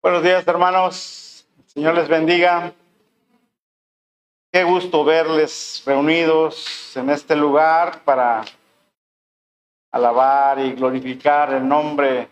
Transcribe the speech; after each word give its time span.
Buenos 0.00 0.22
días, 0.22 0.46
hermanos. 0.46 1.44
Señor 1.66 1.96
les 1.96 2.06
bendiga. 2.06 2.72
Qué 4.52 4.62
gusto 4.62 5.04
verles 5.04 5.82
reunidos 5.84 6.96
en 6.96 7.10
este 7.10 7.34
lugar 7.34 8.04
para 8.04 8.44
alabar 9.90 10.60
y 10.60 10.72
glorificar 10.74 11.52
el 11.52 11.66
nombre 11.66 12.28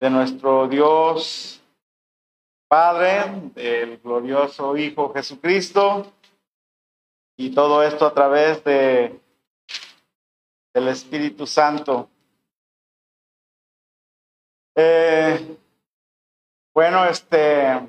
de 0.00 0.10
nuestro 0.10 0.66
Dios 0.66 1.62
Padre, 2.66 3.52
del 3.54 3.98
glorioso 3.98 4.76
Hijo 4.76 5.12
Jesucristo, 5.12 6.12
y 7.36 7.54
todo 7.54 7.84
esto 7.84 8.04
a 8.04 8.12
través 8.12 8.64
de 8.64 9.20
del 10.74 10.88
Espíritu 10.88 11.46
Santo. 11.46 12.10
Eh, 14.74 15.56
bueno, 16.76 17.06
este, 17.06 17.88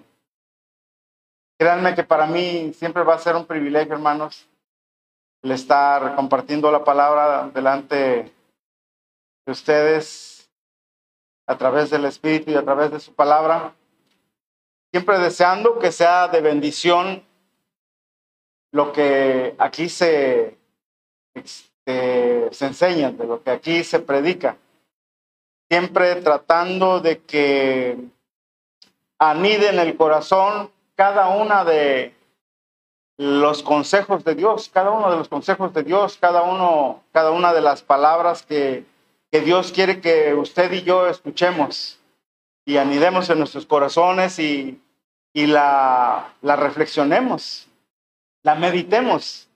créanme 1.60 1.94
que 1.94 2.06
para 2.06 2.26
mí 2.26 2.72
siempre 2.74 3.04
va 3.04 3.16
a 3.16 3.20
ser 3.20 3.36
un 3.36 3.46
privilegio, 3.46 3.94
hermanos, 3.94 4.48
el 5.44 5.52
estar 5.52 6.16
compartiendo 6.16 6.72
la 6.72 6.86
palabra 6.86 7.52
delante 7.54 8.32
de 9.46 9.52
ustedes 9.52 10.50
a 11.48 11.58
través 11.58 11.90
del 11.90 12.06
Espíritu 12.06 12.52
y 12.52 12.56
a 12.56 12.64
través 12.64 12.90
de 12.90 13.02
su 13.02 13.14
palabra. 13.14 13.76
Siempre 14.94 15.20
deseando 15.20 15.80
que 15.80 15.92
sea 15.92 16.30
de 16.30 16.40
bendición 16.40 17.26
lo 18.72 18.94
que 18.94 19.54
aquí 19.58 19.90
se, 19.90 20.58
este, 21.34 22.54
se 22.54 22.66
enseña, 22.66 23.12
de 23.12 23.28
lo 23.28 23.44
que 23.44 23.52
aquí 23.52 23.84
se 23.84 24.00
predica. 24.00 24.56
Siempre 25.70 26.16
tratando 26.22 27.02
de 27.02 27.20
que 27.20 28.16
anide 29.20 29.70
en 29.70 29.80
el 29.80 29.98
corazón 29.98 30.72
cada 30.96 31.28
una 31.30 31.64
de 31.64 32.16
los 33.18 33.64
consejos 33.64 34.24
de 34.24 34.36
Dios, 34.36 34.70
cada 34.72 34.92
uno 34.92 35.10
de 35.10 35.18
los 35.18 35.28
consejos 35.28 35.74
de 35.74 35.84
Dios, 35.84 36.18
cada 36.20 36.44
uno, 36.44 37.04
cada 37.12 37.32
una 37.32 37.54
de 37.54 37.62
las 37.62 37.82
palabras 37.82 38.44
que, 38.44 38.86
que 39.32 39.42
Dios 39.42 39.72
quiere 39.72 40.02
que 40.02 40.34
usted 40.36 40.72
y 40.72 40.84
yo 40.84 41.08
escuchemos 41.08 42.00
y 42.66 42.78
anidemos 42.78 43.30
en 43.30 43.40
nuestros 43.40 43.66
corazones 43.66 44.38
y, 44.40 44.80
y 45.34 45.48
la, 45.48 46.34
la 46.42 46.56
reflexionemos, 46.56 47.68
la 48.44 48.56
meditemos. 48.56 49.50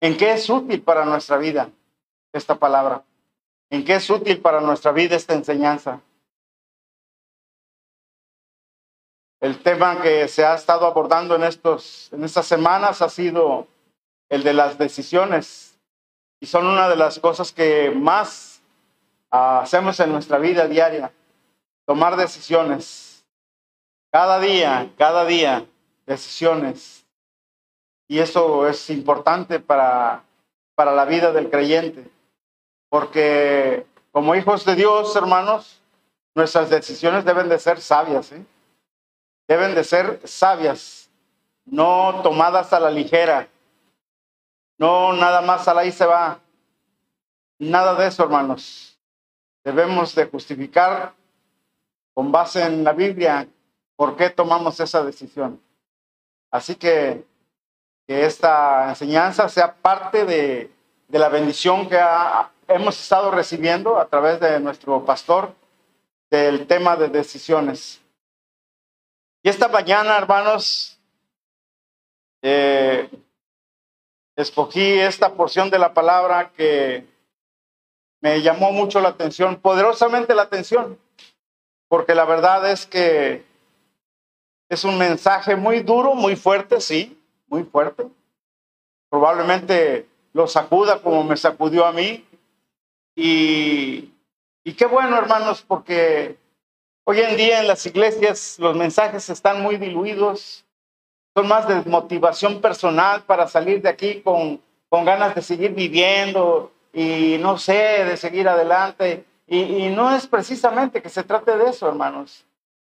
¿En 0.00 0.16
qué 0.16 0.32
es 0.32 0.48
útil 0.48 0.80
para 0.80 1.04
nuestra 1.04 1.36
vida 1.36 1.68
esta 2.32 2.54
palabra? 2.54 3.02
¿En 3.68 3.84
qué 3.84 3.96
es 3.96 4.08
útil 4.08 4.40
para 4.40 4.60
nuestra 4.60 4.92
vida 4.92 5.14
esta 5.14 5.34
enseñanza? 5.34 6.00
El 9.40 9.62
tema 9.62 10.02
que 10.02 10.28
se 10.28 10.44
ha 10.44 10.54
estado 10.54 10.86
abordando 10.86 11.34
en, 11.34 11.44
estos, 11.44 12.12
en 12.12 12.24
estas 12.24 12.46
semanas 12.46 13.00
ha 13.00 13.08
sido 13.08 13.66
el 14.28 14.42
de 14.42 14.52
las 14.52 14.76
decisiones. 14.76 15.78
Y 16.40 16.46
son 16.46 16.66
una 16.66 16.88
de 16.88 16.96
las 16.96 17.18
cosas 17.18 17.50
que 17.52 17.90
más 17.90 18.62
ah, 19.30 19.60
hacemos 19.62 19.98
en 20.00 20.12
nuestra 20.12 20.38
vida 20.38 20.66
diaria. 20.66 21.10
Tomar 21.86 22.16
decisiones. 22.16 23.24
Cada 24.12 24.40
día, 24.40 24.90
cada 24.98 25.24
día, 25.24 25.66
decisiones. 26.06 27.06
Y 28.08 28.18
eso 28.18 28.68
es 28.68 28.90
importante 28.90 29.58
para, 29.58 30.22
para 30.74 30.92
la 30.92 31.06
vida 31.06 31.32
del 31.32 31.48
creyente. 31.48 32.10
Porque 32.90 33.86
como 34.12 34.34
hijos 34.34 34.66
de 34.66 34.74
Dios, 34.74 35.16
hermanos, 35.16 35.80
nuestras 36.34 36.68
decisiones 36.68 37.24
deben 37.24 37.48
de 37.48 37.58
ser 37.58 37.80
sabias. 37.80 38.32
¿eh? 38.32 38.44
Deben 39.50 39.74
de 39.74 39.82
ser 39.82 40.20
sabias, 40.28 41.10
no 41.64 42.20
tomadas 42.22 42.72
a 42.72 42.78
la 42.78 42.88
ligera, 42.88 43.48
no 44.78 45.12
nada 45.12 45.40
más 45.40 45.66
a 45.66 45.74
la 45.74 45.84
y 45.84 45.90
se 45.90 46.06
va. 46.06 46.38
Nada 47.58 47.96
de 47.96 48.06
eso, 48.06 48.22
hermanos. 48.22 48.96
Debemos 49.64 50.14
de 50.14 50.26
justificar 50.26 51.14
con 52.14 52.30
base 52.30 52.62
en 52.62 52.84
la 52.84 52.92
Biblia 52.92 53.48
por 53.96 54.16
qué 54.16 54.30
tomamos 54.30 54.78
esa 54.78 55.02
decisión. 55.02 55.60
Así 56.52 56.76
que 56.76 57.24
que 58.06 58.24
esta 58.24 58.90
enseñanza 58.90 59.48
sea 59.48 59.74
parte 59.74 60.24
de, 60.24 60.70
de 61.08 61.18
la 61.18 61.28
bendición 61.28 61.88
que 61.88 62.00
hemos 62.68 63.00
estado 63.00 63.32
recibiendo 63.32 63.98
a 63.98 64.06
través 64.06 64.38
de 64.38 64.60
nuestro 64.60 65.04
pastor 65.04 65.52
del 66.30 66.68
tema 66.68 66.96
de 66.96 67.08
decisiones. 67.08 67.99
Y 69.42 69.48
esta 69.48 69.68
mañana, 69.68 70.18
hermanos, 70.18 70.98
eh, 72.42 73.08
escogí 74.36 74.98
esta 74.98 75.32
porción 75.32 75.70
de 75.70 75.78
la 75.78 75.94
palabra 75.94 76.50
que 76.50 77.06
me 78.20 78.42
llamó 78.42 78.70
mucho 78.72 79.00
la 79.00 79.10
atención, 79.10 79.56
poderosamente 79.56 80.34
la 80.34 80.42
atención, 80.42 80.98
porque 81.88 82.14
la 82.14 82.26
verdad 82.26 82.70
es 82.70 82.86
que 82.86 83.44
es 84.68 84.84
un 84.84 84.98
mensaje 84.98 85.56
muy 85.56 85.80
duro, 85.80 86.14
muy 86.14 86.36
fuerte, 86.36 86.80
sí, 86.80 87.18
muy 87.48 87.64
fuerte. 87.64 88.06
Probablemente 89.08 90.06
lo 90.34 90.46
sacuda 90.46 91.00
como 91.02 91.24
me 91.24 91.36
sacudió 91.36 91.86
a 91.86 91.92
mí. 91.92 92.26
Y, 93.16 94.12
y 94.62 94.72
qué 94.74 94.86
bueno, 94.86 95.16
hermanos, 95.16 95.64
porque 95.66 96.38
Hoy 97.10 97.18
en 97.18 97.36
día 97.36 97.58
en 97.58 97.66
las 97.66 97.84
iglesias 97.86 98.56
los 98.60 98.76
mensajes 98.76 99.28
están 99.30 99.60
muy 99.62 99.78
diluidos, 99.78 100.64
son 101.34 101.48
más 101.48 101.66
de 101.66 101.82
motivación 101.90 102.60
personal 102.60 103.24
para 103.24 103.48
salir 103.48 103.82
de 103.82 103.88
aquí 103.88 104.20
con, 104.20 104.62
con 104.88 105.04
ganas 105.04 105.34
de 105.34 105.42
seguir 105.42 105.72
viviendo 105.72 106.70
y 106.92 107.36
no 107.40 107.58
sé, 107.58 108.04
de 108.04 108.16
seguir 108.16 108.48
adelante. 108.48 109.24
Y, 109.48 109.88
no 109.88 110.14
es 110.14 110.28
precisamente 110.28 111.02
que 111.02 111.08
se 111.08 111.24
trate 111.24 111.56
de 111.56 111.70
eso, 111.70 111.88
hermanos. 111.88 112.46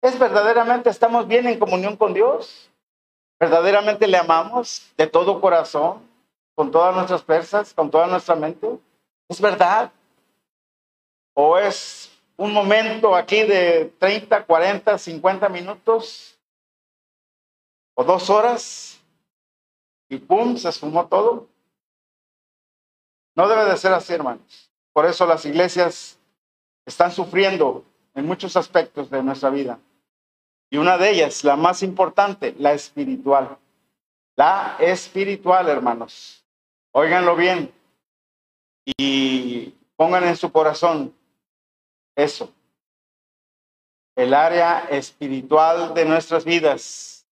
Es 0.00 0.16
verdaderamente 0.16 0.90
estamos 0.90 1.26
bien 1.26 1.48
en 1.48 1.58
comunión 1.58 1.96
con 1.96 2.14
Dios. 2.14 2.70
Verdaderamente 3.40 4.06
le 4.06 4.16
amamos 4.16 4.92
de 4.96 5.08
todo 5.08 5.40
corazón, 5.40 6.08
con 6.54 6.70
todas 6.70 6.94
nuestras 6.94 7.24
fuerzas, 7.24 7.74
con 7.74 7.90
toda 7.90 8.06
nuestra 8.06 8.36
mente. 8.36 8.78
Es 9.28 9.40
verdad. 9.40 9.90
O 11.34 11.58
es 11.58 12.13
un 12.36 12.52
momento 12.52 13.14
aquí 13.14 13.42
de 13.42 13.92
30, 13.98 14.44
40, 14.44 14.98
50 14.98 15.48
minutos 15.48 16.38
o 17.94 18.04
dos 18.04 18.28
horas 18.30 19.00
y 20.08 20.18
¡pum! 20.18 20.56
se 20.56 20.70
sumó 20.72 21.06
todo. 21.06 21.48
No 23.36 23.48
debe 23.48 23.64
de 23.64 23.76
ser 23.76 23.92
así, 23.92 24.12
hermanos. 24.12 24.70
Por 24.92 25.06
eso 25.06 25.26
las 25.26 25.44
iglesias 25.44 26.18
están 26.86 27.10
sufriendo 27.10 27.84
en 28.14 28.26
muchos 28.26 28.56
aspectos 28.56 29.10
de 29.10 29.22
nuestra 29.22 29.50
vida. 29.50 29.78
Y 30.70 30.76
una 30.76 30.98
de 30.98 31.10
ellas, 31.10 31.44
la 31.44 31.56
más 31.56 31.82
importante, 31.82 32.54
la 32.58 32.72
espiritual. 32.72 33.58
La 34.36 34.76
espiritual, 34.80 35.68
hermanos. 35.68 36.44
Óiganlo 36.92 37.36
bien 37.36 37.72
y 38.84 39.74
pongan 39.96 40.24
en 40.24 40.36
su 40.36 40.52
corazón 40.52 41.14
eso. 42.16 42.52
El 44.16 44.32
área 44.34 44.80
espiritual 44.90 45.94
de 45.94 46.04
nuestras 46.04 46.44
vidas. 46.44 47.26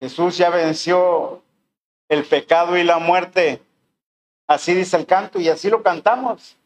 Jesús 0.00 0.38
ya 0.38 0.48
venció 0.48 1.42
el 2.08 2.24
pecado 2.24 2.76
y 2.76 2.84
la 2.84 2.98
muerte. 2.98 3.62
Así 4.46 4.74
dice 4.74 4.96
el 4.96 5.06
canto 5.06 5.38
y 5.38 5.48
así 5.48 5.68
lo 5.68 5.82
cantamos. 5.82 6.56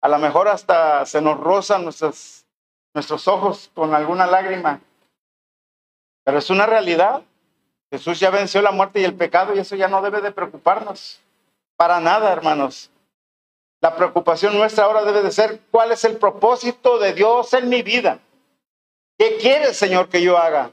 A 0.00 0.08
lo 0.08 0.18
mejor 0.18 0.48
hasta 0.48 1.06
se 1.06 1.20
nos 1.20 1.38
rozan 1.38 1.84
nuestros, 1.84 2.44
nuestros 2.94 3.28
ojos 3.28 3.70
con 3.74 3.94
alguna 3.94 4.26
lágrima. 4.26 4.80
Pero 6.24 6.38
es 6.38 6.50
una 6.50 6.66
realidad. 6.66 7.22
Jesús 7.90 8.18
ya 8.18 8.30
venció 8.30 8.62
la 8.62 8.72
muerte 8.72 9.00
y 9.00 9.04
el 9.04 9.14
pecado 9.14 9.54
y 9.54 9.58
eso 9.58 9.76
ya 9.76 9.86
no 9.86 10.00
debe 10.00 10.20
de 10.22 10.32
preocuparnos. 10.32 11.20
Para 11.76 12.00
nada, 12.00 12.32
hermanos. 12.32 12.90
La 13.82 13.96
preocupación 13.96 14.56
nuestra 14.56 14.84
ahora 14.84 15.04
debe 15.04 15.22
de 15.22 15.32
ser 15.32 15.58
cuál 15.72 15.90
es 15.90 16.04
el 16.04 16.16
propósito 16.16 17.00
de 17.00 17.14
Dios 17.14 17.52
en 17.52 17.68
mi 17.68 17.82
vida. 17.82 18.20
¿Qué 19.18 19.38
quiere 19.38 19.74
Señor 19.74 20.08
que 20.08 20.22
yo 20.22 20.38
haga? 20.38 20.70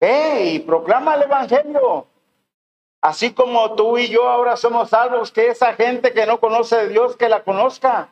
Ve 0.00 0.44
y 0.44 0.58
proclama 0.60 1.16
el 1.16 1.24
Evangelio. 1.24 2.06
Así 3.00 3.32
como 3.32 3.74
tú 3.74 3.98
y 3.98 4.08
yo 4.08 4.28
ahora 4.28 4.56
somos 4.56 4.90
salvos, 4.90 5.32
que 5.32 5.48
esa 5.48 5.74
gente 5.74 6.12
que 6.12 6.24
no 6.24 6.38
conoce 6.38 6.76
de 6.76 6.88
Dios, 6.88 7.16
que 7.16 7.28
la 7.28 7.42
conozca. 7.42 8.10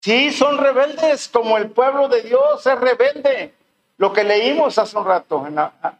Sí, 0.00 0.32
son 0.32 0.56
rebeldes, 0.56 1.28
como 1.28 1.58
el 1.58 1.70
pueblo 1.70 2.08
de 2.08 2.22
Dios 2.22 2.66
es 2.66 2.80
rebelde. 2.80 3.52
Lo 3.98 4.10
que 4.14 4.24
leímos 4.24 4.78
hace 4.78 4.96
un 4.96 5.04
rato, 5.04 5.46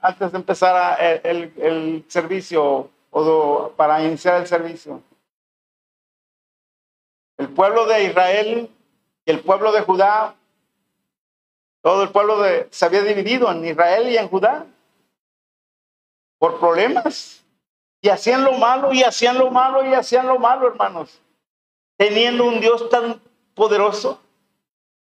antes 0.01 0.33
de 0.33 0.39
empezar 0.39 0.99
el, 1.25 1.53
el 1.59 2.05
servicio 2.09 2.89
o 3.11 3.73
para 3.77 4.03
iniciar 4.03 4.41
el 4.41 4.47
servicio. 4.47 5.03
El 7.39 7.49
pueblo 7.49 7.87
de 7.87 8.05
Israel 8.05 8.71
Y 9.27 9.31
el 9.31 9.41
pueblo 9.41 9.73
de 9.73 9.81
Judá, 9.81 10.35
todo 11.83 12.03
el 12.03 12.11
pueblo 12.11 12.41
de, 12.41 12.69
se 12.71 12.85
había 12.85 13.03
dividido 13.03 13.51
en 13.51 13.65
Israel 13.65 14.09
y 14.09 14.17
en 14.17 14.29
Judá 14.29 14.67
por 16.39 16.61
problemas. 16.61 17.43
Y 18.03 18.11
hacían 18.11 18.45
lo 18.45 18.53
malo, 18.53 18.93
y 18.93 19.03
hacían 19.03 19.39
lo 19.39 19.51
malo, 19.51 19.83
y 19.89 19.95
hacían 19.95 20.27
lo 20.27 20.39
malo, 20.39 20.67
hermanos. 20.67 21.23
Teniendo 21.97 22.45
un 22.45 22.61
Dios 22.61 22.91
tan 22.91 23.19
poderoso 23.55 24.21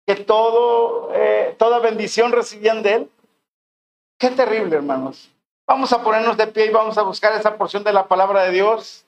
que 0.07 0.15
todo, 0.15 1.11
eh, 1.13 1.55
toda 1.59 1.77
bendición 1.77 2.31
recibían 2.31 2.81
de 2.81 2.93
él. 2.93 3.11
Qué 4.17 4.31
terrible, 4.31 4.77
hermanos. 4.77 5.29
Vamos 5.67 5.93
a 5.93 6.01
ponernos 6.01 6.37
de 6.37 6.47
pie 6.47 6.67
y 6.67 6.69
vamos 6.69 6.97
a 6.97 7.03
buscar 7.03 7.33
esa 7.33 7.55
porción 7.55 7.83
de 7.83 7.93
la 7.93 8.07
palabra 8.07 8.43
de 8.43 8.51
Dios. 8.51 9.05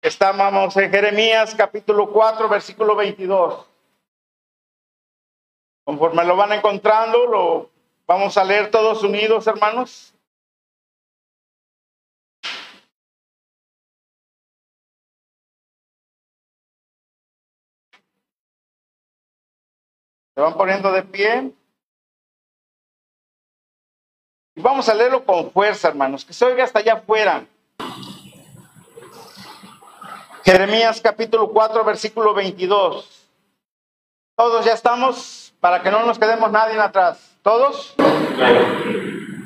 Estamos 0.00 0.76
en 0.76 0.90
Jeremías 0.92 1.54
capítulo 1.56 2.12
4, 2.12 2.48
versículo 2.48 2.94
22. 2.94 3.66
Conforme 5.84 6.24
lo 6.24 6.36
van 6.36 6.52
encontrando, 6.52 7.26
lo 7.26 7.70
vamos 8.06 8.36
a 8.38 8.44
leer 8.44 8.70
todos 8.70 9.02
unidos, 9.02 9.48
hermanos. 9.48 10.14
Se 20.36 20.40
van 20.40 20.54
poniendo 20.54 20.92
de 20.92 21.02
pie. 21.02 21.52
Y 24.54 24.60
vamos 24.60 24.88
a 24.88 24.94
leerlo 24.94 25.24
con 25.24 25.50
fuerza, 25.50 25.88
hermanos, 25.88 26.24
que 26.24 26.32
se 26.32 26.44
oiga 26.44 26.62
hasta 26.62 26.78
allá 26.78 26.94
afuera. 26.94 27.44
Jeremías 30.50 31.02
capítulo 31.02 31.50
4, 31.50 31.84
versículo 31.84 32.32
22. 32.32 33.04
Todos 34.34 34.64
ya 34.64 34.72
estamos 34.72 35.52
para 35.60 35.82
que 35.82 35.90
no 35.90 36.06
nos 36.06 36.18
quedemos 36.18 36.50
nadie 36.50 36.80
atrás. 36.80 37.18
¿Todos? 37.42 37.94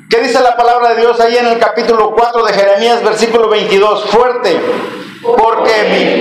¿Qué 0.09 0.21
dice 0.21 0.39
la 0.39 0.55
palabra 0.55 0.93
de 0.93 1.01
Dios 1.01 1.19
ahí 1.19 1.35
en 1.35 1.47
el 1.47 1.59
capítulo 1.59 2.15
4 2.15 2.45
de 2.45 2.53
Jeremías, 2.53 3.03
versículo 3.03 3.49
22? 3.49 4.05
Fuerte. 4.05 4.61
Porque 5.21 5.73
mi 5.91 6.12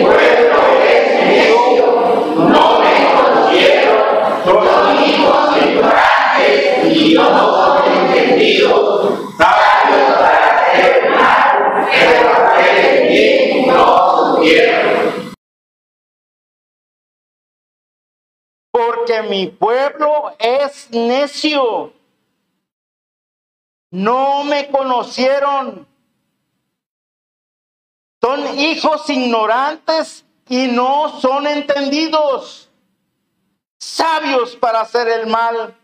mi 19.32 19.46
pueblo 19.46 20.36
es 20.38 20.90
necio. 20.90 21.94
No 23.90 24.44
me 24.44 24.68
conocieron. 24.68 25.86
Son 28.20 28.58
hijos 28.58 29.08
ignorantes 29.08 30.26
y 30.50 30.66
no 30.66 31.18
son 31.18 31.46
entendidos. 31.46 32.68
Sabios 33.78 34.54
para 34.54 34.82
hacer 34.82 35.08
el 35.08 35.26
mal, 35.26 35.78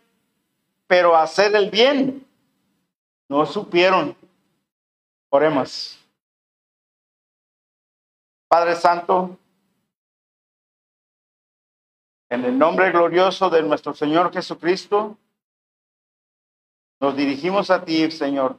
pero 0.87 1.17
hacer 1.17 1.57
el 1.57 1.71
bien 1.71 2.27
no 3.31 3.47
supieron. 3.47 4.15
Oremos. 5.31 5.99
Padre 8.47 8.77
Santo, 8.77 9.39
en 12.31 12.45
el 12.45 12.59
nombre 12.59 12.91
glorioso 12.91 13.49
de 13.49 13.63
nuestro 13.63 13.95
Señor 13.95 14.33
Jesucristo, 14.33 15.19
nos 17.01 17.17
dirigimos 17.17 17.71
a 17.71 17.85
ti, 17.85 18.11
Señor, 18.11 18.59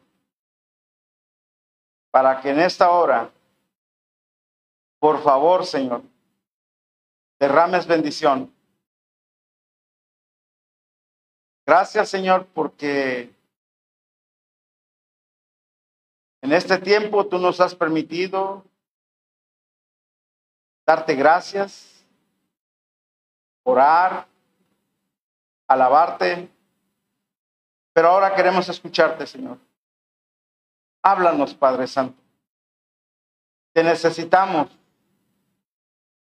para 2.12 2.42
que 2.42 2.50
en 2.50 2.60
esta 2.60 2.90
hora, 2.92 3.30
por 5.00 5.22
favor, 5.22 5.66
Señor, 5.66 6.02
derrames 7.40 7.86
bendición. 7.86 8.54
Gracias, 11.66 12.10
Señor, 12.10 12.48
porque 12.48 13.32
en 16.42 16.54
este 16.54 16.80
tiempo 16.80 17.28
tú 17.28 17.38
nos 17.38 17.60
has 17.60 17.76
permitido 17.76 18.66
darte 20.88 21.14
gracias, 21.14 21.99
orar, 23.70 24.28
alabarte. 25.68 26.50
Pero 27.94 28.10
ahora 28.10 28.36
queremos 28.36 28.68
escucharte, 28.70 29.26
Señor. 29.26 29.58
Háblanos, 31.02 31.54
Padre 31.54 31.88
Santo. 31.88 32.22
Te 33.74 33.84
necesitamos. 33.84 34.70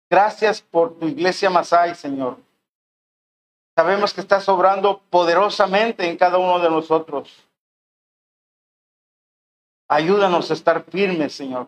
Gracias 0.09 0.61
por 0.61 0.97
tu 0.97 1.07
iglesia 1.07 1.49
Masai, 1.49 1.95
Señor. 1.95 2.37
Sabemos 3.75 4.13
que 4.13 4.21
estás 4.21 4.47
obrando 4.47 5.01
poderosamente 5.09 6.09
en 6.09 6.17
cada 6.17 6.37
uno 6.37 6.59
de 6.59 6.69
nosotros. 6.69 7.43
Ayúdanos 9.87 10.49
a 10.49 10.53
estar 10.53 10.83
firmes, 10.83 11.33
Señor 11.33 11.67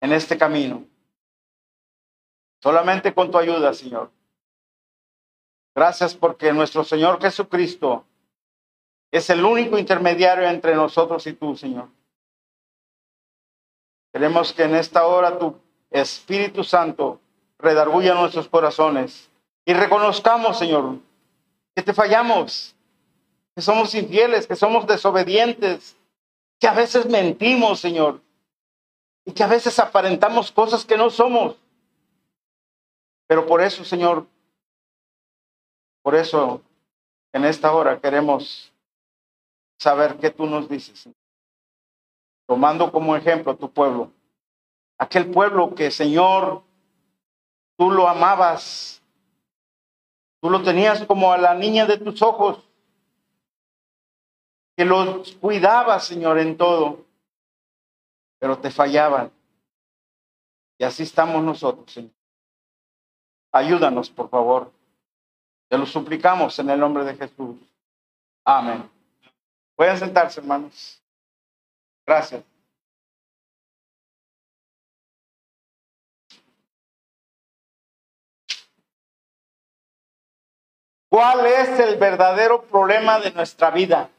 en 0.00 0.12
este 0.12 0.36
camino. 0.38 0.84
Solamente 2.66 3.14
con 3.14 3.30
tu 3.30 3.38
ayuda, 3.38 3.72
Señor. 3.72 4.10
Gracias 5.72 6.16
porque 6.16 6.52
nuestro 6.52 6.82
Señor 6.82 7.20
Jesucristo 7.20 8.04
es 9.12 9.30
el 9.30 9.44
único 9.44 9.78
intermediario 9.78 10.48
entre 10.48 10.74
nosotros 10.74 11.24
y 11.28 11.34
tú, 11.34 11.56
Señor. 11.56 11.86
Queremos 14.12 14.52
que 14.52 14.64
en 14.64 14.74
esta 14.74 15.06
hora 15.06 15.38
tu 15.38 15.56
Espíritu 15.92 16.64
Santo 16.64 17.20
redarguya 17.56 18.14
nuestros 18.14 18.48
corazones 18.48 19.30
y 19.64 19.72
reconozcamos, 19.72 20.58
Señor, 20.58 20.96
que 21.72 21.84
te 21.84 21.94
fallamos, 21.94 22.74
que 23.54 23.62
somos 23.62 23.94
infieles, 23.94 24.48
que 24.48 24.56
somos 24.56 24.88
desobedientes, 24.88 25.96
que 26.58 26.66
a 26.66 26.74
veces 26.74 27.06
mentimos, 27.06 27.78
Señor, 27.78 28.20
y 29.24 29.30
que 29.30 29.44
a 29.44 29.46
veces 29.46 29.78
aparentamos 29.78 30.50
cosas 30.50 30.84
que 30.84 30.96
no 30.96 31.10
somos. 31.10 31.54
Pero 33.26 33.46
por 33.46 33.60
eso, 33.60 33.84
Señor, 33.84 34.26
por 36.02 36.14
eso 36.14 36.62
en 37.32 37.44
esta 37.44 37.72
hora 37.72 38.00
queremos 38.00 38.72
saber 39.78 40.16
qué 40.18 40.30
tú 40.30 40.46
nos 40.46 40.68
dices. 40.68 41.08
Tomando 42.46 42.92
como 42.92 43.16
ejemplo 43.16 43.56
tu 43.56 43.70
pueblo. 43.70 44.12
Aquel 44.98 45.30
pueblo 45.30 45.74
que, 45.74 45.90
Señor, 45.90 46.62
tú 47.76 47.90
lo 47.90 48.08
amabas. 48.08 49.02
Tú 50.40 50.48
lo 50.48 50.62
tenías 50.62 51.04
como 51.04 51.32
a 51.32 51.38
la 51.38 51.54
niña 51.54 51.86
de 51.86 51.98
tus 51.98 52.22
ojos. 52.22 52.62
Que 54.76 54.84
los 54.84 55.32
cuidabas, 55.36 56.04
Señor, 56.04 56.38
en 56.38 56.56
todo 56.56 57.06
pero 58.38 58.58
te 58.58 58.70
fallaban. 58.70 59.32
Y 60.78 60.84
así 60.84 61.02
estamos 61.02 61.42
nosotros, 61.42 61.90
Señor. 61.90 62.15
Ayúdanos, 63.52 64.10
por 64.10 64.28
favor. 64.28 64.72
Te 65.68 65.78
lo 65.78 65.86
suplicamos 65.86 66.58
en 66.58 66.70
el 66.70 66.78
nombre 66.78 67.04
de 67.04 67.16
Jesús. 67.16 67.56
Amén. 68.44 68.88
Pueden 69.74 69.98
sentarse, 69.98 70.40
hermanos. 70.40 71.02
Gracias. 72.06 72.42
¿Cuál 81.08 81.46
es 81.46 81.80
el 81.80 81.96
verdadero 81.96 82.62
problema 82.62 83.18
de 83.18 83.32
nuestra 83.32 83.70
vida? 83.70 84.10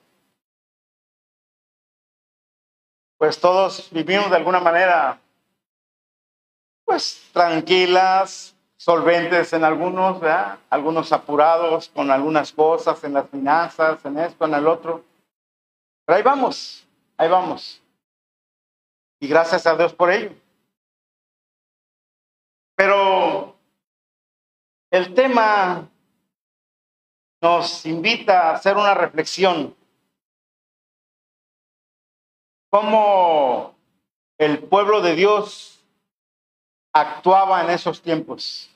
pues 3.17 3.39
todos 3.39 3.89
vivimos 3.91 4.29
de 4.29 4.35
alguna 4.35 4.59
manera, 4.59 5.19
pues 6.85 7.21
tranquilas, 7.33 8.55
solventes 8.87 9.51
en 9.51 9.65
algunos, 9.65 10.21
¿verdad? 10.21 10.59
algunos 10.69 11.11
apurados 11.11 11.89
con 11.89 12.09
algunas 12.09 12.53
cosas, 12.53 13.03
en 13.03 13.15
las 13.15 13.29
finanzas, 13.29 14.05
en 14.05 14.17
esto, 14.17 14.45
en 14.45 14.53
el 14.53 14.65
otro. 14.65 15.03
Pero 16.05 16.15
ahí 16.15 16.23
vamos, 16.23 16.87
ahí 17.17 17.27
vamos. 17.27 17.83
Y 19.19 19.27
gracias 19.27 19.67
a 19.67 19.75
Dios 19.75 19.93
por 19.93 20.09
ello. 20.09 20.31
Pero 22.77 23.57
el 24.89 25.13
tema 25.13 25.89
nos 27.41 27.85
invita 27.85 28.51
a 28.51 28.53
hacer 28.53 28.77
una 28.77 28.93
reflexión 28.93 29.75
cómo 32.69 33.75
el 34.37 34.59
pueblo 34.59 35.01
de 35.01 35.13
Dios 35.13 35.83
actuaba 36.93 37.65
en 37.65 37.71
esos 37.71 38.01
tiempos. 38.01 38.71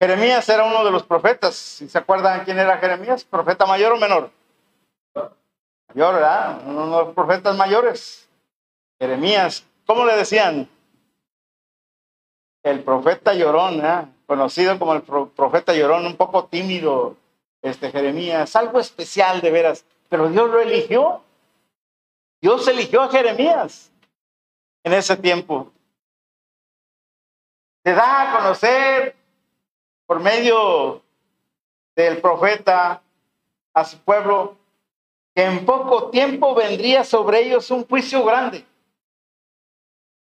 Jeremías 0.00 0.48
era 0.48 0.64
uno 0.64 0.84
de 0.84 0.90
los 0.90 1.02
profetas. 1.02 1.56
Si 1.56 1.88
se 1.88 1.98
acuerdan 1.98 2.44
quién 2.44 2.58
era 2.58 2.78
Jeremías, 2.78 3.24
profeta 3.24 3.66
mayor 3.66 3.92
o 3.92 3.98
menor. 3.98 4.30
Mayor, 5.14 6.14
¿verdad? 6.14 6.62
Uno 6.66 6.84
de 6.84 7.04
los 7.04 7.14
profetas 7.14 7.56
mayores. 7.56 8.28
Jeremías, 9.00 9.64
¿cómo 9.86 10.04
le 10.04 10.16
decían? 10.16 10.68
El 12.62 12.82
profeta 12.82 13.34
llorón, 13.34 13.84
¿eh? 13.84 14.06
conocido 14.26 14.78
como 14.78 14.94
el 14.94 15.02
profeta 15.02 15.74
llorón, 15.74 16.06
un 16.06 16.16
poco 16.16 16.44
tímido, 16.44 17.16
este 17.62 17.90
Jeremías, 17.90 18.54
algo 18.56 18.78
especial 18.78 19.40
de 19.40 19.50
veras, 19.50 19.84
pero 20.08 20.28
Dios 20.28 20.50
lo 20.50 20.60
eligió. 20.60 21.22
Dios 22.40 22.68
eligió 22.68 23.02
a 23.02 23.10
Jeremías 23.10 23.90
en 24.84 24.92
ese 24.92 25.16
tiempo. 25.16 25.72
Se 27.84 27.94
da 27.94 28.30
a 28.30 28.36
conocer 28.38 29.16
por 30.08 30.20
medio 30.20 31.02
del 31.94 32.16
profeta 32.22 33.02
a 33.74 33.84
su 33.84 33.98
pueblo 33.98 34.56
que 35.34 35.44
en 35.44 35.66
poco 35.66 36.08
tiempo 36.08 36.54
vendría 36.54 37.04
sobre 37.04 37.42
ellos 37.42 37.70
un 37.70 37.86
juicio 37.86 38.24
grande. 38.24 38.64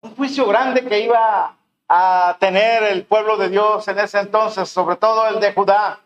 Un 0.00 0.14
juicio 0.14 0.46
grande 0.46 0.84
que 0.84 1.00
iba 1.00 1.56
a 1.88 2.36
tener 2.38 2.84
el 2.84 3.04
pueblo 3.04 3.36
de 3.36 3.48
Dios 3.48 3.88
en 3.88 3.98
ese 3.98 4.20
entonces, 4.20 4.68
sobre 4.68 4.94
todo 4.94 5.26
el 5.26 5.40
de 5.40 5.52
Judá. 5.52 5.98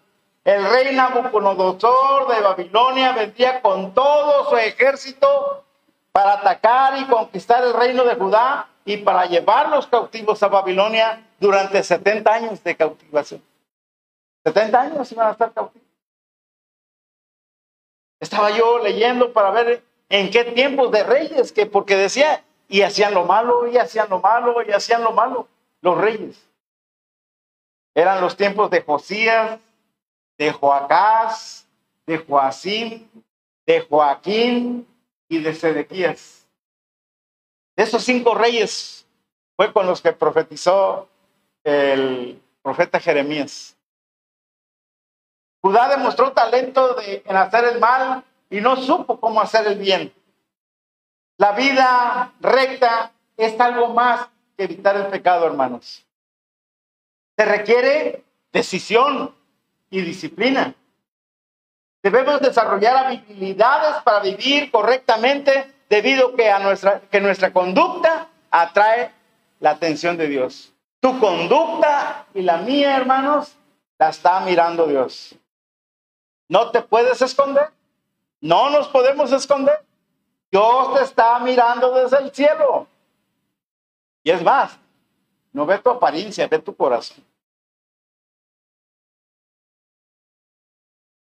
El 0.44 0.64
rey 0.64 0.96
Nabucodonosor 0.96 2.26
de 2.34 2.40
Babilonia 2.40 3.12
vendría 3.12 3.60
con 3.60 3.92
todo 3.92 4.48
su 4.48 4.56
ejército 4.56 5.62
para 6.10 6.32
atacar 6.32 6.98
y 6.98 7.04
conquistar 7.04 7.62
el 7.64 7.74
reino 7.74 8.02
de 8.04 8.14
Judá 8.14 8.66
y 8.86 8.96
para 8.96 9.26
llevar 9.26 9.68
los 9.68 9.86
cautivos 9.86 10.42
a 10.42 10.48
Babilonia 10.48 11.22
durante 11.38 11.82
70 11.82 12.32
años 12.32 12.64
de 12.64 12.74
cautivación. 12.74 13.47
70 14.44 14.80
años 14.80 15.12
iban 15.12 15.28
a 15.28 15.32
estar 15.32 15.52
cautivos. 15.52 15.88
Estaba 18.20 18.50
yo 18.50 18.78
leyendo 18.78 19.32
para 19.32 19.50
ver 19.50 19.84
en 20.08 20.30
qué 20.30 20.44
tiempos 20.44 20.90
de 20.90 21.04
reyes, 21.04 21.52
que 21.52 21.66
porque 21.66 21.96
decía, 21.96 22.44
y 22.68 22.82
hacían 22.82 23.14
lo 23.14 23.24
malo, 23.24 23.68
y 23.68 23.76
hacían 23.78 24.08
lo 24.10 24.20
malo, 24.20 24.62
y 24.66 24.72
hacían 24.72 25.02
lo 25.02 25.12
malo, 25.12 25.48
los 25.80 25.98
reyes. 25.98 26.48
Eran 27.94 28.20
los 28.20 28.36
tiempos 28.36 28.70
de 28.70 28.82
Josías, 28.82 29.60
de 30.36 30.52
Joacás, 30.52 31.66
de 32.06 32.18
Joacim, 32.18 33.08
de 33.66 33.80
Joaquín 33.80 34.86
y 35.28 35.38
de 35.42 35.54
Sedequías. 35.54 36.46
esos 37.76 38.02
cinco 38.02 38.34
reyes 38.34 39.06
fue 39.56 39.72
con 39.72 39.86
los 39.86 40.00
que 40.00 40.12
profetizó 40.12 41.08
el 41.64 42.40
profeta 42.62 42.98
Jeremías. 42.98 43.76
Judá 45.60 45.88
demostró 45.88 46.32
talento 46.32 46.96
en 47.00 47.36
hacer 47.36 47.64
el 47.64 47.80
mal 47.80 48.24
y 48.50 48.60
no 48.60 48.76
supo 48.76 49.18
cómo 49.18 49.40
hacer 49.40 49.66
el 49.66 49.78
bien. 49.78 50.12
La 51.36 51.52
vida 51.52 52.32
recta 52.40 53.12
es 53.36 53.58
algo 53.60 53.88
más 53.88 54.28
que 54.56 54.64
evitar 54.64 54.96
el 54.96 55.06
pecado, 55.06 55.46
hermanos. 55.46 56.04
Se 57.36 57.44
requiere 57.44 58.24
decisión, 58.52 59.34
y 59.90 60.02
disciplina. 60.02 60.74
Debemos 62.02 62.40
desarrollar 62.40 63.06
habilidades 63.06 64.02
para 64.02 64.20
vivir 64.20 64.70
correctamente 64.70 65.74
debido 65.88 66.32
a 66.36 67.00
que 67.10 67.20
nuestra 67.20 67.52
conducta 67.52 68.28
atrae 68.50 69.10
la 69.60 69.70
atención 69.70 70.16
de 70.16 70.28
Dios. 70.28 70.72
Tu 71.00 71.18
conducta 71.18 72.26
y 72.34 72.42
la 72.42 72.58
mía, 72.58 72.96
hermanos, 72.96 73.56
la 73.98 74.10
está 74.10 74.40
mirando 74.40 74.86
Dios. 74.86 75.34
No 76.48 76.70
te 76.70 76.82
puedes 76.82 77.20
esconder. 77.22 77.70
No 78.40 78.70
nos 78.70 78.88
podemos 78.88 79.30
esconder. 79.32 79.84
Dios 80.50 80.94
te 80.94 81.04
está 81.04 81.38
mirando 81.40 81.92
desde 81.92 82.18
el 82.18 82.32
cielo. 82.32 82.86
Y 84.22 84.30
es 84.30 84.42
más, 84.42 84.78
no 85.52 85.66
ve 85.66 85.78
tu 85.78 85.90
apariencia, 85.90 86.46
ve 86.48 86.58
tu 86.58 86.74
corazón. 86.74 87.24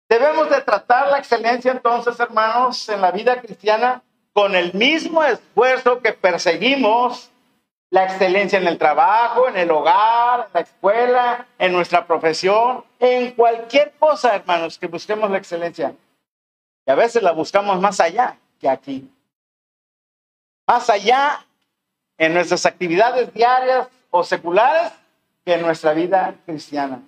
Debemos 0.09 0.51
de 0.51 0.61
tratar 0.61 1.09
la 1.09 1.19
excelencia 1.19 1.71
entonces, 1.71 2.19
hermanos, 2.19 2.89
en 2.89 3.01
la 3.01 3.13
vida 3.13 3.41
cristiana 3.41 4.03
con 4.33 4.57
el 4.57 4.73
mismo 4.75 5.23
esfuerzo 5.23 6.01
que 6.01 6.13
perseguimos 6.13 7.31
la 7.91 8.05
excelencia 8.05 8.59
en 8.59 8.69
el 8.69 8.79
trabajo, 8.79 9.49
en 9.49 9.57
el 9.57 9.71
hogar, 9.71 10.47
en 10.47 10.51
la 10.55 10.61
escuela, 10.61 11.47
en 11.59 11.73
nuestra 11.73 12.07
profesión, 12.07 12.85
en 13.01 13.33
cualquier 13.33 13.93
cosa, 13.99 14.37
hermanos, 14.37 14.79
que 14.79 14.87
busquemos 14.87 15.29
la 15.31 15.39
excelencia. 15.39 15.95
Y 16.87 16.91
a 16.91 16.95
veces 16.95 17.23
la 17.23 17.33
buscamos 17.33 17.81
más 17.81 17.99
allá 17.99 18.39
que 18.61 18.69
aquí. 18.69 19.11
Más 20.69 20.89
allá 20.89 21.45
en 22.17 22.33
nuestras 22.33 22.65
actividades 22.65 23.35
diarias 23.35 23.89
o 24.11 24.23
seculares 24.23 24.93
que 25.45 25.55
en 25.55 25.63
nuestra 25.63 25.93
vida 25.93 26.35
cristiana. 26.47 27.03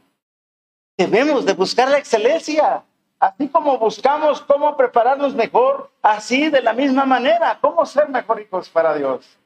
Debemos 0.97 1.47
de 1.47 1.53
buscar 1.53 1.89
la 1.89 1.99
excelencia. 1.99 2.83
Así 3.21 3.49
como 3.49 3.79
buscamos 3.79 4.41
cómo 4.41 4.77
prepararnos 4.77 5.33
mejor, 5.33 5.93
así 6.03 6.51
de 6.51 6.61
la 6.61 6.73
misma 6.73 7.05
manera, 7.05 7.57
cómo 7.61 7.87
ser 7.87 8.09
mejor 8.09 8.41
hijos 8.41 8.69
para 8.69 8.95
Dios. 8.97 9.39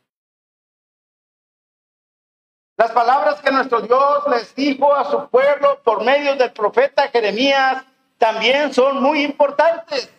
Las 2.76 2.92
palabras 2.92 3.40
que 3.40 3.50
nuestro 3.50 3.80
Dios 3.80 4.26
les 4.28 4.54
dijo 4.54 4.94
a 4.94 5.04
su 5.06 5.28
pueblo 5.28 5.80
por 5.82 6.04
medio 6.04 6.36
del 6.36 6.52
profeta 6.52 7.08
Jeremías 7.08 7.84
también 8.18 8.72
son 8.74 9.02
muy 9.02 9.22
importantes 9.22 10.12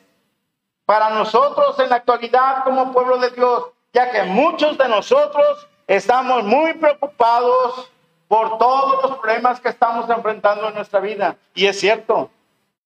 para 0.85 1.09
nosotros 1.11 1.77
en 1.79 1.89
la 1.89 1.97
actualidad 1.97 2.63
como 2.63 2.91
pueblo 2.93 3.17
de 3.17 3.29
Dios, 3.31 3.65
ya 3.93 4.09
que 4.09 4.23
muchos 4.23 4.77
de 4.77 4.87
nosotros 4.87 5.67
estamos 5.85 6.43
muy 6.45 6.73
preocupados 6.73 7.91
por 8.27 8.57
todos 8.57 9.03
los 9.03 9.19
problemas 9.19 9.59
que 9.59 9.69
estamos 9.69 10.09
enfrentando 10.09 10.67
en 10.67 10.75
nuestra 10.75 10.99
vida. 10.99 11.35
Y 11.53 11.67
es 11.67 11.79
cierto, 11.79 12.31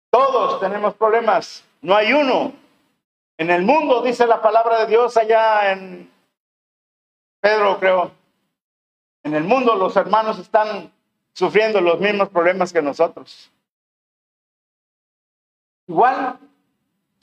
todos 0.10 0.60
tenemos 0.60 0.96
problemas, 0.96 1.64
no 1.82 1.96
hay 1.96 2.12
uno. 2.12 2.52
En 3.38 3.50
el 3.50 3.64
mundo, 3.64 4.02
dice 4.02 4.28
la 4.28 4.42
palabra 4.42 4.80
de 4.80 4.88
Dios 4.88 5.16
allá 5.16 5.72
en 5.72 6.12
Pedro, 7.40 7.80
creo, 7.80 8.12
en 9.24 9.36
el 9.36 9.44
mundo 9.44 9.76
los 9.76 9.96
hermanos 9.96 10.40
están 10.40 10.92
sufriendo 11.34 11.80
los 11.80 12.00
mismos 12.00 12.30
problemas 12.30 12.74
que 12.74 12.82
nosotros. 12.82 13.52
Igual, 15.88 16.40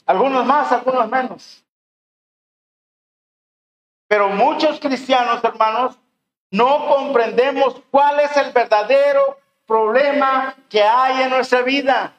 algunos 0.05 0.45
más, 0.45 0.71
algunos 0.71 1.09
menos. 1.09 1.63
Pero 4.07 4.29
muchos 4.29 4.79
cristianos, 4.79 5.43
hermanos, 5.43 5.97
no 6.51 6.87
comprendemos 6.87 7.81
cuál 7.91 8.19
es 8.21 8.35
el 8.37 8.51
verdadero 8.51 9.39
problema 9.67 10.55
que 10.67 10.81
hay 10.81 11.23
en 11.23 11.29
nuestra 11.29 11.61
vida. 11.61 12.13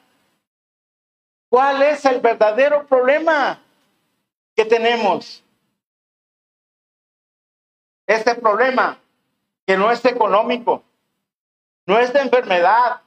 ¿Cuál 1.49 1.81
es 1.81 2.05
el 2.05 2.21
verdadero 2.21 2.87
problema 2.87 3.61
que 4.55 4.63
tenemos? 4.63 5.43
Este 8.07 8.35
problema 8.35 9.00
que 9.71 9.77
no 9.77 9.89
es 9.89 10.03
económico, 10.03 10.83
no 11.85 11.97
es 11.97 12.11
de 12.11 12.19
enfermedad, 12.19 13.01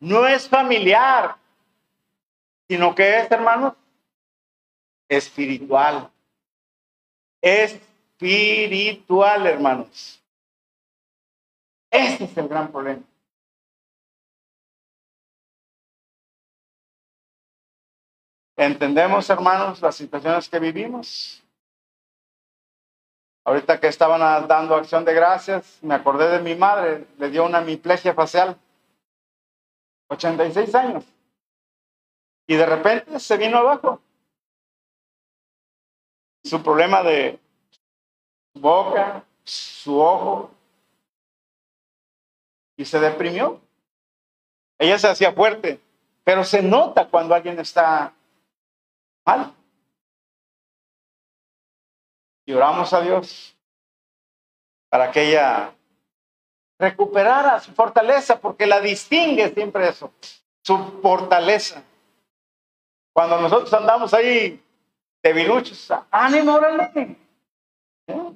no 0.00 0.26
es 0.26 0.48
familiar, 0.48 1.36
sino 2.66 2.94
que 2.94 3.18
es, 3.18 3.30
hermanos, 3.30 3.74
espiritual. 5.06 6.10
Espiritual, 7.42 9.46
hermanos. 9.46 10.22
Ese 11.90 12.24
es 12.24 12.34
el 12.38 12.48
gran 12.48 12.72
problema. 12.72 13.02
¿Entendemos, 18.56 19.28
hermanos, 19.28 19.82
las 19.82 19.96
situaciones 19.96 20.48
que 20.48 20.58
vivimos? 20.58 21.43
Ahorita 23.44 23.78
que 23.78 23.88
estaban 23.88 24.48
dando 24.48 24.74
acción 24.74 25.04
de 25.04 25.12
gracias, 25.12 25.78
me 25.82 25.94
acordé 25.94 26.28
de 26.28 26.40
mi 26.40 26.54
madre, 26.54 27.06
le 27.18 27.30
dio 27.30 27.44
una 27.44 27.60
hemiplegia 27.60 28.14
facial, 28.14 28.56
86 30.08 30.74
años. 30.74 31.04
Y 32.46 32.56
de 32.56 32.64
repente 32.64 33.20
se 33.20 33.36
vino 33.36 33.58
abajo. 33.58 34.00
Su 36.42 36.62
problema 36.62 37.02
de 37.02 37.38
boca, 38.54 39.24
su 39.44 40.00
ojo, 40.00 40.50
y 42.76 42.84
se 42.84 42.98
deprimió. 42.98 43.60
Ella 44.78 44.98
se 44.98 45.08
hacía 45.08 45.32
fuerte, 45.32 45.80
pero 46.24 46.44
se 46.44 46.62
nota 46.62 47.08
cuando 47.08 47.34
alguien 47.34 47.58
está 47.58 48.14
mal. 49.24 49.54
Y 52.46 52.52
oramos 52.52 52.92
a 52.92 53.00
Dios 53.00 53.56
para 54.90 55.10
que 55.10 55.28
ella 55.30 55.74
recuperara 56.78 57.60
su 57.60 57.72
fortaleza, 57.72 58.38
porque 58.38 58.66
la 58.66 58.80
distingue 58.80 59.52
siempre 59.52 59.88
eso, 59.88 60.12
su 60.62 61.00
fortaleza. 61.00 61.82
Cuando 63.12 63.40
nosotros 63.40 63.72
andamos 63.72 64.12
ahí 64.12 64.62
debiluchos, 65.22 65.92
ánimo, 66.10 66.54
órale. 66.54 67.16
¿Eh? 68.06 68.32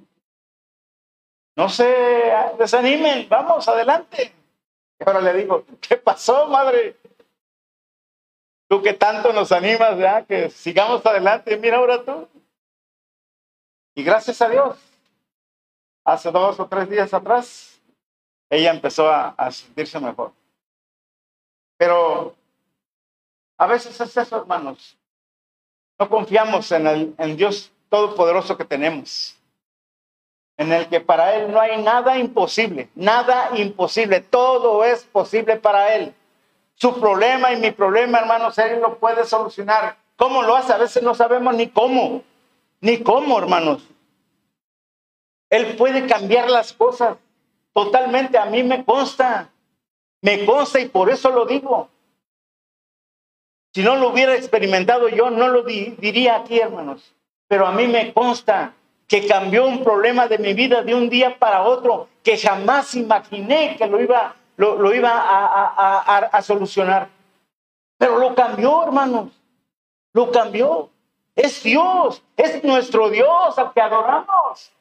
No 1.56 1.68
se 1.68 1.84
desanimen, 2.58 3.28
vamos 3.28 3.68
adelante. 3.68 4.32
Ahora 5.04 5.20
le 5.20 5.34
digo, 5.34 5.64
¿qué 5.80 5.96
pasó, 5.96 6.46
madre? 6.46 6.96
Tú 8.68 8.82
que 8.82 8.94
tanto 8.94 9.32
nos 9.32 9.50
animas, 9.52 9.98
ya 9.98 10.24
que 10.24 10.50
sigamos 10.50 11.04
adelante, 11.04 11.56
mira 11.56 11.78
ahora 11.78 12.04
tú. 12.04 12.28
Y 13.98 14.04
gracias 14.04 14.40
a 14.40 14.48
Dios, 14.48 14.76
hace 16.04 16.30
dos 16.30 16.60
o 16.60 16.68
tres 16.68 16.88
días 16.88 17.12
atrás, 17.12 17.80
ella 18.48 18.70
empezó 18.70 19.10
a, 19.10 19.50
sentirse 19.50 19.98
mejor. 19.98 20.30
Pero 21.76 22.32
a 23.56 23.66
veces 23.66 24.00
es 24.00 24.16
eso, 24.16 24.36
hermanos. 24.36 24.96
No 25.98 26.08
confiamos 26.08 26.70
en 26.70 26.86
el 26.86 27.14
en 27.18 27.36
Dios 27.36 27.72
Todopoderoso 27.88 28.56
que 28.56 28.64
tenemos, 28.64 29.34
en 30.56 30.72
el 30.72 30.88
que 30.88 31.00
para 31.00 31.34
Él 31.34 31.50
no 31.50 31.60
hay 31.60 31.82
nada 31.82 32.18
imposible, 32.18 32.90
nada 32.94 33.50
imposible, 33.58 34.20
todo 34.20 34.84
es 34.84 35.02
posible 35.06 35.56
para 35.56 35.96
Él. 35.96 36.14
Su 36.76 37.00
problema 37.00 37.52
y 37.52 37.56
mi 37.56 37.72
problema, 37.72 38.20
hermanos, 38.20 38.56
Él 38.58 38.80
lo 38.80 38.96
puede 38.98 39.24
solucionar. 39.24 39.96
¿Cómo 40.14 40.42
lo 40.42 40.54
hace? 40.54 40.72
A 40.72 40.78
veces 40.78 41.02
no 41.02 41.16
sabemos 41.16 41.52
ni 41.56 41.68
cómo, 41.68 42.22
ni 42.80 43.02
cómo, 43.02 43.38
hermanos. 43.38 43.86
Él 45.50 45.76
puede 45.76 46.06
cambiar 46.06 46.50
las 46.50 46.72
cosas 46.72 47.16
totalmente, 47.72 48.38
a 48.38 48.46
mí 48.46 48.62
me 48.62 48.84
consta, 48.84 49.50
me 50.20 50.44
consta 50.44 50.80
y 50.80 50.88
por 50.88 51.10
eso 51.10 51.30
lo 51.30 51.46
digo. 51.46 51.88
Si 53.72 53.82
no 53.82 53.96
lo 53.96 54.10
hubiera 54.10 54.34
experimentado 54.34 55.08
yo, 55.08 55.30
no 55.30 55.48
lo 55.48 55.62
diría 55.62 56.36
aquí, 56.36 56.58
hermanos. 56.58 57.14
Pero 57.46 57.66
a 57.66 57.72
mí 57.72 57.86
me 57.86 58.12
consta 58.12 58.74
que 59.06 59.26
cambió 59.26 59.66
un 59.66 59.84
problema 59.84 60.26
de 60.26 60.38
mi 60.38 60.52
vida 60.52 60.82
de 60.82 60.94
un 60.94 61.08
día 61.08 61.38
para 61.38 61.62
otro 61.62 62.08
que 62.22 62.36
jamás 62.36 62.94
imaginé 62.94 63.76
que 63.76 63.86
lo 63.86 64.00
iba, 64.00 64.36
lo, 64.56 64.92
iba 64.92 65.10
a, 65.12 66.18
a 66.32 66.42
solucionar. 66.42 67.08
Pero 67.96 68.18
lo 68.18 68.34
cambió, 68.34 68.82
hermanos. 68.82 69.30
Lo 70.12 70.30
cambió. 70.30 70.90
Es 71.38 71.62
Dios, 71.62 72.20
es 72.36 72.64
nuestro 72.64 73.10
Dios 73.10 73.56
al 73.56 73.72
que 73.72 73.80
adoramos. 73.80 74.72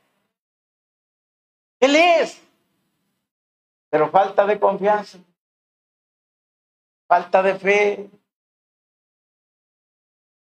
Él 1.79 1.95
es. 1.95 2.41
Pero 3.91 4.09
falta 4.09 4.43
de 4.47 4.59
confianza, 4.59 5.19
falta 7.07 7.43
de 7.43 7.59
fe, 7.59 8.09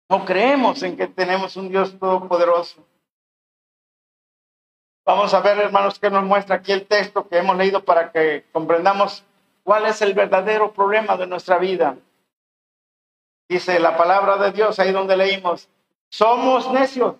no 0.07 0.23
creemos 0.23 0.83
en 0.83 0.95
que 0.95 1.07
tenemos 1.07 1.57
un 1.57 1.69
Dios 1.69 1.97
todopoderoso. 1.97 2.85
Vamos 5.03 5.33
a 5.33 5.41
ver, 5.41 5.57
hermanos, 5.57 5.97
que 5.97 6.11
nos 6.11 6.23
muestra 6.23 6.57
aquí 6.57 6.71
el 6.71 6.85
texto 6.85 7.27
que 7.27 7.39
hemos 7.39 7.57
leído 7.57 7.83
para 7.83 8.11
que 8.11 8.45
comprendamos 8.53 9.25
cuál 9.63 9.87
es 9.87 9.99
el 10.03 10.13
verdadero 10.13 10.73
problema 10.73 11.17
de 11.17 11.25
nuestra 11.25 11.57
vida. 11.57 11.97
Dice 13.49 13.79
la 13.79 13.97
palabra 13.97 14.37
de 14.37 14.51
Dios 14.51 14.77
ahí 14.77 14.91
donde 14.91 15.17
leímos, 15.17 15.69
somos 16.13 16.71
necios. 16.71 17.15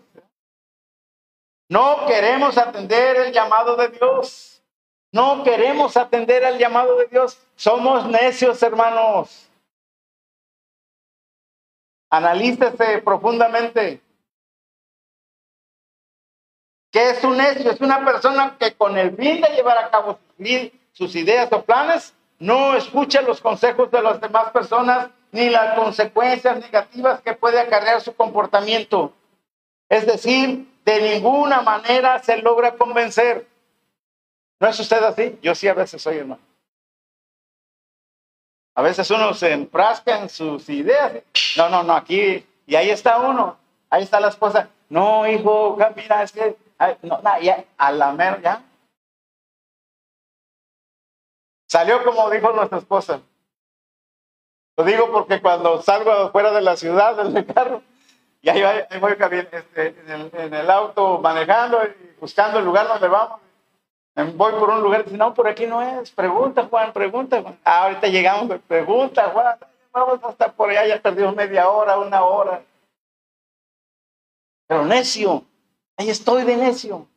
No 1.68 2.06
queremos 2.06 2.56
atender 2.60 3.16
el 3.18 3.34
llamado 3.34 3.76
de 3.76 3.88
Dios. 3.88 4.62
No 5.12 5.44
queremos 5.44 5.98
atender 5.98 6.44
el 6.44 6.60
llamado 6.60 6.98
de 6.98 7.08
Dios. 7.08 7.40
Somos 7.56 8.06
necios, 8.06 8.62
hermanos. 8.62 9.50
Analícese 12.12 13.00
profundamente. 13.00 14.00
¿Qué 16.92 17.10
es 17.10 17.24
un 17.24 17.38
necio? 17.38 17.72
Es 17.72 17.82
una 17.82 18.06
persona 18.06 18.56
que 18.60 18.76
con 18.76 18.96
el 18.96 19.16
fin 19.16 19.42
de 19.42 19.56
llevar 19.56 19.80
a 19.80 19.90
cabo 19.90 20.20
sus 20.92 21.16
ideas 21.16 21.52
o 21.52 21.64
planes, 21.64 22.14
no 22.38 22.76
escucha 22.76 23.24
los 23.24 23.42
consejos 23.42 23.90
de 23.90 24.04
las 24.04 24.22
demás 24.22 24.52
personas 24.52 25.10
ni 25.34 25.50
las 25.50 25.76
consecuencias 25.76 26.60
negativas 26.60 27.22
que 27.22 27.34
puede 27.34 27.60
acarrear 27.60 28.00
su 28.02 28.16
comportamiento. 28.16 29.14
Es 29.90 30.06
decir, 30.06 30.72
de 30.86 31.02
ninguna 31.02 31.62
manera 31.62 32.20
se 32.20 32.38
logra 32.38 32.76
convencer. 32.76 33.48
¿No 34.60 34.68
es 34.70 34.80
usted 34.80 35.04
así? 35.04 35.38
Yo 35.42 35.56
sí 35.56 35.68
a 35.68 35.74
veces 35.74 36.02
soy 36.02 36.18
hermano. 36.18 36.42
A 38.76 38.82
veces 38.82 39.10
uno 39.12 39.34
se 39.34 39.52
enfrasca 39.52 40.20
en 40.20 40.30
sus 40.30 40.70
ideas. 40.70 41.14
No, 41.58 41.68
no, 41.70 41.84
no, 41.84 41.94
aquí, 41.94 42.46
y 42.66 42.76
ahí 42.76 42.90
está 42.90 43.20
uno, 43.20 43.58
ahí 43.90 44.04
está 44.04 44.20
la 44.20 44.30
esposa. 44.30 44.70
No, 44.90 45.28
hijo, 45.28 45.78
mira, 45.96 46.24
es 46.24 46.32
que, 46.32 46.56
no, 47.02 47.22
ya, 47.42 47.66
a 47.78 47.92
la 47.92 48.12
mer, 48.14 48.42
ya. 48.42 48.64
Salió 51.68 52.04
como 52.04 52.30
dijo 52.30 52.52
nuestra 52.54 52.78
esposa. 52.78 53.22
Lo 54.78 54.84
digo 54.84 55.12
porque 55.12 55.42
cuando 55.42 55.82
salgo 55.82 56.32
fuera 56.32 56.52
de 56.52 56.62
la 56.62 56.76
ciudad, 56.76 57.16
del 57.16 57.46
carro, 57.54 57.82
y 58.42 58.50
ahí 58.50 58.62
voy, 59.00 59.14
este, 59.52 59.88
en, 59.88 60.10
el, 60.10 60.32
en 60.34 60.54
el 60.54 60.70
auto 60.70 61.20
manejando 61.20 61.80
y 61.86 62.20
buscando 62.20 62.60
el 62.60 62.66
lugar 62.66 62.88
donde 62.88 63.08
vamos, 63.08 63.40
Voy 64.16 64.52
por 64.54 64.70
un 64.70 64.82
lugar 64.82 65.02
y 65.02 65.04
dice, 65.06 65.18
no, 65.18 65.34
por 65.34 65.48
aquí 65.48 65.66
no 65.66 65.82
es. 65.82 66.12
Pregunta, 66.12 66.68
Juan, 66.70 66.94
pregunta, 66.94 67.42
Juan. 67.42 67.60
Ah, 67.64 67.86
ahorita 67.86 68.08
llegamos, 68.08 68.60
pregunta, 68.68 69.30
Juan. 69.32 69.58
Vamos 69.92 70.20
hasta 70.24 70.52
por 70.52 70.70
allá, 70.70 70.86
ya 70.86 71.02
perdimos 71.02 71.36
media 71.36 71.68
hora, 71.70 71.98
una 71.98 72.24
hora. 72.24 72.64
Pero 74.68 74.86
necio, 74.86 75.46
ahí 75.98 76.10
estoy 76.10 76.44
de 76.44 76.56
necio. 76.56 77.08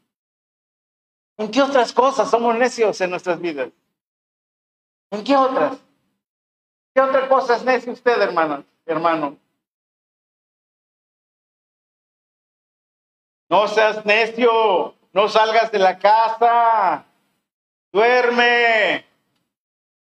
¿En 1.36 1.50
qué 1.50 1.60
otras 1.60 1.92
cosas 1.92 2.30
somos 2.30 2.56
necios 2.56 2.98
en 3.02 3.10
nuestras 3.10 3.38
vidas? 3.40 3.68
¿En 5.10 5.22
qué 5.22 5.36
otras? 5.36 5.78
¿Qué 6.96 7.02
otra 7.02 7.28
cosa 7.28 7.56
es 7.56 7.62
necio 7.62 7.92
usted, 7.92 8.18
hermano? 8.22 8.64
Hermano. 8.87 9.37
No 13.50 13.68
seas 13.68 14.06
necio. 14.06 14.94
No 15.12 15.28
salgas 15.28 15.70
de 15.70 15.78
la 15.78 15.98
casa. 15.98 17.04
Duerme. 17.92 19.04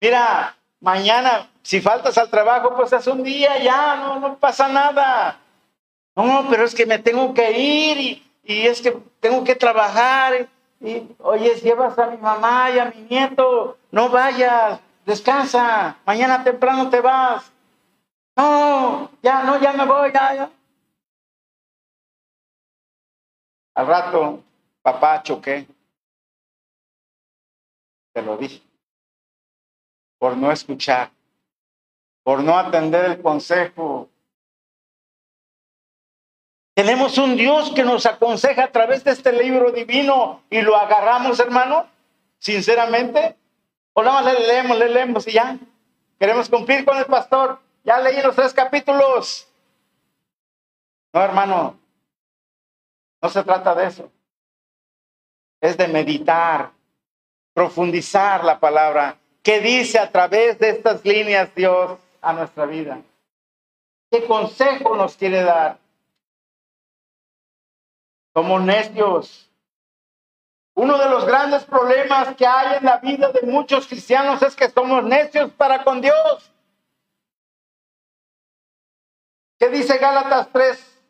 Mira, 0.00 0.56
mañana, 0.78 1.50
si 1.62 1.80
faltas 1.80 2.16
al 2.16 2.30
trabajo, 2.30 2.76
pues 2.76 2.92
es 2.92 3.08
un 3.08 3.24
día 3.24 3.60
ya, 3.60 3.96
no, 3.96 4.20
no 4.20 4.38
pasa 4.38 4.68
nada. 4.68 5.40
No, 6.14 6.46
pero 6.48 6.62
es 6.62 6.76
que 6.76 6.86
me 6.86 7.00
tengo 7.00 7.34
que 7.34 7.58
ir 7.58 7.98
y, 7.98 8.32
y 8.44 8.68
es 8.68 8.80
que 8.80 8.96
tengo 9.18 9.42
que 9.42 9.56
trabajar. 9.56 10.48
Y, 10.80 11.08
oye, 11.18 11.56
llevas 11.56 11.98
a 11.98 12.06
mi 12.06 12.18
mamá 12.18 12.70
y 12.70 12.78
a 12.78 12.84
mi 12.84 13.00
nieto, 13.10 13.78
no 13.90 14.10
vayas, 14.10 14.78
descansa, 15.04 15.98
mañana 16.04 16.42
temprano 16.44 16.90
te 16.90 17.00
vas. 17.00 17.50
No, 18.36 19.10
ya, 19.22 19.42
no, 19.44 19.60
ya 19.60 19.72
me 19.72 19.84
voy, 19.84 20.12
ya, 20.12 20.34
ya. 20.34 20.50
Al 23.74 23.86
rato 23.86 24.44
Papá, 24.84 25.22
choqué. 25.22 25.66
Te 28.12 28.20
lo 28.20 28.36
dije. 28.36 28.60
Por 30.18 30.36
no 30.36 30.52
escuchar. 30.52 31.10
Por 32.22 32.44
no 32.44 32.58
atender 32.58 33.06
el 33.06 33.22
consejo. 33.22 34.10
Tenemos 36.74 37.16
un 37.16 37.34
Dios 37.34 37.72
que 37.74 37.82
nos 37.82 38.04
aconseja 38.04 38.64
a 38.64 38.72
través 38.72 39.04
de 39.04 39.12
este 39.12 39.32
libro 39.32 39.72
divino 39.72 40.42
y 40.50 40.60
lo 40.60 40.76
agarramos, 40.76 41.40
hermano, 41.40 41.88
sinceramente. 42.38 43.36
O 43.94 44.02
nada 44.02 44.22
más 44.22 44.32
le 44.32 44.46
leemos, 44.46 44.78
le 44.78 44.88
leemos 44.88 45.26
y 45.26 45.32
ya. 45.32 45.58
Queremos 46.18 46.48
cumplir 46.48 46.84
con 46.84 46.98
el 46.98 47.06
pastor. 47.06 47.58
Ya 47.84 47.98
leí 48.00 48.20
los 48.22 48.36
tres 48.36 48.52
capítulos. 48.52 49.48
No, 51.12 51.22
hermano. 51.22 51.78
No 53.22 53.28
se 53.28 53.42
trata 53.42 53.74
de 53.74 53.86
eso 53.86 54.10
es 55.64 55.78
de 55.78 55.88
meditar, 55.88 56.72
profundizar 57.54 58.44
la 58.44 58.60
palabra. 58.60 59.16
¿Qué 59.42 59.60
dice 59.60 59.98
a 59.98 60.12
través 60.12 60.58
de 60.58 60.68
estas 60.68 61.02
líneas 61.06 61.54
Dios 61.54 61.98
a 62.20 62.34
nuestra 62.34 62.66
vida? 62.66 63.00
¿Qué 64.10 64.26
consejo 64.26 64.94
nos 64.94 65.16
quiere 65.16 65.42
dar? 65.42 65.78
Somos 68.34 68.60
necios. 68.62 69.50
Uno 70.76 70.98
de 70.98 71.08
los 71.08 71.24
grandes 71.24 71.64
problemas 71.64 72.34
que 72.36 72.46
hay 72.46 72.78
en 72.78 72.84
la 72.84 72.98
vida 72.98 73.30
de 73.30 73.42
muchos 73.46 73.86
cristianos 73.86 74.42
es 74.42 74.56
que 74.56 74.68
somos 74.68 75.04
necios 75.04 75.52
para 75.52 75.84
con 75.84 76.00
Dios. 76.00 76.50
¿Qué 79.58 79.68
dice 79.68 79.98
Gálatas 79.98 80.48
3? 80.52 81.02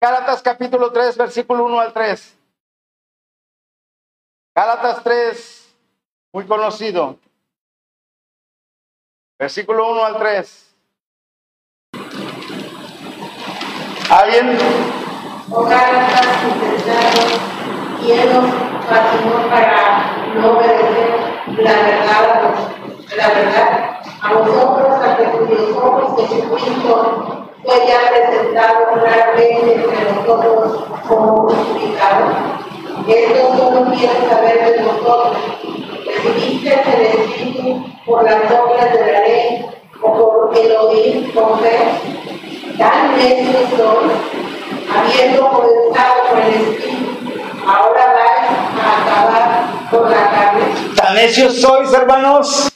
Gálatas 0.00 0.42
capítulo 0.42 0.92
3, 0.92 1.16
versículo 1.16 1.64
1 1.64 1.80
al 1.80 1.92
3. 1.92 2.36
Gálatas 4.56 5.02
3, 5.04 5.76
muy 6.32 6.46
conocido. 6.46 7.18
Versículo 9.38 9.92
1 9.92 10.04
al 10.04 10.18
3. 10.18 10.76
¿Alguien? 14.10 14.58
Hogaras 18.04 18.04
insensatos, 18.04 18.06
llenos 18.06 18.44
patimos 18.88 19.46
para 19.50 20.16
no 20.34 20.52
obedecer 20.52 21.34
la 21.58 21.72
verdad, 21.72 22.54
la 23.16 23.28
verdad. 23.28 24.00
A 24.20 24.32
vosotros, 24.34 25.02
ante 25.02 25.24
cuyos 25.24 25.76
ojos 25.76 26.28
Jesucristo 26.28 27.48
fue 27.62 27.86
ya 27.86 28.10
presentado 28.10 28.86
claramente 28.94 29.74
entre 29.74 30.12
nosotros 30.12 30.84
como 31.08 31.46
crucificado. 31.46 32.24
Esto 33.08 33.56
solo 33.56 33.92
quiero 33.96 34.28
saber 34.28 34.64
de 34.64 34.82
vosotros. 34.82 35.36
¿Recibiste 36.06 36.72
el 36.72 37.02
Espíritu 37.02 37.84
por 38.06 38.24
las 38.24 38.50
obras 38.50 38.92
de 38.92 39.12
la 39.12 39.20
ley 39.20 39.66
o 40.02 40.12
por 40.12 40.58
el 40.58 40.76
oír 40.76 41.34
con 41.34 41.58
fe? 41.60 41.78
Tan 42.78 43.16
necios 43.16 43.70
son, 43.76 44.10
habiendo 44.94 45.48
comenzado 45.48 46.14
con 46.30 46.38
el 46.38 46.54
Espíritu, 46.54 47.14
ahora 47.66 48.06
vais 48.14 48.50
a 48.80 49.02
acabar 49.02 49.64
con 49.90 50.10
la 50.10 50.30
carne. 50.30 50.64
¿Tan 50.96 51.13
necios 51.24 51.60
sois, 51.60 51.92
hermanos? 51.92 52.70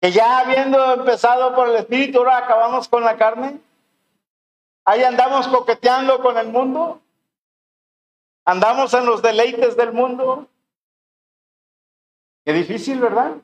Que 0.00 0.12
ya 0.12 0.40
habiendo 0.40 0.94
empezado 0.94 1.54
por 1.54 1.68
el 1.68 1.76
Espíritu, 1.76 2.18
ahora 2.18 2.38
acabamos 2.38 2.88
con 2.88 3.04
la 3.04 3.16
carne. 3.16 3.60
Ahí 4.84 5.02
andamos 5.02 5.48
coqueteando 5.48 6.20
con 6.22 6.36
el 6.38 6.48
mundo. 6.48 7.00
Andamos 8.44 8.92
en 8.94 9.06
los 9.06 9.22
deleites 9.22 9.76
del 9.76 9.92
mundo. 9.92 10.48
Qué 12.44 12.52
difícil, 12.52 12.98
¿verdad? 12.98 13.36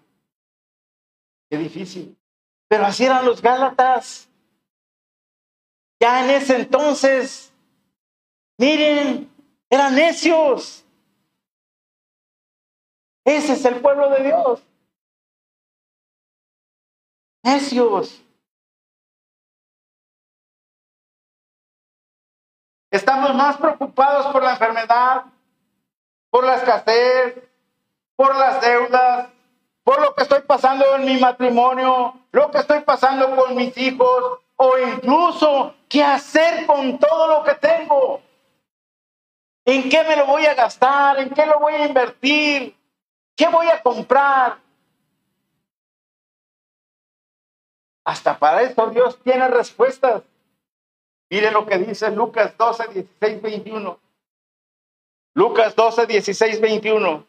Qué 1.49 1.57
difícil. 1.57 2.17
Pero 2.69 2.87
así 2.87 3.05
eran 3.05 3.25
los 3.25 3.41
Gálatas. 3.41 4.29
Ya 6.01 6.25
en 6.25 6.31
ese 6.31 6.57
entonces, 6.57 7.53
miren, 8.57 9.31
eran 9.71 9.95
necios. 9.95 10.85
Ese 13.29 13.53
es 13.53 13.65
el 13.67 13.83
pueblo 13.83 14.09
de 14.09 14.23
Dios. 14.23 14.63
Necios. 17.43 18.23
Estamos 22.91 23.35
más 23.35 23.59
preocupados 23.59 24.29
por 24.33 24.43
la 24.43 24.53
enfermedad, 24.53 25.27
por 26.31 26.43
la 26.43 26.55
escasez, 26.55 27.37
por 28.17 28.35
las 28.35 28.63
deudas, 28.63 29.29
por 29.85 30.01
lo 30.01 30.15
que 30.15 30.23
estoy 30.23 30.41
pasando 30.41 30.97
en 30.97 31.05
mi 31.05 31.21
matrimonio, 31.21 32.15
lo 32.33 32.51
que 32.51 32.59
estoy 32.59 32.81
pasando 32.81 33.37
con 33.37 33.55
mis 33.55 33.77
hijos, 33.77 34.41
o 34.57 34.79
incluso 34.79 35.75
qué 35.87 36.03
hacer 36.03 36.65
con 36.65 36.99
todo 36.99 37.29
lo 37.29 37.45
que 37.45 37.57
tengo. 37.57 38.23
¿En 39.67 39.91
qué 39.91 40.03
me 40.05 40.17
lo 40.17 40.25
voy 40.25 40.47
a 40.47 40.55
gastar? 40.55 41.19
¿En 41.19 41.29
qué 41.29 41.45
lo 41.45 41.61
voy 41.61 41.75
a 41.75 41.87
invertir? 41.87 42.78
¿Qué 43.39 43.49
voy 43.49 43.69
a 43.69 43.81
comprar? 43.81 44.59
Hasta 48.05 48.37
para 48.37 48.63
eso 48.63 48.91
Dios 48.91 49.17
tiene 49.23 49.47
respuestas. 49.47 50.25
Mire 51.31 51.53
lo 51.53 51.65
que 51.65 51.79
dice 51.79 52.11
Lucas 52.11 52.57
12, 52.59 52.89
16, 52.89 53.41
21. 53.41 54.01
Lucas 55.35 55.77
12, 55.77 56.07
16, 56.07 56.61
21. 56.61 57.27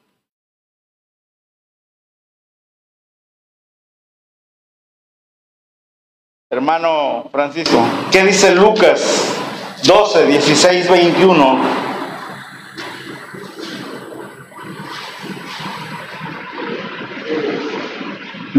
Hermano 6.50 7.30
Francisco, 7.32 7.78
¿qué 8.12 8.24
dice 8.24 8.56
Lucas 8.56 9.38
12, 9.86 10.26
16, 10.26 10.90
21? 10.90 11.89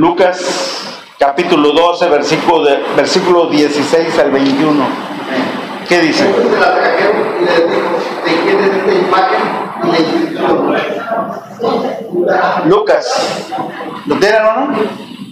Lucas 0.01 0.97
capítulo 1.19 1.73
12, 1.73 2.09
versículo, 2.09 2.65
de, 2.65 2.83
versículo 2.97 3.49
16 3.49 4.19
al 4.19 4.31
21. 4.31 4.83
¿Qué 5.87 6.01
dice? 6.01 6.25
Entonces 6.25 6.53
se 6.55 6.59
la 6.59 6.75
trajeron 6.75 7.17
y 7.39 7.45
le 7.45 7.53
dijo, 7.67 7.91
¿de 8.25 8.33
quién 8.43 8.61
es 8.61 8.77
esta 8.77 8.93
imagen? 8.95 9.41
Y 9.85 9.93
le 9.93 9.99
inscribió. 9.99 10.75
Lucas, 12.65 13.53
¿lo 14.07 14.17
tienen 14.17 14.43
o 14.43 14.53
no? 14.55 14.75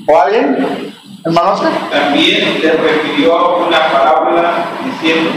¿O 0.06 0.20
alguien? 0.20 0.94
¿Hermano 1.24 1.52
Oscar? 1.52 1.72
También 1.90 2.60
le 2.60 2.70
refirió 2.72 3.56
una 3.66 3.90
parábola 3.90 4.66
diciendo, 4.84 5.30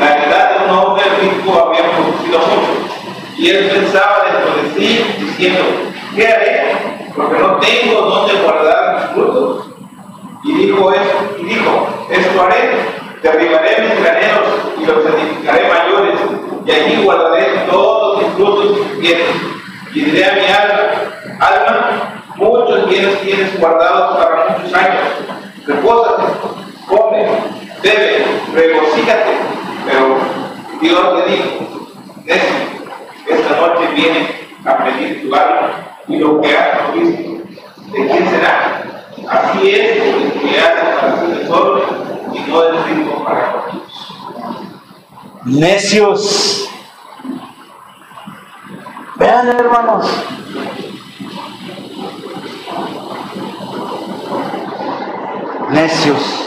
la 0.00 0.16
heredad 0.16 0.50
de 0.50 0.64
un 0.64 0.70
hombre 0.76 1.04
rico 1.20 1.64
había 1.64 1.92
producido 1.92 2.38
mucho, 2.40 2.72
y 3.38 3.50
él 3.50 3.70
pensaba 3.70 4.24
dentro 4.24 4.62
de 4.62 4.64
sí, 4.76 5.04
diciendo, 5.20 5.62
¿qué 6.16 6.26
haré? 6.26 6.63
Porque 7.16 7.38
no 7.38 7.58
tengo 7.58 8.00
dónde 8.00 8.34
guardar 8.42 8.96
mis 8.96 9.10
frutos. 9.12 9.66
Y 10.42 10.52
dijo, 10.52 10.92
esto, 10.92 11.36
y 11.38 11.44
dijo, 11.44 11.88
esto 12.10 12.42
haré, 12.42 12.70
derribaré 13.22 13.82
mis 13.82 14.02
graneros 14.02 14.44
y 14.78 14.84
los 14.84 15.06
edificaré 15.06 15.68
mayores, 15.68 16.20
y 16.66 16.70
allí 16.70 17.02
guardaré 17.02 17.66
todos 17.70 18.18
mis 18.18 18.32
frutos 18.34 18.76
suficientes. 18.76 19.36
Y 19.94 20.00
diré 20.04 20.24
a 20.26 20.34
mi 20.34 20.46
alma, 20.46 21.04
alma, 21.40 22.24
muchos 22.36 22.88
bienes 22.88 23.20
tienes 23.22 23.58
guardados 23.58 24.18
para 24.18 24.48
muchos 24.48 24.74
años. 24.74 25.02
Repósate, 25.66 26.22
come, 26.88 27.26
bebe, 27.82 28.26
regocíjate. 28.52 29.30
Pero 29.86 30.16
Dios 30.80 31.14
le 31.14 31.32
dijo, 31.32 31.88
necio, 32.24 32.56
esta 33.28 33.60
noche 33.60 33.86
viene 33.94 34.28
a 34.64 34.84
pedir 34.84 35.22
tu 35.22 35.34
alma 35.34 35.93
y 36.08 36.16
lo 36.16 36.40
que 36.40 36.56
has 36.56 36.78
provisto, 36.78 37.42
¿de 37.92 38.08
quién 38.08 38.28
será? 38.28 38.84
Así 39.28 39.70
es 39.70 40.02
el 40.02 40.32
que 40.32 40.60
hace 40.60 40.96
para 41.00 41.20
su 41.20 41.32
tesoro 41.32 41.82
y 42.32 42.50
no 42.50 42.62
el 42.62 42.84
rico 42.84 43.24
para 43.24 43.66
Dios. 43.70 44.14
Necios. 45.44 46.68
Vean, 49.16 49.48
hermanos. 49.48 50.06
Necios. 55.70 56.43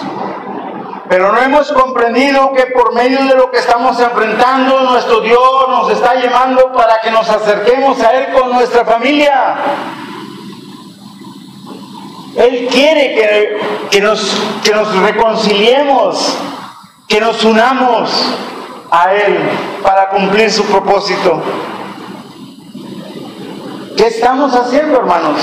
Pero 1.10 1.32
no 1.32 1.42
hemos 1.42 1.72
comprendido 1.72 2.52
que 2.54 2.66
por 2.68 2.94
medio 2.94 3.24
de 3.24 3.36
lo 3.36 3.50
que 3.50 3.60
estamos 3.60 4.00
enfrentando, 4.00 4.82
nuestro 4.82 5.22
Dios 5.22 5.40
nos 5.70 5.92
está 5.92 6.16
llamando 6.16 6.74
para 6.74 7.00
que 7.00 7.12
nos 7.12 7.30
acerquemos 7.30 8.02
a 8.02 8.12
Él 8.12 8.34
con 8.34 8.52
nuestra 8.52 8.84
familia. 8.84 9.56
Él 12.36 12.68
quiere 12.70 13.16
que, 13.16 13.58
que 13.90 14.02
nos, 14.02 14.38
que 14.64 14.72
nos 14.72 14.94
reconciliemos, 15.00 16.38
que 17.08 17.22
nos 17.22 17.44
unamos 17.44 18.12
a 18.92 19.14
Él 19.14 19.50
para 19.82 20.10
cumplir 20.10 20.52
su 20.52 20.66
propósito. 20.66 21.42
¿Qué 23.96 24.08
estamos 24.08 24.54
haciendo, 24.54 24.98
hermanos? 24.98 25.38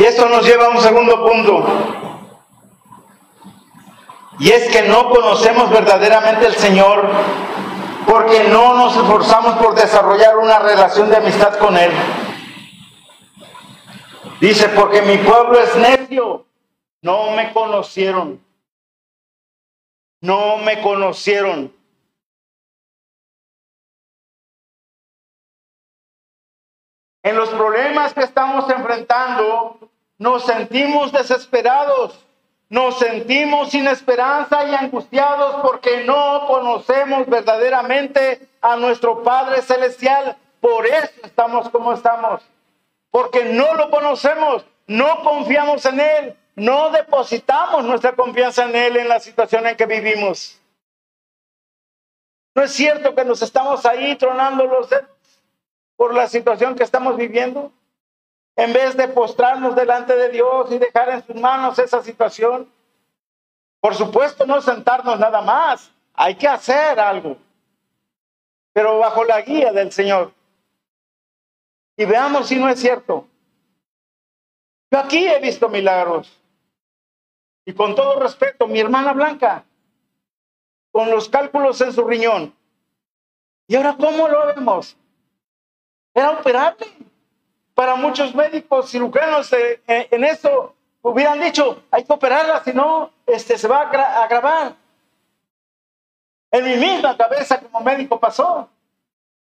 Y 0.00 0.04
esto 0.04 0.30
nos 0.30 0.46
lleva 0.46 0.64
a 0.64 0.70
un 0.70 0.80
segundo 0.80 1.22
punto. 1.22 1.62
Y 4.38 4.50
es 4.50 4.74
que 4.74 4.88
no 4.88 5.10
conocemos 5.10 5.68
verdaderamente 5.68 6.46
al 6.46 6.54
Señor 6.54 7.06
porque 8.06 8.44
no 8.44 8.78
nos 8.78 8.96
esforzamos 8.96 9.58
por 9.58 9.74
desarrollar 9.74 10.38
una 10.38 10.58
relación 10.58 11.10
de 11.10 11.18
amistad 11.18 11.58
con 11.58 11.76
Él. 11.76 11.90
Dice, 14.40 14.70
porque 14.70 15.02
mi 15.02 15.18
pueblo 15.18 15.60
es 15.60 15.76
necio, 15.76 16.46
no 17.02 17.32
me 17.32 17.52
conocieron. 17.52 18.42
No 20.22 20.56
me 20.56 20.80
conocieron. 20.80 21.74
En 27.22 27.36
los 27.36 27.50
problemas 27.50 28.14
que 28.14 28.22
estamos 28.22 28.70
enfrentando, 28.70 29.89
nos 30.20 30.44
sentimos 30.44 31.12
desesperados, 31.12 32.26
nos 32.68 32.98
sentimos 32.98 33.70
sin 33.70 33.88
esperanza 33.88 34.66
y 34.66 34.74
angustiados 34.74 35.62
porque 35.62 36.04
no 36.04 36.46
conocemos 36.46 37.26
verdaderamente 37.26 38.46
a 38.60 38.76
nuestro 38.76 39.22
Padre 39.22 39.62
Celestial. 39.62 40.36
Por 40.60 40.86
eso 40.86 41.08
estamos 41.24 41.70
como 41.70 41.94
estamos, 41.94 42.42
porque 43.10 43.46
no 43.46 43.74
lo 43.76 43.90
conocemos, 43.90 44.66
no 44.86 45.22
confiamos 45.22 45.86
en 45.86 46.00
Él, 46.00 46.36
no 46.54 46.90
depositamos 46.90 47.86
nuestra 47.86 48.12
confianza 48.12 48.64
en 48.64 48.76
Él 48.76 48.96
en 48.98 49.08
la 49.08 49.20
situación 49.20 49.66
en 49.66 49.74
que 49.74 49.86
vivimos. 49.86 50.60
No 52.54 52.62
es 52.62 52.72
cierto 52.72 53.14
que 53.14 53.24
nos 53.24 53.40
estamos 53.40 53.86
ahí 53.86 54.16
tronando 54.16 54.66
los 54.66 54.90
dedos 54.90 55.08
por 55.96 56.12
la 56.12 56.28
situación 56.28 56.74
que 56.74 56.84
estamos 56.84 57.16
viviendo. 57.16 57.72
En 58.60 58.74
vez 58.74 58.94
de 58.94 59.08
postrarnos 59.08 59.74
delante 59.74 60.14
de 60.14 60.28
Dios 60.28 60.70
y 60.70 60.78
dejar 60.78 61.08
en 61.08 61.26
sus 61.26 61.34
manos 61.34 61.78
esa 61.78 62.02
situación. 62.02 62.70
Por 63.80 63.94
supuesto, 63.94 64.44
no 64.44 64.60
sentarnos 64.60 65.18
nada 65.18 65.40
más. 65.40 65.90
Hay 66.12 66.34
que 66.34 66.46
hacer 66.46 67.00
algo. 67.00 67.38
Pero 68.74 68.98
bajo 68.98 69.24
la 69.24 69.40
guía 69.40 69.72
del 69.72 69.90
Señor. 69.90 70.34
Y 71.96 72.04
veamos 72.04 72.48
si 72.48 72.56
no 72.56 72.68
es 72.68 72.78
cierto. 72.78 73.26
Yo 74.90 74.98
aquí 74.98 75.26
he 75.26 75.40
visto 75.40 75.70
milagros. 75.70 76.30
Y 77.64 77.72
con 77.72 77.94
todo 77.94 78.20
respeto, 78.20 78.66
mi 78.66 78.78
hermana 78.78 79.14
Blanca, 79.14 79.64
con 80.92 81.10
los 81.10 81.30
cálculos 81.30 81.80
en 81.80 81.94
su 81.94 82.04
riñón. 82.04 82.54
¿Y 83.68 83.76
ahora 83.76 83.96
cómo 83.98 84.28
lo 84.28 84.54
vemos? 84.54 84.98
Era 86.12 86.32
operable. 86.32 87.09
Para 87.80 87.96
muchos 87.96 88.34
médicos 88.34 88.90
cirujanos 88.90 89.50
eh, 89.54 89.80
eh, 89.86 90.06
en 90.10 90.22
eso 90.24 90.74
hubieran 91.00 91.40
dicho, 91.40 91.84
hay 91.90 92.04
que 92.04 92.12
operarla, 92.12 92.62
si 92.62 92.74
no, 92.74 93.10
este, 93.24 93.56
se 93.56 93.66
va 93.66 93.84
a 93.84 94.24
agravar. 94.24 94.74
En 96.50 96.62
mi 96.62 96.76
misma 96.76 97.16
cabeza 97.16 97.58
como 97.58 97.80
médico 97.80 98.20
pasó. 98.20 98.68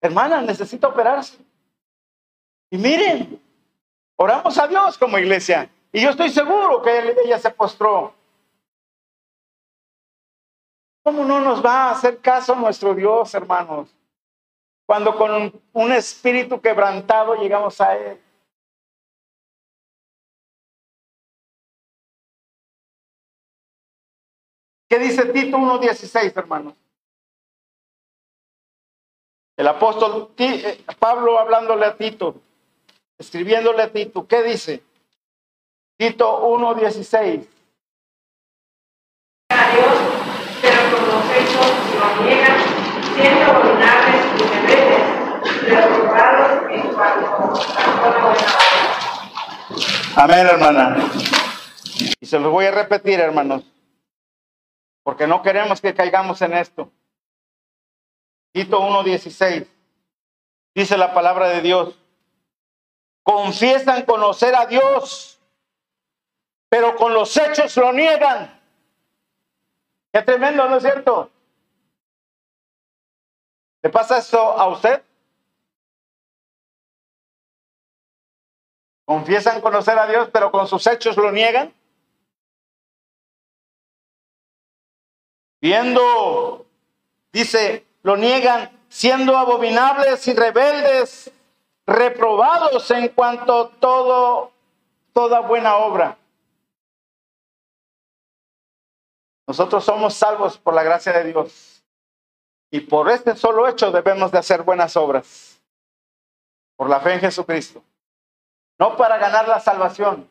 Hermana, 0.01 0.41
necesita 0.41 0.87
operarse. 0.87 1.37
Y 2.71 2.79
miren, 2.79 3.43
oramos 4.15 4.57
a 4.57 4.69
Dios 4.69 4.97
como 4.97 5.19
iglesia. 5.19 5.69
Y 5.91 6.01
yo 6.01 6.11
estoy 6.11 6.31
seguro 6.31 6.81
que 6.81 7.17
ella 7.25 7.41
se 7.41 7.51
postró. 7.51 8.15
¿Cómo 11.03 11.25
no 11.25 11.41
nos 11.41 11.61
va 11.61 11.89
a 11.89 11.91
hacer 11.91 12.21
caso 12.21 12.55
nuestro 12.55 12.95
Dios, 12.95 13.35
hermanos? 13.35 13.93
Cuando 14.93 15.17
con 15.17 15.63
un, 15.73 15.93
espíritu 15.93 16.61
quebrantado 16.61 17.35
llegamos 17.37 17.81
a 17.81 17.97
Él. 17.97 18.21
¿Qué 24.91 24.99
dice 24.99 25.25
Tito 25.33 25.57
1.16, 25.57 26.37
hermanos? 26.37 26.75
El 29.57 29.67
apóstol 29.67 30.35
eh, 30.37 30.85
Pablo 30.99 31.39
hablándole 31.39 31.87
a 31.87 31.97
Tito, 31.97 32.43
escribiéndole 33.17 33.85
a 33.85 33.91
Tito, 33.91 34.29
¿qué 34.29 34.43
dice? 34.43 34.83
Tito 35.97 36.51
1.16. 36.51 37.49
Dios, 39.49 39.99
pero 40.61 40.97
con 40.97 41.09
los 41.09 41.25
hechos 41.31 41.73
lo 41.99 42.27
niegan, 42.27 42.62
siendo 43.15 43.51
y 43.61 44.43
rebeldes, 44.53 45.03
en 46.71 46.95
cuanto 46.95 47.33
Amén, 50.17 50.47
hermana. 50.47 50.97
Y 52.21 52.27
se 52.27 52.39
los 52.39 52.53
voy 52.53 52.67
a 52.67 52.71
repetir, 52.71 53.19
hermanos, 53.19 53.65
porque 55.03 55.27
no 55.27 55.43
queremos 55.43 55.81
que 55.81 55.95
caigamos 55.95 56.43
en 56.43 56.53
esto. 56.53 56.93
Tito 58.53 58.81
1.16. 58.81 59.67
Dice 60.75 60.97
la 60.97 61.15
palabra 61.15 61.49
de 61.49 61.63
Dios. 61.63 61.99
Confiesan 63.23 64.03
conocer 64.03 64.55
a 64.55 64.67
Dios, 64.67 65.39
pero 66.69 66.97
con 66.97 67.15
los 67.15 67.37
hechos 67.37 67.77
lo 67.77 67.93
niegan. 67.93 68.61
Qué 70.13 70.23
tremendo, 70.23 70.69
¿no 70.69 70.77
es 70.77 70.83
cierto? 70.83 71.31
¿Le 73.83 73.91
pasa 73.91 74.19
esto 74.19 74.39
a 74.39 74.69
usted? 74.69 75.03
Confiesan 79.05 79.61
conocer 79.61 79.99
a 79.99 80.07
Dios, 80.07 80.29
pero 80.33 80.53
con 80.53 80.67
sus 80.69 80.87
hechos 80.87 81.17
lo 81.17 81.33
niegan. 81.33 81.75
Viendo, 85.61 86.67
dice, 87.33 87.85
lo 88.03 88.17
niegan, 88.17 88.71
siendo 88.89 89.37
abominables 89.37 90.27
y 90.29 90.35
rebeldes, 90.35 91.31
reprobados 91.87 92.91
en 92.93 93.09
cuanto 93.09 93.61
a 93.61 93.71
todo, 93.81 94.53
toda 95.13 95.41
buena 95.41 95.77
obra. 95.77 96.19
Nosotros 99.47 99.85
somos 99.85 100.15
salvos 100.15 100.57
por 100.57 100.75
la 100.75 100.83
gracia 100.83 101.13
de 101.13 101.25
Dios. 101.25 101.72
Y 102.73 102.81
por 102.81 103.11
este 103.11 103.37
solo 103.37 103.69
hecho 103.69 103.93
debemos 103.93 104.33
de 104.33 104.39
hacer 104.39 104.63
buenas 104.63 104.97
obras. 104.97 105.61
Por 106.75 106.89
la 106.89 107.01
fe 107.01 107.13
en 107.13 107.21
Jesucristo. 107.21 107.85
No 108.79 108.97
para 108.97 109.19
ganar 109.19 109.47
la 109.47 109.61
salvación. 109.61 110.29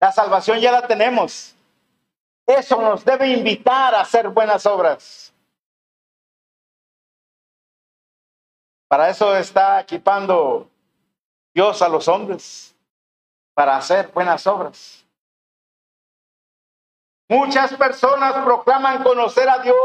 La 0.00 0.10
salvación 0.10 0.58
ya 0.58 0.72
la 0.72 0.86
tenemos. 0.86 1.54
Eso 2.44 2.82
nos 2.82 3.04
debe 3.04 3.28
invitar 3.28 3.94
a 3.94 4.00
hacer 4.00 4.28
buenas 4.28 4.66
obras. 4.66 5.32
Para 8.88 9.08
eso 9.10 9.36
está 9.36 9.80
equipando 9.80 10.68
Dios 11.54 11.80
a 11.82 11.88
los 11.88 12.08
hombres, 12.08 12.74
para 13.54 13.76
hacer 13.76 14.10
buenas 14.12 14.46
obras. 14.46 15.04
Muchas 17.28 17.74
personas 17.74 18.42
proclaman 18.44 19.02
conocer 19.02 19.48
a 19.48 19.58
Dios, 19.58 19.76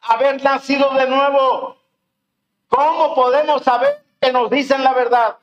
haber 0.00 0.42
nacido 0.42 0.90
de 0.94 1.06
nuevo. 1.08 1.76
¿Cómo 2.68 3.14
podemos 3.14 3.62
saber 3.62 4.02
que 4.20 4.32
nos 4.32 4.50
dicen 4.50 4.84
la 4.84 4.92
verdad? 4.92 5.36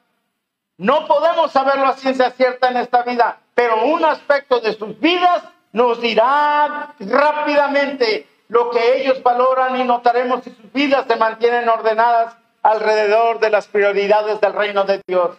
No 0.77 1.07
podemos 1.07 1.51
saberlo 1.51 1.87
a 1.87 1.93
ciencia 1.93 2.31
cierta 2.31 2.69
en 2.69 2.77
esta 2.77 3.03
vida, 3.03 3.39
pero 3.53 3.85
un 3.85 4.03
aspecto 4.03 4.59
de 4.59 4.73
sus 4.73 4.99
vidas 4.99 5.43
nos 5.71 6.01
dirá 6.01 6.95
rápidamente 6.99 8.27
lo 8.47 8.69
que 8.69 9.01
ellos 9.01 9.21
valoran 9.23 9.79
y 9.79 9.83
notaremos 9.83 10.43
si 10.43 10.51
sus 10.51 10.71
vidas 10.71 11.05
se 11.07 11.15
mantienen 11.15 11.67
ordenadas 11.67 12.35
alrededor 12.61 13.39
de 13.39 13.49
las 13.49 13.67
prioridades 13.67 14.39
del 14.41 14.53
reino 14.53 14.83
de 14.85 15.01
Dios. 15.05 15.37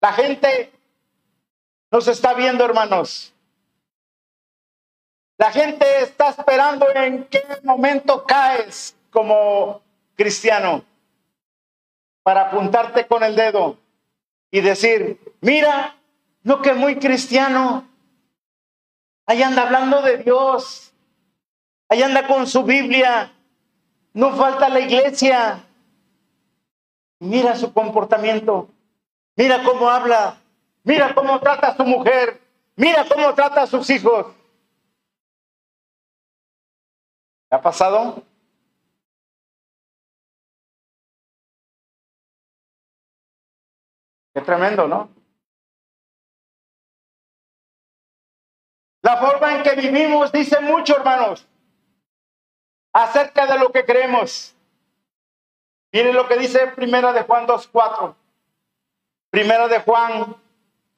La 0.00 0.12
gente 0.12 0.72
nos 1.90 2.08
está 2.08 2.34
viendo, 2.34 2.64
hermanos. 2.64 3.33
La 5.36 5.50
gente 5.50 5.84
está 6.02 6.28
esperando 6.28 6.86
en 6.94 7.24
qué 7.24 7.42
momento 7.64 8.24
caes 8.24 8.96
como 9.10 9.82
cristiano 10.14 10.84
para 12.22 12.48
apuntarte 12.48 13.06
con 13.06 13.22
el 13.24 13.34
dedo 13.34 13.76
y 14.50 14.60
decir, 14.60 15.18
mira, 15.40 15.96
no 16.42 16.62
que 16.62 16.72
muy 16.72 16.96
cristiano, 16.96 17.88
ahí 19.26 19.42
anda 19.42 19.62
hablando 19.62 20.02
de 20.02 20.18
Dios, 20.18 20.92
ahí 21.88 22.02
anda 22.02 22.26
con 22.28 22.46
su 22.46 22.62
Biblia, 22.62 23.32
no 24.12 24.36
falta 24.36 24.68
la 24.68 24.80
iglesia. 24.80 25.64
Mira 27.18 27.56
su 27.56 27.72
comportamiento, 27.72 28.68
mira 29.36 29.62
cómo 29.64 29.88
habla, 29.88 30.36
mira 30.84 31.14
cómo 31.14 31.40
trata 31.40 31.68
a 31.68 31.76
su 31.76 31.84
mujer, 31.84 32.40
mira 32.76 33.04
cómo 33.08 33.34
trata 33.34 33.62
a 33.62 33.66
sus 33.66 33.88
hijos. 33.90 34.26
¿Ha 37.54 37.60
pasado? 37.60 38.22
Qué 44.34 44.40
tremendo, 44.40 44.88
¿no? 44.88 45.08
La 49.02 49.18
forma 49.18 49.56
en 49.56 49.62
que 49.62 49.76
vivimos 49.76 50.32
dice 50.32 50.60
mucho, 50.60 50.96
hermanos 50.96 51.46
acerca 52.94 53.46
de 53.46 53.58
lo 53.58 53.70
que 53.70 53.84
creemos. 53.84 54.54
Miren 55.92 56.14
lo 56.14 56.26
que 56.26 56.38
dice 56.38 56.68
Primera 56.68 57.12
de 57.12 57.22
Juan 57.22 57.46
2.4. 57.46 58.14
Primera 59.30 59.68
de 59.68 59.80
Juan, 59.80 60.36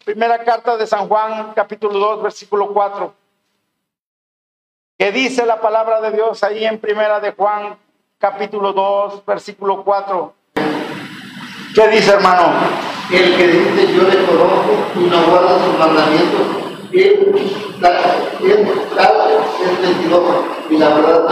primera 0.05 0.45
carta 0.45 0.77
de 0.77 0.87
San 0.87 1.09
Juan, 1.09 1.55
capítulo 1.55 1.99
2, 1.99 2.23
versículo 2.23 2.73
4. 2.73 3.26
Que 4.99 5.13
dice 5.13 5.45
la 5.45 5.61
palabra 5.61 6.01
de 6.01 6.11
Dios 6.11 6.43
ahí 6.43 6.65
en 6.65 6.79
Primera 6.79 7.21
de 7.21 7.33
Juan, 7.33 7.77
capítulo 8.19 8.73
2, 8.73 9.27
versículo 9.27 9.85
4. 9.85 10.35
¿Qué 11.75 11.89
dice, 11.89 12.13
hermano? 12.13 12.55
El 13.13 13.37
que 13.37 13.47
dice 13.47 13.93
yo 13.93 14.05
le 14.05 14.25
conozco 14.25 14.73
y 14.95 15.01
no 15.01 15.23
guarda 15.27 15.59
sus 15.63 15.79
mandamientos, 15.79 16.47
y 16.91 17.11
la 20.79 20.89
verdad 20.89 21.29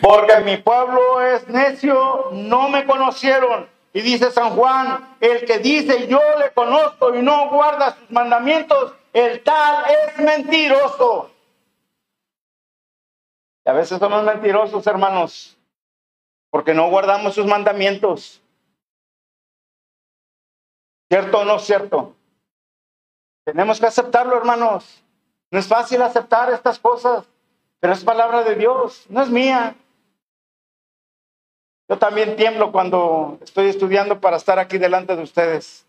Porque 0.00 0.40
mi 0.42 0.56
pueblo 0.56 1.20
es 1.20 1.46
necio, 1.48 2.30
no 2.32 2.70
me 2.70 2.86
conocieron. 2.86 3.68
Y 3.92 4.00
dice 4.00 4.30
San 4.30 4.56
Juan, 4.56 5.16
el 5.20 5.44
que 5.44 5.58
dice 5.58 6.06
yo 6.08 6.20
le 6.38 6.50
conozco 6.54 7.14
y 7.14 7.20
no 7.20 7.50
guarda 7.50 7.94
sus 7.94 8.10
mandamientos, 8.10 8.94
el 9.12 9.42
tal 9.42 9.84
es 9.84 10.24
mentiroso. 10.24 11.35
A 13.66 13.72
veces 13.72 13.98
somos 13.98 14.22
mentirosos, 14.22 14.86
hermanos, 14.86 15.58
porque 16.50 16.72
no 16.72 16.88
guardamos 16.88 17.34
sus 17.34 17.46
mandamientos. 17.46 18.40
¿Cierto 21.08 21.40
o 21.40 21.44
no 21.44 21.58
cierto? 21.58 22.14
Tenemos 23.44 23.80
que 23.80 23.86
aceptarlo, 23.86 24.36
hermanos. 24.36 25.02
No 25.50 25.58
es 25.58 25.66
fácil 25.66 26.00
aceptar 26.02 26.52
estas 26.52 26.78
cosas, 26.78 27.26
pero 27.80 27.92
es 27.92 28.04
palabra 28.04 28.44
de 28.44 28.54
Dios, 28.54 29.04
no 29.08 29.22
es 29.22 29.30
mía. 29.30 29.74
Yo 31.88 31.98
también 31.98 32.36
tiemblo 32.36 32.70
cuando 32.70 33.38
estoy 33.42 33.68
estudiando 33.68 34.20
para 34.20 34.36
estar 34.36 34.60
aquí 34.60 34.78
delante 34.78 35.16
de 35.16 35.22
ustedes, 35.22 35.84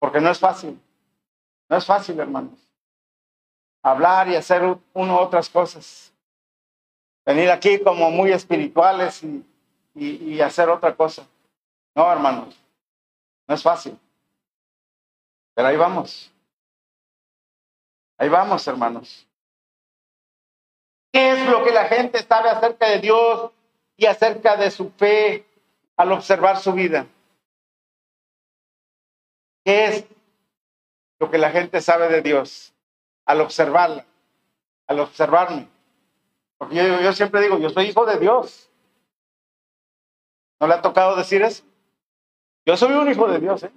porque 0.00 0.20
no 0.20 0.30
es 0.30 0.38
fácil. 0.40 0.80
No 1.68 1.76
es 1.76 1.86
fácil, 1.86 2.18
hermanos. 2.18 2.58
Hablar 3.82 4.28
y 4.28 4.34
hacer 4.34 4.76
uno 4.92 5.20
otras 5.20 5.48
cosas. 5.48 6.12
Venir 7.28 7.50
aquí 7.50 7.78
como 7.78 8.10
muy 8.10 8.32
espirituales 8.32 9.22
y, 9.22 9.44
y, 9.94 10.40
hacer 10.40 10.70
otra 10.70 10.96
cosa. 10.96 11.26
No, 11.94 12.10
hermanos. 12.10 12.58
No 13.46 13.54
es 13.54 13.62
fácil. 13.62 13.98
Pero 15.54 15.68
ahí 15.68 15.76
vamos. 15.76 16.32
Ahí 18.16 18.30
vamos, 18.30 18.66
hermanos. 18.66 19.28
¿Qué 21.12 21.32
es 21.32 21.46
lo 21.50 21.62
que 21.64 21.70
la 21.70 21.84
gente 21.84 22.22
sabe 22.22 22.48
acerca 22.48 22.88
de 22.88 23.00
Dios 23.00 23.50
y 23.98 24.06
acerca 24.06 24.56
de 24.56 24.70
su 24.70 24.90
fe 24.92 25.44
al 25.98 26.12
observar 26.12 26.56
su 26.56 26.72
vida? 26.72 27.06
¿Qué 29.66 29.84
es 29.84 30.04
lo 31.18 31.30
que 31.30 31.36
la 31.36 31.50
gente 31.50 31.82
sabe 31.82 32.08
de 32.08 32.22
Dios 32.22 32.72
al 33.26 33.42
observarla, 33.42 34.06
al 34.86 35.00
observarme? 35.00 35.68
Yo, 36.70 37.12
siempre 37.12 37.40
digo, 37.40 37.58
yo 37.58 37.70
soy 37.70 37.86
hijo 37.86 38.04
de 38.04 38.18
Dios. 38.18 38.70
¿No 40.60 40.66
le 40.66 40.74
ha 40.74 40.82
tocado 40.82 41.16
decir 41.16 41.42
eso? 41.42 41.64
Yo 42.66 42.76
soy 42.76 42.92
un 42.92 43.10
hijo 43.10 43.28
de 43.28 43.38
Dios, 43.38 43.62
¿eh? 43.62 43.72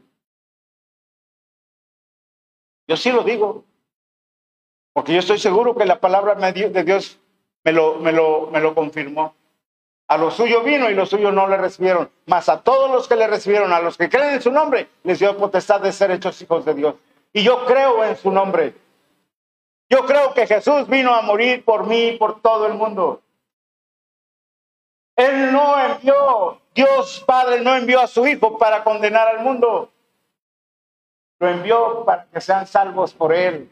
Yo 2.88 2.98
sí 2.98 3.12
lo 3.12 3.24
digo. 3.24 3.64
Porque 4.94 5.14
yo 5.14 5.20
estoy 5.20 5.40
seguro 5.40 5.76
que 5.76 5.86
la 5.86 6.00
palabra 6.00 6.36
de 6.36 6.84
Dios 6.84 7.20
me 7.64 7.72
lo, 7.72 8.00
me 8.00 8.12
lo, 8.12 8.48
me 8.48 8.60
lo 8.60 8.76
confirmó. 8.76 9.36
A 10.08 10.18
lo 10.18 10.30
suyo 10.30 10.62
vino 10.62 10.90
y 10.90 10.94
los 10.94 11.10
suyos 11.10 11.34
no 11.34 11.48
le 11.48 11.56
recibieron. 11.56 12.10
Mas 12.26 12.50
a 12.50 12.62
todos 12.62 12.92
los 12.92 13.08
que 13.08 13.16
le 13.16 13.28
recibieron, 13.28 13.72
a 13.72 13.80
los 13.80 13.98
que 13.98 14.10
creen 14.10 14.34
en 14.34 14.42
su 14.42 14.52
nombre, 14.52 14.90
les 15.04 15.20
dio 15.20 15.38
potestad 15.38 15.80
de 15.80 15.94
ser 15.94 16.12
hechos 16.12 16.42
hijos 16.42 16.66
de 16.66 16.74
Dios. 16.74 16.96
Y 17.32 17.44
yo 17.44 17.66
creo 17.66 18.04
en 18.04 18.18
su 18.18 18.30
nombre. 18.30 18.76
Yo 19.92 20.06
creo 20.06 20.34
que 20.34 20.48
Jesús 20.48 20.88
vino 20.88 21.14
a 21.14 21.22
morir 21.22 21.66
por 21.66 21.86
mí 21.86 22.08
y 22.08 22.18
por 22.18 22.42
todo 22.42 22.66
el 22.66 22.76
mundo. 22.76 23.22
Él 25.18 25.52
no 25.52 25.78
envió, 25.78 26.62
Dios 26.74 27.22
Padre 27.28 27.60
no 27.60 27.76
envió 27.76 28.00
a 28.00 28.08
su 28.08 28.26
Hijo 28.26 28.58
para 28.58 28.86
condenar 28.86 29.28
al 29.28 29.42
mundo. 29.44 29.92
Lo 31.40 31.50
envió 31.50 32.06
para 32.06 32.26
que 32.28 32.40
sean 32.40 32.66
salvos 32.66 33.14
por 33.14 33.34
Él. 33.34 33.70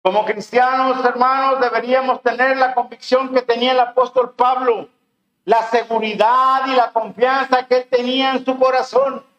Como 0.00 0.24
cristianos, 0.24 1.04
hermanos, 1.04 1.60
deberíamos 1.60 2.22
tener 2.22 2.56
la 2.56 2.72
convicción 2.72 3.34
que 3.34 3.42
tenía 3.42 3.72
el 3.72 3.80
apóstol 3.80 4.32
Pablo, 4.34 4.88
la 5.44 5.62
seguridad 5.64 6.68
y 6.68 6.76
la 6.76 6.92
confianza 6.92 7.66
que 7.66 7.78
él 7.78 7.88
tenía 7.90 8.34
en 8.34 8.44
su 8.44 8.56
corazón. 8.60 9.31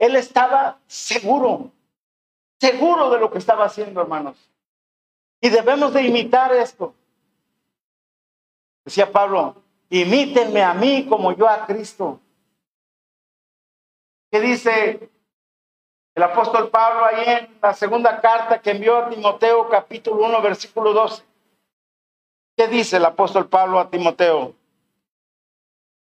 Él 0.00 0.16
estaba 0.16 0.78
seguro, 0.86 1.70
seguro 2.58 3.10
de 3.10 3.20
lo 3.20 3.30
que 3.30 3.36
estaba 3.36 3.66
haciendo, 3.66 4.00
hermanos. 4.00 4.34
Y 5.42 5.50
debemos 5.50 5.92
de 5.92 6.02
imitar 6.02 6.54
esto. 6.54 6.94
Decía 8.82 9.12
Pablo, 9.12 9.62
imítenme 9.90 10.62
a 10.62 10.72
mí 10.72 11.06
como 11.06 11.32
yo 11.32 11.46
a 11.46 11.66
Cristo. 11.66 12.18
¿Qué 14.32 14.40
dice 14.40 15.10
el 16.14 16.22
apóstol 16.22 16.70
Pablo 16.70 17.04
ahí 17.04 17.24
en 17.26 17.58
la 17.60 17.74
segunda 17.74 18.22
carta 18.22 18.58
que 18.58 18.70
envió 18.70 18.96
a 18.96 19.10
Timoteo 19.10 19.68
capítulo 19.68 20.24
1 20.24 20.40
versículo 20.40 20.94
12? 20.94 21.22
¿Qué 22.56 22.68
dice 22.68 22.96
el 22.96 23.04
apóstol 23.04 23.50
Pablo 23.50 23.78
a 23.78 23.90
Timoteo? 23.90 24.54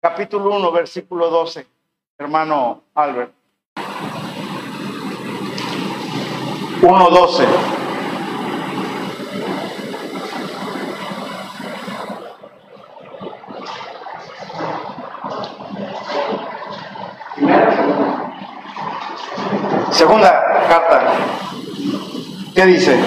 Capítulo 0.01 0.57
1 0.57 0.71
versículo 0.73 1.29
12, 1.29 1.65
hermano 2.17 2.83
Albert. 2.93 3.36
1.12. 6.81 7.43
Segunda 19.91 20.29
carta. 20.69 21.01
¿Qué 22.53 22.65
dice? 22.67 22.99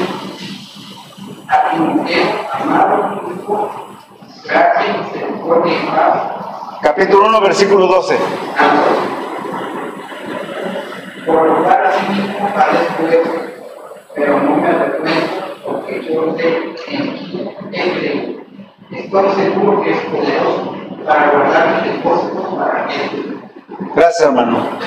Capítulo 6.82 7.28
1, 7.28 7.40
versículo 7.40 7.86
12. 7.86 8.18
Por 11.26 11.46
lo 11.46 11.62
cual 11.62 11.86
así 11.86 12.12
mismo 12.12 12.48
padezco 12.52 13.49
pero 14.20 14.38
no 14.38 14.56
me 14.56 14.68
porque 15.64 16.02
yo 16.02 16.36
sé 16.36 16.56
en 17.72 18.22
que 19.82 19.90
es 19.90 19.98
para 21.06 21.30
guardar 21.30 21.82
Gracias, 23.94 24.28
hermano. 24.28 24.78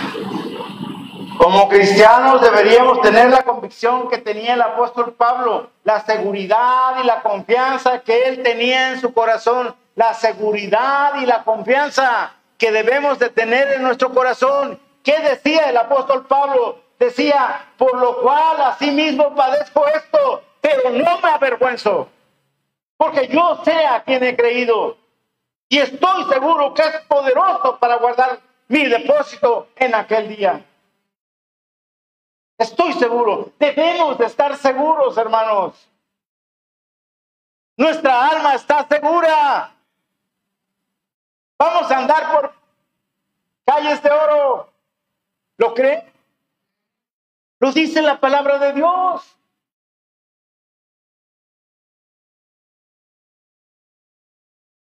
Como 1.38 1.68
cristianos 1.68 2.42
deberíamos 2.42 3.02
tener 3.02 3.32
la 3.32 3.42
convicción 3.42 4.08
que 4.08 4.20
tenía 4.20 4.54
el 4.54 4.62
apóstol 4.62 5.14
Pablo, 5.14 5.70
la 5.84 6.00
seguridad 6.02 6.98
y 7.04 7.08
la 7.08 7.22
confianza 7.22 8.02
que 8.02 8.26
él 8.26 8.44
tenía 8.44 8.92
en 8.92 9.02
su 9.02 9.14
corazón, 9.14 9.74
la 9.96 10.14
seguridad 10.14 11.16
y 11.20 11.26
la 11.26 11.44
confianza 11.44 12.34
que 12.60 12.72
debemos 12.72 13.18
de 13.18 13.30
tener 13.30 13.74
en 13.74 13.82
nuestro 13.82 14.14
corazón. 14.14 14.80
¿Qué 15.04 15.20
decía 15.20 15.70
el 15.70 15.78
apóstol 15.78 16.28
Pablo? 16.28 16.83
Decía, 17.04 17.68
por 17.78 18.00
lo 18.00 18.22
cual 18.22 18.62
asimismo 18.62 19.36
padezco 19.36 19.86
esto, 19.88 20.42
pero 20.62 20.90
no 20.90 21.20
me 21.20 21.32
avergüenzo, 21.32 22.08
porque 22.96 23.28
yo 23.28 23.62
sé 23.66 23.86
a 23.86 24.02
quien 24.06 24.24
he 24.24 24.38
creído 24.38 24.96
y 25.68 25.80
estoy 25.80 26.24
seguro 26.32 26.74
que 26.74 26.82
es 26.82 27.02
poderoso 27.02 27.78
para 27.78 27.98
guardar 27.98 28.40
mi 28.70 28.86
depósito 28.86 29.68
en 29.76 29.94
aquel 29.96 30.30
día. 30.30 30.64
Estoy 32.58 32.94
seguro. 32.94 33.52
Debemos 33.60 34.18
de 34.18 34.26
estar 34.26 34.56
seguros, 34.56 35.18
hermanos. 35.18 35.86
Nuestra 37.76 38.30
alma 38.30 38.56
está 38.56 38.88
segura. 38.88 39.76
Vamos 41.60 41.92
a 41.92 41.98
andar 41.98 42.32
por 42.32 42.54
calles 43.66 44.02
de 44.02 44.10
oro. 44.10 44.70
¿Lo 45.58 45.74
cree? 45.74 46.13
Lo 47.64 47.72
dice 47.72 48.02
la 48.02 48.20
palabra 48.20 48.60
de 48.60 48.74
Dios. 48.74 49.38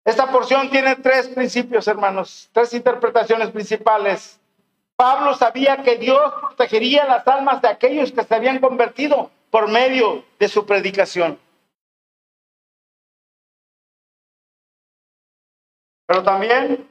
Esta 0.03 0.33
porción 0.33 0.71
tiene 0.71 0.97
tres 0.97 1.29
principios, 1.29 1.87
hermanos, 1.89 2.49
tres 2.55 2.73
interpretaciones 2.73 3.51
principales. 3.51 4.41
Pablo 4.97 5.35
sabía 5.35 5.83
que 5.83 5.99
Dios 5.99 6.33
protegería 6.41 7.05
las 7.05 7.29
almas 7.29 7.61
de 7.61 7.69
aquellos 7.69 8.11
que 8.13 8.25
se 8.25 8.35
habían 8.35 8.61
convertido 8.61 9.31
por 9.51 9.69
medio 9.69 10.25
de 10.39 10.49
su 10.49 10.65
predicación. 10.65 11.39
Pero 16.07 16.23
también 16.23 16.89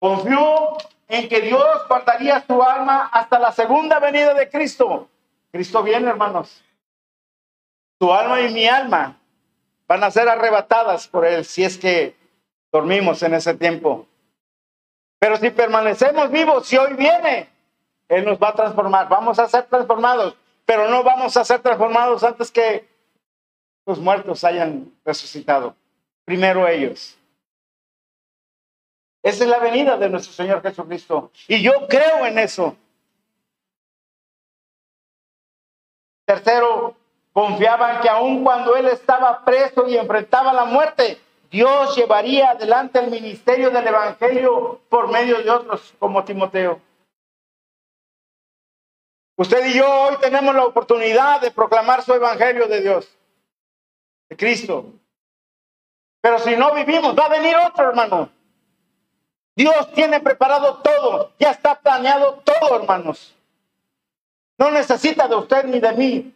confió 0.00 0.76
en 1.08 1.28
que 1.28 1.40
Dios 1.40 1.88
guardaría 1.88 2.44
su 2.46 2.62
alma 2.62 3.08
hasta 3.12 3.38
la 3.38 3.52
segunda 3.52 3.98
venida 4.00 4.34
de 4.34 4.48
Cristo. 4.48 5.08
Cristo 5.52 5.82
viene, 5.82 6.08
hermanos. 6.08 6.62
Su 8.00 8.12
alma 8.12 8.40
y 8.40 8.52
mi 8.52 8.66
alma 8.66 9.16
van 9.86 10.02
a 10.02 10.10
ser 10.10 10.28
arrebatadas 10.28 11.06
por 11.06 11.24
Él 11.24 11.44
si 11.44 11.62
es 11.62 11.78
que 11.78 12.16
dormimos 12.72 13.22
en 13.22 13.34
ese 13.34 13.54
tiempo. 13.54 14.06
Pero 15.18 15.36
si 15.36 15.50
permanecemos 15.50 16.30
vivos, 16.30 16.66
si 16.66 16.76
hoy 16.76 16.94
viene, 16.94 17.48
Él 18.08 18.24
nos 18.24 18.38
va 18.38 18.48
a 18.48 18.54
transformar. 18.54 19.08
Vamos 19.08 19.38
a 19.38 19.48
ser 19.48 19.64
transformados, 19.64 20.36
pero 20.64 20.88
no 20.88 21.02
vamos 21.02 21.36
a 21.36 21.44
ser 21.44 21.60
transformados 21.60 22.24
antes 22.24 22.50
que 22.50 22.88
los 23.86 23.98
muertos 23.98 24.44
hayan 24.44 24.92
resucitado. 25.04 25.76
Primero 26.24 26.66
ellos. 26.66 27.16
Esa 29.24 29.44
es 29.44 29.48
la 29.48 29.58
venida 29.58 29.96
de 29.96 30.10
nuestro 30.10 30.34
Señor 30.34 30.60
Jesucristo. 30.60 31.30
Y 31.48 31.62
yo 31.62 31.88
creo 31.88 32.26
en 32.26 32.38
eso. 32.38 32.76
Tercero, 36.26 36.94
confiaban 37.32 38.02
que 38.02 38.10
aun 38.10 38.44
cuando 38.44 38.76
él 38.76 38.86
estaba 38.88 39.42
preso 39.42 39.88
y 39.88 39.96
enfrentaba 39.96 40.52
la 40.52 40.66
muerte, 40.66 41.18
Dios 41.50 41.96
llevaría 41.96 42.50
adelante 42.50 42.98
el 42.98 43.10
ministerio 43.10 43.70
del 43.70 43.86
Evangelio 43.86 44.82
por 44.90 45.10
medio 45.10 45.42
de 45.42 45.50
otros 45.50 45.94
como 45.98 46.22
Timoteo. 46.22 46.82
Usted 49.36 49.64
y 49.64 49.72
yo 49.72 49.90
hoy 49.90 50.16
tenemos 50.20 50.54
la 50.54 50.66
oportunidad 50.66 51.40
de 51.40 51.50
proclamar 51.50 52.02
su 52.02 52.12
Evangelio 52.12 52.66
de 52.66 52.82
Dios, 52.82 53.08
de 54.28 54.36
Cristo. 54.36 54.84
Pero 56.20 56.38
si 56.40 56.54
no 56.56 56.74
vivimos, 56.74 57.16
va 57.18 57.24
a 57.24 57.30
venir 57.30 57.56
otro 57.56 57.88
hermano. 57.88 58.28
Dios 59.56 59.92
tiene 59.92 60.20
preparado 60.20 60.78
todo, 60.78 61.32
ya 61.38 61.50
está 61.50 61.78
planeado 61.78 62.42
todo, 62.44 62.80
hermanos. 62.80 63.34
No 64.58 64.70
necesita 64.70 65.28
de 65.28 65.36
usted 65.36 65.64
ni 65.64 65.80
de 65.80 65.92
mí, 65.92 66.34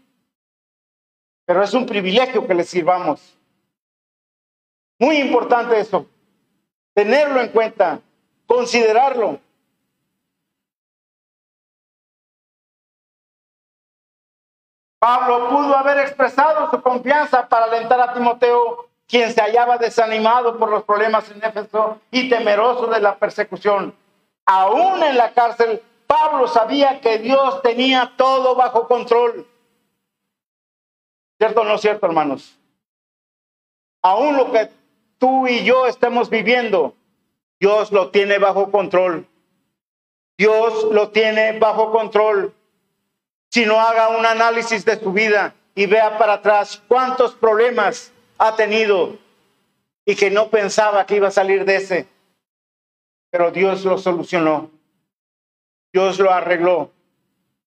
pero 1.45 1.62
es 1.62 1.75
un 1.75 1.87
privilegio 1.87 2.47
que 2.47 2.55
le 2.55 2.64
sirvamos. 2.64 3.37
Muy 4.99 5.16
importante 5.19 5.79
eso, 5.79 6.07
tenerlo 6.95 7.41
en 7.41 7.49
cuenta, 7.49 8.01
considerarlo. 8.47 9.41
Pablo 15.01 15.49
pudo 15.49 15.77
haber 15.77 15.99
expresado 16.01 16.71
su 16.71 16.83
confianza 16.83 17.49
para 17.49 17.66
alentar 17.66 18.01
a 18.01 18.12
Timoteo, 18.12 18.88
quien 19.09 19.32
se 19.32 19.40
hallaba 19.40 19.78
desanimado 19.78 20.59
por 20.59 20.70
los 20.70 20.84
problemas 20.84 21.30
en 21.30 21.42
Éfeso 21.42 21.98
y 22.11 22.28
temeroso 22.28 22.86
de 22.86 23.00
la 23.00 23.16
persecución. 23.16 23.94
Aún 24.44 25.02
en 25.02 25.16
la 25.16 25.32
cárcel, 25.32 25.82
Pablo 26.06 26.46
sabía 26.46 27.00
que 27.00 27.18
Dios 27.18 27.62
tenía 27.62 28.12
todo 28.16 28.54
bajo 28.54 28.86
control. 28.86 29.46
¿Cierto 31.38 31.62
o 31.62 31.64
no 31.64 31.78
cierto, 31.78 32.06
hermanos? 32.06 32.59
Aún 34.02 34.36
lo 34.36 34.52
que 34.52 34.70
tú 35.18 35.46
y 35.46 35.64
yo 35.64 35.86
estemos 35.86 36.28
viviendo, 36.28 36.94
Dios 37.59 37.90
lo 37.92 38.11
tiene 38.11 38.38
bajo 38.38 38.70
control. 38.70 39.26
Dios 40.36 40.84
lo 40.92 41.11
tiene 41.11 41.59
bajo 41.59 41.90
control. 41.92 42.54
Si 43.50 43.64
no 43.64 43.80
haga 43.80 44.09
un 44.09 44.26
análisis 44.26 44.84
de 44.84 45.00
su 45.00 45.12
vida 45.12 45.54
y 45.74 45.86
vea 45.86 46.18
para 46.18 46.34
atrás 46.34 46.82
cuántos 46.86 47.34
problemas 47.34 48.12
ha 48.39 48.57
tenido 48.57 49.18
y 50.05 50.16
que 50.16 50.30
no 50.30 50.49
pensaba 50.49 51.05
que 51.05 51.16
iba 51.16 51.28
a 51.28 51.32
salir 51.32 51.64
de 51.64 51.76
ese. 51.76 52.09
Pero 53.30 53.51
Dios 53.51 53.84
lo 53.84 53.99
solucionó. 53.99 54.70
Dios 55.93 56.18
lo 56.18 56.30
arregló. 56.30 56.91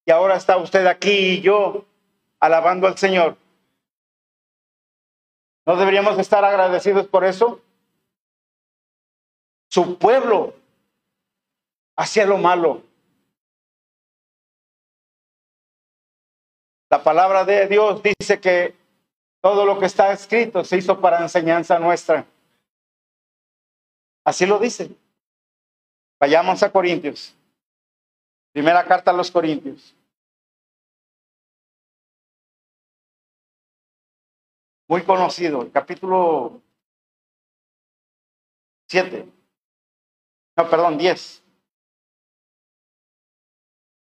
Y 0.04 0.10
ahora 0.10 0.36
está 0.36 0.56
usted 0.56 0.86
aquí 0.86 1.10
y 1.10 1.40
yo 1.40 1.84
alabando 2.40 2.86
al 2.88 2.98
Señor. 2.98 3.36
¿No 5.64 5.76
deberíamos 5.76 6.18
estar 6.18 6.44
agradecidos 6.44 7.06
por 7.06 7.24
eso? 7.24 7.60
Su 9.70 9.96
pueblo 9.96 10.54
hacía 11.96 12.26
lo 12.26 12.38
malo. 12.38 12.82
La 16.90 17.02
palabra 17.02 17.44
de 17.44 17.68
Dios 17.68 18.02
dice 18.02 18.40
que 18.40 18.81
todo 19.42 19.66
lo 19.66 19.78
que 19.78 19.86
está 19.86 20.12
escrito 20.12 20.64
se 20.64 20.76
hizo 20.78 21.00
para 21.00 21.20
enseñanza 21.20 21.78
nuestra. 21.78 22.24
Así 24.24 24.46
lo 24.46 24.58
dice. 24.60 24.96
Vayamos 26.20 26.62
a 26.62 26.70
Corintios. 26.70 27.34
Primera 28.52 28.84
carta 28.86 29.10
a 29.10 29.14
los 29.14 29.30
Corintios. 29.30 29.94
Muy 34.86 35.02
conocido, 35.02 35.62
el 35.62 35.72
capítulo 35.72 36.60
7. 38.88 39.26
No, 40.56 40.70
perdón, 40.70 40.98
10. 40.98 41.42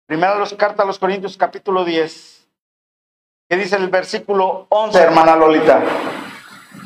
Primera 0.07 0.43
carta 0.57 0.83
a 0.83 0.85
los 0.85 0.99
Corintios, 0.99 1.37
capítulo 1.37 1.85
10. 1.85 2.40
¿Qué 3.51 3.57
dice 3.57 3.75
el 3.75 3.89
versículo 3.89 4.65
11, 4.69 4.97
hermana 4.97 5.35
Lolita? 5.35 5.81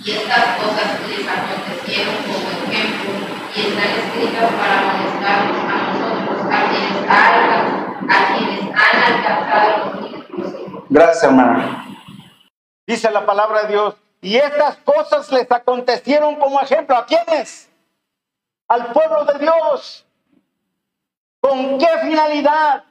Y 0.03 0.09
estas 0.09 0.57
cosas 0.57 0.99
les 1.07 1.28
acontecieron 1.28 2.16
como 2.24 2.49
ejemplo 2.49 3.11
y 3.55 3.59
están 3.59 3.91
escritas 3.91 4.51
para 4.51 4.82
molestarnos 4.82 5.57
a 5.61 5.78
nosotros, 5.93 6.41
a 6.51 6.70
quienes, 6.72 7.07
han, 7.07 8.09
a 8.09 8.36
quienes 8.36 8.61
han 8.74 9.13
alcanzado 9.13 9.93
los 10.32 10.89
Gracias, 10.89 11.24
hermana. 11.24 11.86
Dice 12.88 13.11
la 13.11 13.28
palabra 13.28 13.61
de 13.61 13.68
Dios, 13.68 13.95
y 14.22 14.38
estas 14.38 14.78
cosas 14.78 15.32
les 15.32 15.51
acontecieron 15.51 16.38
como 16.38 16.59
ejemplo. 16.61 16.97
¿A 16.97 17.05
quiénes? 17.05 17.70
Al 18.68 18.91
pueblo 18.91 19.24
de 19.26 19.38
Dios. 19.38 20.03
¿Con 21.41 21.78
qué 21.78 21.89
finalidad? 22.01 22.86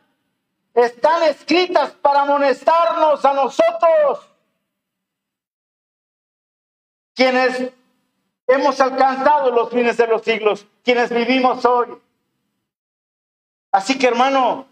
Están 0.75 1.23
escritas 1.23 1.93
para 1.93 2.23
amonestarnos 2.23 3.25
a 3.25 3.33
nosotros, 3.33 4.29
quienes 7.15 7.73
hemos 8.49 8.81
alcanzado 8.81 9.53
los 9.53 9.71
fines 9.71 9.97
de 9.97 10.07
los 10.09 10.23
siglos, 10.23 10.67
quienes 10.83 11.11
vivimos 11.11 11.65
hoy. 11.65 11.97
Así 13.71 13.97
que 13.99 14.09
hermano, 14.09 14.67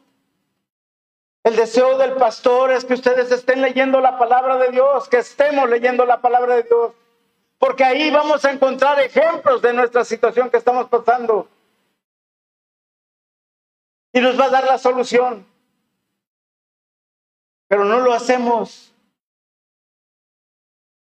el 1.45 1.57
deseo 1.57 1.97
del 1.99 2.15
pastor 2.15 2.73
es 2.73 2.85
que 2.85 2.95
ustedes 2.95 3.31
estén 3.31 3.63
leyendo 3.63 4.01
la 4.01 4.19
palabra 4.19 4.57
de 4.57 4.71
Dios, 4.71 5.09
que 5.09 5.19
estemos 5.19 5.71
leyendo 5.71 6.05
la 6.05 6.21
palabra 6.21 6.57
de 6.57 6.65
Dios, 6.65 6.93
porque 7.59 7.85
ahí 7.85 8.11
vamos 8.11 8.45
a 8.45 8.51
encontrar 8.51 9.01
ejemplos 9.01 9.63
de 9.63 9.73
nuestra 9.73 10.05
situación 10.05 10.51
que 10.51 10.57
estamos 10.57 10.89
pasando. 10.89 11.49
Y 14.13 14.21
nos 14.21 14.39
va 14.39 14.47
a 14.47 14.51
dar 14.51 14.65
la 14.65 14.79
solución 14.79 15.52
pero 17.73 17.87
no 17.87 18.01
lo 18.01 18.13
hacemos. 18.13 18.93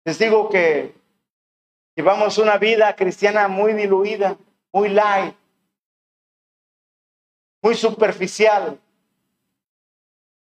Les 0.05 0.19
digo 0.19 0.49
que 0.49 0.93
llevamos 1.95 2.37
una 2.37 2.59
vida 2.59 2.97
cristiana 2.97 3.47
muy 3.47 3.75
diluida, 3.75 4.37
muy 4.73 4.89
light, 4.89 5.37
muy 7.63 7.77
superficial. 7.77 8.77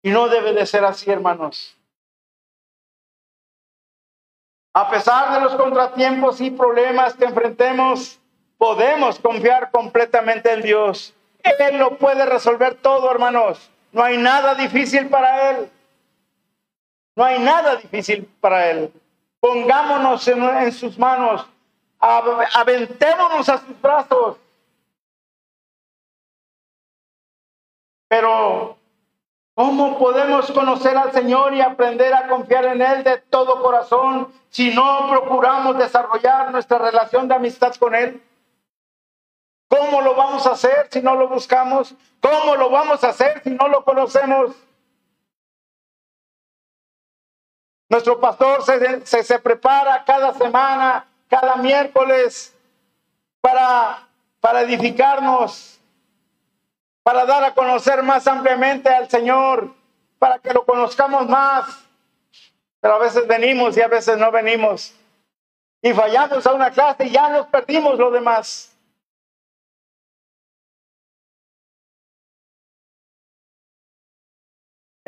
Y 0.02 0.10
no 0.10 0.26
debe 0.26 0.52
de 0.52 0.66
ser 0.66 0.84
así, 0.84 1.08
hermanos. 1.08 1.78
A 4.74 4.90
pesar 4.90 5.32
de 5.34 5.42
los 5.42 5.54
contratiempos 5.54 6.40
y 6.40 6.50
problemas 6.50 7.14
que 7.14 7.26
enfrentemos, 7.26 8.18
podemos 8.58 9.20
confiar 9.20 9.70
completamente 9.70 10.52
en 10.54 10.62
Dios. 10.62 11.14
Él 11.44 11.78
lo 11.78 11.98
puede 11.98 12.26
resolver 12.26 12.74
todo, 12.74 13.08
hermanos. 13.08 13.70
No 13.92 14.02
hay 14.02 14.16
nada 14.16 14.56
difícil 14.56 15.08
para 15.08 15.50
Él. 15.50 15.70
No 17.20 17.26
hay 17.26 17.38
nada 17.38 17.76
difícil 17.76 18.24
para 18.40 18.70
Él. 18.70 18.90
Pongámonos 19.40 20.26
en, 20.26 20.72
sus 20.72 20.98
manos, 20.98 21.46
aventémonos 21.98 23.46
a 23.46 23.58
sus 23.58 23.78
brazos. 23.78 24.38
Pero, 28.08 28.78
¿cómo 29.54 29.98
podemos 29.98 30.50
conocer 30.50 30.96
al 30.96 31.12
Señor 31.12 31.52
y 31.52 31.60
aprender 31.60 32.14
a 32.14 32.26
confiar 32.26 32.64
en 32.64 32.80
Él 32.80 33.04
de 33.04 33.18
todo 33.18 33.60
corazón 33.60 34.32
si 34.48 34.74
no 34.74 35.10
procuramos 35.10 35.76
desarrollar 35.76 36.50
nuestra 36.50 36.78
relación 36.78 37.28
de 37.28 37.34
amistad 37.34 37.74
con 37.74 37.94
Él? 37.94 38.22
¿Cómo 39.68 40.00
lo 40.00 40.14
vamos 40.14 40.46
a 40.46 40.52
hacer 40.52 40.88
si 40.90 41.02
no 41.02 41.14
lo 41.16 41.28
buscamos? 41.28 41.94
¿Cómo 42.22 42.56
lo 42.56 42.70
vamos 42.70 43.04
a 43.04 43.10
hacer 43.10 43.42
si 43.44 43.50
no 43.50 43.68
lo 43.68 43.84
conocemos? 43.84 44.56
Nuestro 47.90 48.20
pastor 48.20 48.62
se, 48.62 49.24
se, 49.24 49.38
prepara 49.40 50.04
cada 50.04 50.32
semana, 50.34 51.08
cada 51.28 51.56
miércoles, 51.56 52.56
para, 53.40 54.06
para 54.38 54.60
edificarnos, 54.60 55.80
para 57.02 57.26
dar 57.26 57.42
a 57.42 57.52
conocer 57.52 58.00
más 58.04 58.28
ampliamente 58.28 58.88
al 58.88 59.10
Señor, 59.10 59.74
para 60.20 60.38
que 60.38 60.54
lo 60.54 60.64
conozcamos 60.64 61.28
más. 61.28 61.84
Pero 62.80 62.94
a 62.94 62.98
veces 62.98 63.26
venimos 63.26 63.76
y 63.76 63.82
a 63.82 63.88
veces 63.88 64.16
no 64.18 64.30
venimos. 64.30 64.94
Y 65.82 65.92
fallamos 65.92 66.46
a 66.46 66.52
una 66.52 66.70
clase 66.70 67.06
y 67.06 67.10
ya 67.10 67.28
nos 67.28 67.46
perdimos 67.46 67.98
lo 67.98 68.12
demás. 68.12 68.69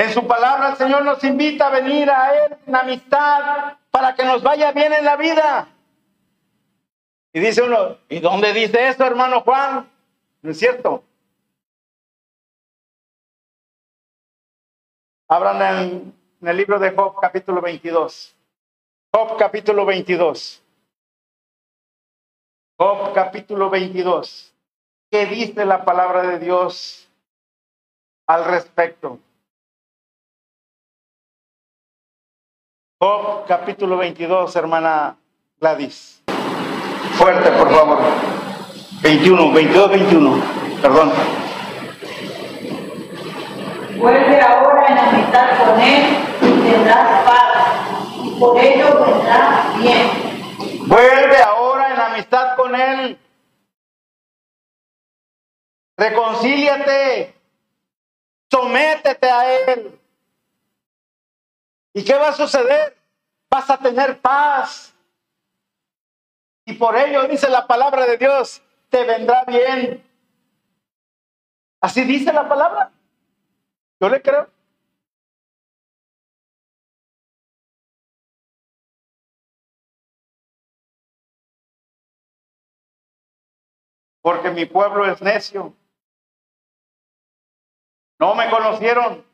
En 0.03 0.13
su 0.13 0.27
palabra 0.27 0.71
el 0.71 0.77
Señor 0.77 1.05
nos 1.05 1.23
invita 1.23 1.69
a 1.69 1.71
venir 1.71 2.11
a 2.11 2.45
Él 2.45 2.57
en 2.67 2.75
amistad 2.75 3.77
para 3.91 4.15
que 4.15 4.25
nos 4.25 4.43
vaya 4.43 4.73
bien 4.73 4.93
en 4.93 5.05
la 5.05 5.17
vida. 5.17 5.69
Y 7.33 7.41
dice 7.41 7.63
uno, 7.63 7.99
¿y 8.09 8.19
dónde 8.21 8.53
dice 8.53 8.89
eso, 8.89 9.05
hermano 9.05 9.43
Juan? 9.43 9.89
¿No 10.43 10.51
es 10.51 10.59
cierto? 10.59 11.05
Abran 15.29 15.63
en 15.63 16.23
en 16.43 16.49
el 16.49 16.57
libro 16.57 16.81
de 16.81 16.91
Job 16.91 17.21
capítulo 17.21 17.61
22. 17.61 18.35
Job 19.13 19.39
capítulo 19.39 19.87
22. 19.87 20.61
Job 22.77 23.15
capítulo 23.15 23.71
22. 23.71 24.53
¿Qué 25.09 25.27
dice 25.27 25.65
la 25.65 25.85
palabra 25.85 26.23
de 26.23 26.41
Dios 26.41 27.09
al 28.27 28.45
respecto? 28.45 29.21
Job 33.03 33.47
capítulo 33.49 33.97
22, 33.97 34.55
hermana 34.55 35.17
Gladys. 35.59 36.23
Fuerte, 37.15 37.51
por 37.51 37.69
favor. 37.69 37.99
21, 39.03 39.53
22, 39.53 39.91
21. 39.91 40.43
Perdón. 40.81 41.13
Vuelve 43.99 44.41
ahora 44.41 44.87
en 44.87 44.99
amistad 44.99 45.65
con 45.65 45.81
él 45.81 46.17
y 46.43 46.71
tendrás 46.71 47.25
paz, 47.25 48.23
y 48.23 48.31
por 48.39 48.61
ello 48.61 49.05
vendrá 49.05 49.65
bien. 49.81 50.87
Vuelve 50.87 51.43
ahora 51.43 51.95
en 51.95 52.01
amistad 52.01 52.55
con 52.55 52.73
Él. 52.77 53.19
Reconcíliate. 55.97 57.35
Sométete 58.49 59.29
a 59.29 59.57
Él. 59.57 60.02
¿Y 61.95 62.05
qué 62.05 62.15
va 62.15 62.29
a 62.29 62.33
suceder? 62.33 62.97
Vas 63.51 63.69
a 63.69 63.79
tener 63.79 64.21
paz. 64.21 64.95
Y 66.65 66.75
por 66.75 66.97
ello 66.97 67.27
dice 67.29 67.49
la 67.49 67.67
palabra 67.67 68.07
de 68.07 68.17
Dios, 68.17 68.63
te 68.89 69.05
vendrá 69.05 69.45
bien. 69.45 70.03
Así 71.81 72.05
dice 72.05 72.33
la 72.33 72.49
palabra. 72.49 72.93
Yo 74.01 74.09
le 74.09 74.23
creo. 74.23 74.49
Porque 84.23 84.51
mi 84.51 84.67
pueblo 84.67 85.05
es 85.05 85.21
necio. 85.21 85.75
No 88.21 88.37
me 88.37 88.49
conocieron. 88.49 89.32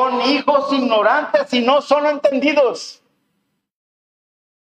Son 0.00 0.18
hijos 0.22 0.72
ignorantes 0.72 1.52
y 1.52 1.60
no 1.60 1.82
son 1.82 2.06
entendidos. 2.06 3.02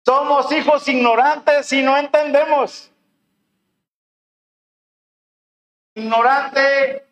Somos 0.04 0.50
hijos 0.50 0.88
ignorantes 0.88 1.72
y 1.72 1.80
no 1.80 1.96
entendemos. 1.96 2.90
Ignorante 5.94 7.06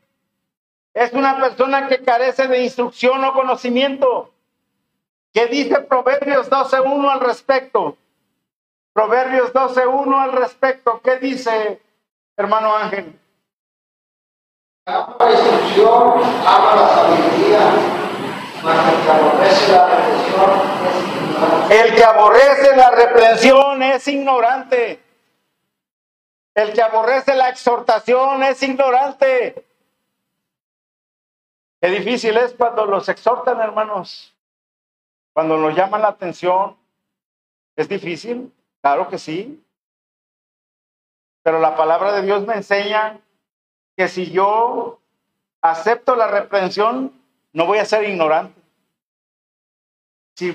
es 0.93 1.13
una 1.13 1.39
persona 1.39 1.87
que 1.87 2.03
carece 2.03 2.49
de 2.49 2.65
instrucción 2.65 3.23
o 3.23 3.33
conocimiento. 3.33 4.33
¿Qué 5.33 5.47
dice 5.47 5.83
Proverbios 5.83 6.51
12.1 6.51 7.09
al 7.09 7.21
respecto? 7.21 7.97
Proverbios 8.93 9.53
12.1 9.53 10.21
al 10.21 10.33
respecto. 10.33 11.01
¿Qué 11.01 11.19
dice, 11.19 11.81
hermano 12.37 12.75
Ángel? 12.75 13.21
La 14.87 15.17
instrucción, 15.31 16.21
la 16.45 16.89
sabiduría, 16.89 18.06
el 21.71 21.95
que 21.95 22.05
aborrece 22.05 22.77
la 22.77 22.91
reprensión 22.91 23.83
es 23.83 24.09
ignorante. 24.09 25.03
El 26.55 26.73
que 26.73 26.83
aborrece 26.83 27.35
la 27.35 27.51
exhortación 27.51 28.43
es 28.43 28.63
ignorante. 28.63 29.67
Qué 31.81 31.89
difícil 31.89 32.37
es 32.39 32.55
cuando 32.55 32.87
los 32.87 33.09
exhortan, 33.09 33.61
hermanos. 33.61 34.35
Cuando 35.33 35.59
nos 35.59 35.75
llaman 35.75 36.03
la 36.03 36.09
atención. 36.09 36.77
¿Es 37.77 37.89
difícil? 37.89 38.53
Claro 38.81 39.09
que 39.09 39.19
sí. 39.19 39.63
Pero 41.43 41.61
la 41.61 41.77
palabra 41.77 42.13
de 42.13 42.23
Dios 42.23 42.47
me 42.47 42.55
enseña 42.55 43.21
que 43.97 44.09
si 44.09 44.31
yo 44.31 44.99
acepto 45.61 46.17
la 46.17 46.27
reprensión, 46.27 47.13
no 47.57 47.65
voy 47.65 47.79
a 47.79 47.87
ser 47.87 48.07
ignorante. 48.07 48.61
Si, 50.35 50.55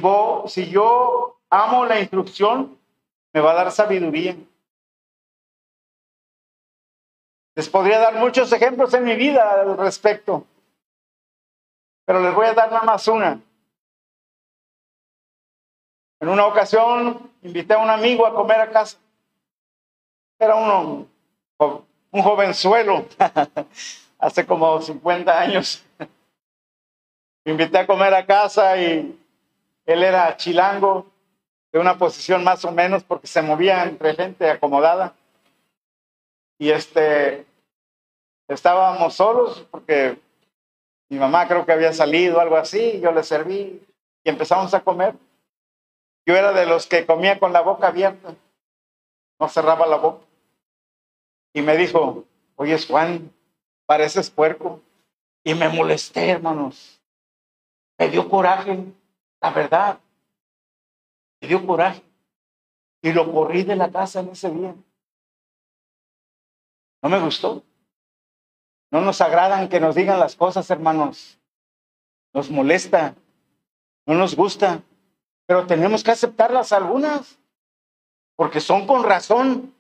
si 0.49 0.70
yo 0.70 1.39
amo 1.49 1.84
la 1.84 1.99
instrucción, 1.99 2.78
me 3.34 3.41
va 3.41 3.52
a 3.52 3.56
dar 3.56 3.72
sabiduría. 3.72 4.36
Les 7.56 7.68
podría 7.68 7.97
dar 7.97 8.14
muchos 8.18 8.54
ejemplos 8.54 8.93
en 8.93 9.04
mi 9.04 9.16
vida 9.16 9.62
al 9.62 9.78
respecto, 9.80 10.45
pero 12.06 12.22
les 12.22 12.36
voy 12.36 12.45
a 12.45 12.54
dar 12.54 12.72
nada 12.72 12.84
más 12.84 13.08
una. 13.08 13.41
En 16.20 16.30
una 16.30 16.45
ocasión 16.45 17.32
invité 17.41 17.74
a 17.74 17.80
un 17.80 17.89
amigo 17.89 18.28
a 18.28 18.36
comer 18.36 18.62
a 18.62 18.70
casa. 18.70 18.99
Era 20.38 20.54
uno, 20.54 21.08
un 21.58 22.22
jovenzuelo, 22.22 23.08
hace 24.20 24.45
como 24.45 24.80
50 24.80 25.39
años. 25.39 25.84
Invité 27.46 27.80
a 27.80 27.88
comer 27.88 28.14
a 28.14 28.26
casa 28.26 28.78
y 28.78 29.20
él 29.86 30.04
era 30.04 30.38
chilango, 30.38 31.06
de 31.72 31.80
una 31.80 31.98
posición 31.98 32.44
más 32.44 32.66
o 32.66 32.72
menos, 32.72 33.04
porque 33.04 33.28
se 33.28 33.42
movía 33.42 33.84
entre 33.84 34.14
gente 34.16 34.50
acomodada. 34.50 35.14
Y 36.58 36.70
este, 36.70 37.46
estábamos 38.48 39.16
solos, 39.16 39.66
porque 39.72 40.18
mi 41.10 41.18
mamá 41.18 41.48
creo 41.48 41.66
que 41.66 41.72
había 41.72 41.94
salido, 41.94 42.39
algo 42.39 42.58
así, 42.58 43.00
yo 43.00 43.12
le 43.12 43.24
serví 43.24 43.82
y 44.24 44.30
empezamos 44.30 44.74
a 44.74 44.82
comer. 44.82 45.16
Yo 46.26 46.36
era 46.36 46.52
de 46.52 46.66
los 46.66 46.88
que 46.88 47.06
comía 47.06 47.39
con 47.39 47.54
la 47.54 47.62
boca 47.62 47.88
abierta, 47.88 48.36
no 49.39 49.50
cerraba 49.50 49.88
la 49.88 49.98
boca. 49.98 50.26
Y 51.54 51.62
me 51.62 51.76
dijo, 51.76 52.26
oye 52.56 52.78
Juan, 52.80 53.32
pareces 53.86 54.30
puerco. 54.30 54.82
Y 55.44 55.56
me 55.56 55.70
molesté, 55.70 56.30
hermanos. 56.30 57.01
Me 58.02 58.10
dio 58.10 58.28
coraje, 58.28 58.84
la 59.39 59.52
verdad. 59.52 59.99
Me 61.39 61.47
dio 61.47 61.64
coraje. 61.68 62.02
Y 63.04 63.14
lo 63.14 63.32
corrí 63.32 63.62
de 63.62 63.76
la 63.76 63.91
casa 63.91 64.22
en 64.22 64.30
ese 64.30 64.49
día. 64.49 64.74
No 67.04 67.10
me 67.10 67.20
gustó. 67.20 67.62
No 68.89 69.02
nos 69.02 69.22
agradan 69.22 69.70
que 69.70 69.80
nos 69.80 69.93
digan 69.93 70.20
las 70.20 70.36
cosas, 70.36 70.68
hermanos. 70.72 71.38
Nos 72.34 72.49
molesta. 72.49 73.14
No 74.08 74.16
nos 74.16 74.36
gusta. 74.36 74.82
Pero 75.45 75.68
tenemos 75.68 76.04
que 76.04 76.10
aceptarlas 76.10 76.72
algunas. 76.72 77.38
Porque 78.36 78.62
son 78.62 78.88
con 78.88 79.04
razón. 79.04 79.76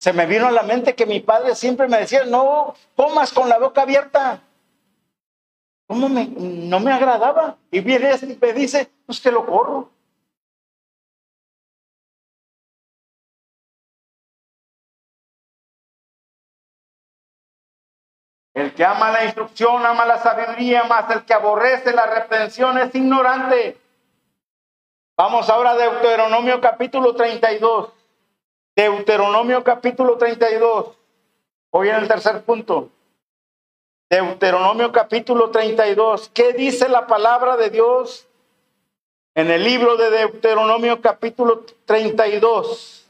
Se 0.00 0.12
me 0.12 0.26
vino 0.26 0.48
a 0.48 0.50
la 0.50 0.64
mente 0.64 0.96
que 0.96 1.06
mi 1.06 1.20
padre 1.20 1.54
siempre 1.54 1.86
me 1.86 1.98
decía, 1.98 2.24
no 2.24 2.74
comas 2.96 3.32
con 3.32 3.48
la 3.48 3.60
boca 3.60 3.82
abierta. 3.82 4.42
¿Cómo 5.88 6.10
me, 6.10 6.26
no 6.26 6.80
me 6.80 6.92
agradaba? 6.92 7.56
Y 7.70 7.80
viene 7.80 8.10
este 8.10 8.26
y 8.26 8.38
me 8.38 8.52
dice, 8.52 8.92
pues 9.06 9.24
lo 9.24 9.46
corro. 9.46 9.90
El 18.52 18.74
que 18.74 18.84
ama 18.84 19.12
la 19.12 19.24
instrucción, 19.24 19.86
ama 19.86 20.04
la 20.04 20.18
sabiduría, 20.18 20.84
más 20.84 21.08
el 21.10 21.24
que 21.24 21.32
aborrece 21.32 21.92
la 21.92 22.06
reprensión 22.06 22.76
es 22.76 22.94
ignorante. 22.94 23.78
Vamos 25.16 25.48
ahora 25.48 25.70
a 25.70 25.76
Deuteronomio 25.76 26.60
capítulo 26.60 27.14
32. 27.14 27.92
Deuteronomio 28.76 29.64
capítulo 29.64 30.18
32. 30.18 30.98
Hoy 31.70 31.88
en 31.88 31.96
el 31.96 32.08
tercer 32.08 32.42
punto. 32.42 32.90
Deuteronomio 34.10 34.90
capítulo 34.90 35.50
32. 35.50 36.30
¿Qué 36.32 36.54
dice 36.54 36.88
la 36.88 37.06
palabra 37.06 37.58
de 37.58 37.68
Dios 37.68 38.26
en 39.34 39.50
el 39.50 39.62
libro 39.62 39.98
de 39.98 40.08
Deuteronomio 40.08 41.02
capítulo 41.02 41.62
32? 41.84 43.04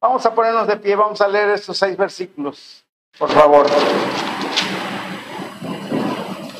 Vamos 0.00 0.26
a 0.26 0.34
ponernos 0.34 0.66
de 0.66 0.76
pie, 0.76 0.96
vamos 0.96 1.20
a 1.20 1.28
leer 1.28 1.50
estos 1.50 1.78
seis 1.78 1.96
versículos, 1.96 2.84
por 3.16 3.30
favor. 3.30 3.66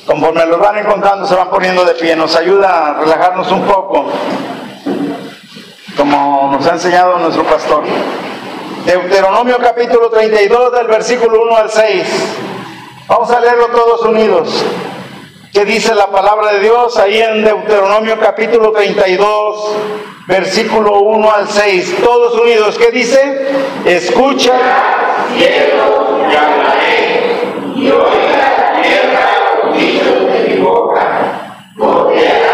Conforme 0.07 0.47
los 0.47 0.61
van 0.61 0.79
encontrando, 0.79 1.27
se 1.27 1.35
van 1.35 1.51
poniendo 1.51 1.85
de 1.85 1.95
pie. 1.95 2.15
Nos 2.15 2.37
ayuda 2.37 2.91
a 2.91 3.01
relajarnos 3.01 3.51
un 3.51 3.67
poco, 3.67 4.07
como 5.97 6.53
nos 6.53 6.65
ha 6.65 6.75
enseñado 6.75 7.19
nuestro 7.19 7.43
pastor. 7.43 7.83
Deuteronomio 8.87 9.59
capítulo 9.59 10.11
32, 10.11 10.73
del 10.73 10.87
versículo 10.87 11.43
1 11.43 11.57
al 11.57 11.71
6. 11.71 12.54
Vamos 13.07 13.31
a 13.31 13.39
leerlo 13.39 13.67
todos 13.67 14.01
unidos. 14.03 14.65
¿Qué 15.53 15.65
dice 15.67 15.95
la 15.95 16.07
palabra 16.07 16.55
de 16.55 16.61
Dios 16.61 16.97
ahí 16.97 17.21
en 17.21 17.45
Deuteronomio 17.45 18.19
capítulo 18.19 18.73
32, 18.73 19.77
versículo 20.27 21.01
1 21.01 21.31
al 21.31 21.49
6? 21.49 21.97
Todos 22.03 22.35
unidos. 22.41 22.79
¿Qué 22.79 22.91
dice? 22.91 23.47
Escucha. 23.85 24.53
cielo 25.37 26.19
y 26.31 26.35
hablaré, 26.35 27.53
y 27.77 27.91
oiga 27.91 28.73
tierra 28.83 29.29
los 29.63 29.77
dichos 29.77 30.15
porque 31.77 32.29
hará 32.29 32.54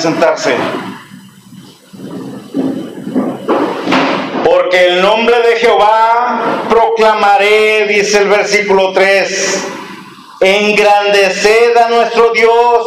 sentarse. 0.00 0.56
Porque 4.44 4.86
el 4.86 5.02
nombre 5.02 5.36
de 5.42 5.56
Jehová 5.56 6.64
proclamaré, 6.68 7.86
dice 7.86 8.18
el 8.18 8.28
versículo 8.28 8.92
3. 8.92 9.68
Engrandeced 10.40 11.76
a 11.76 11.88
nuestro 11.88 12.32
Dios. 12.32 12.86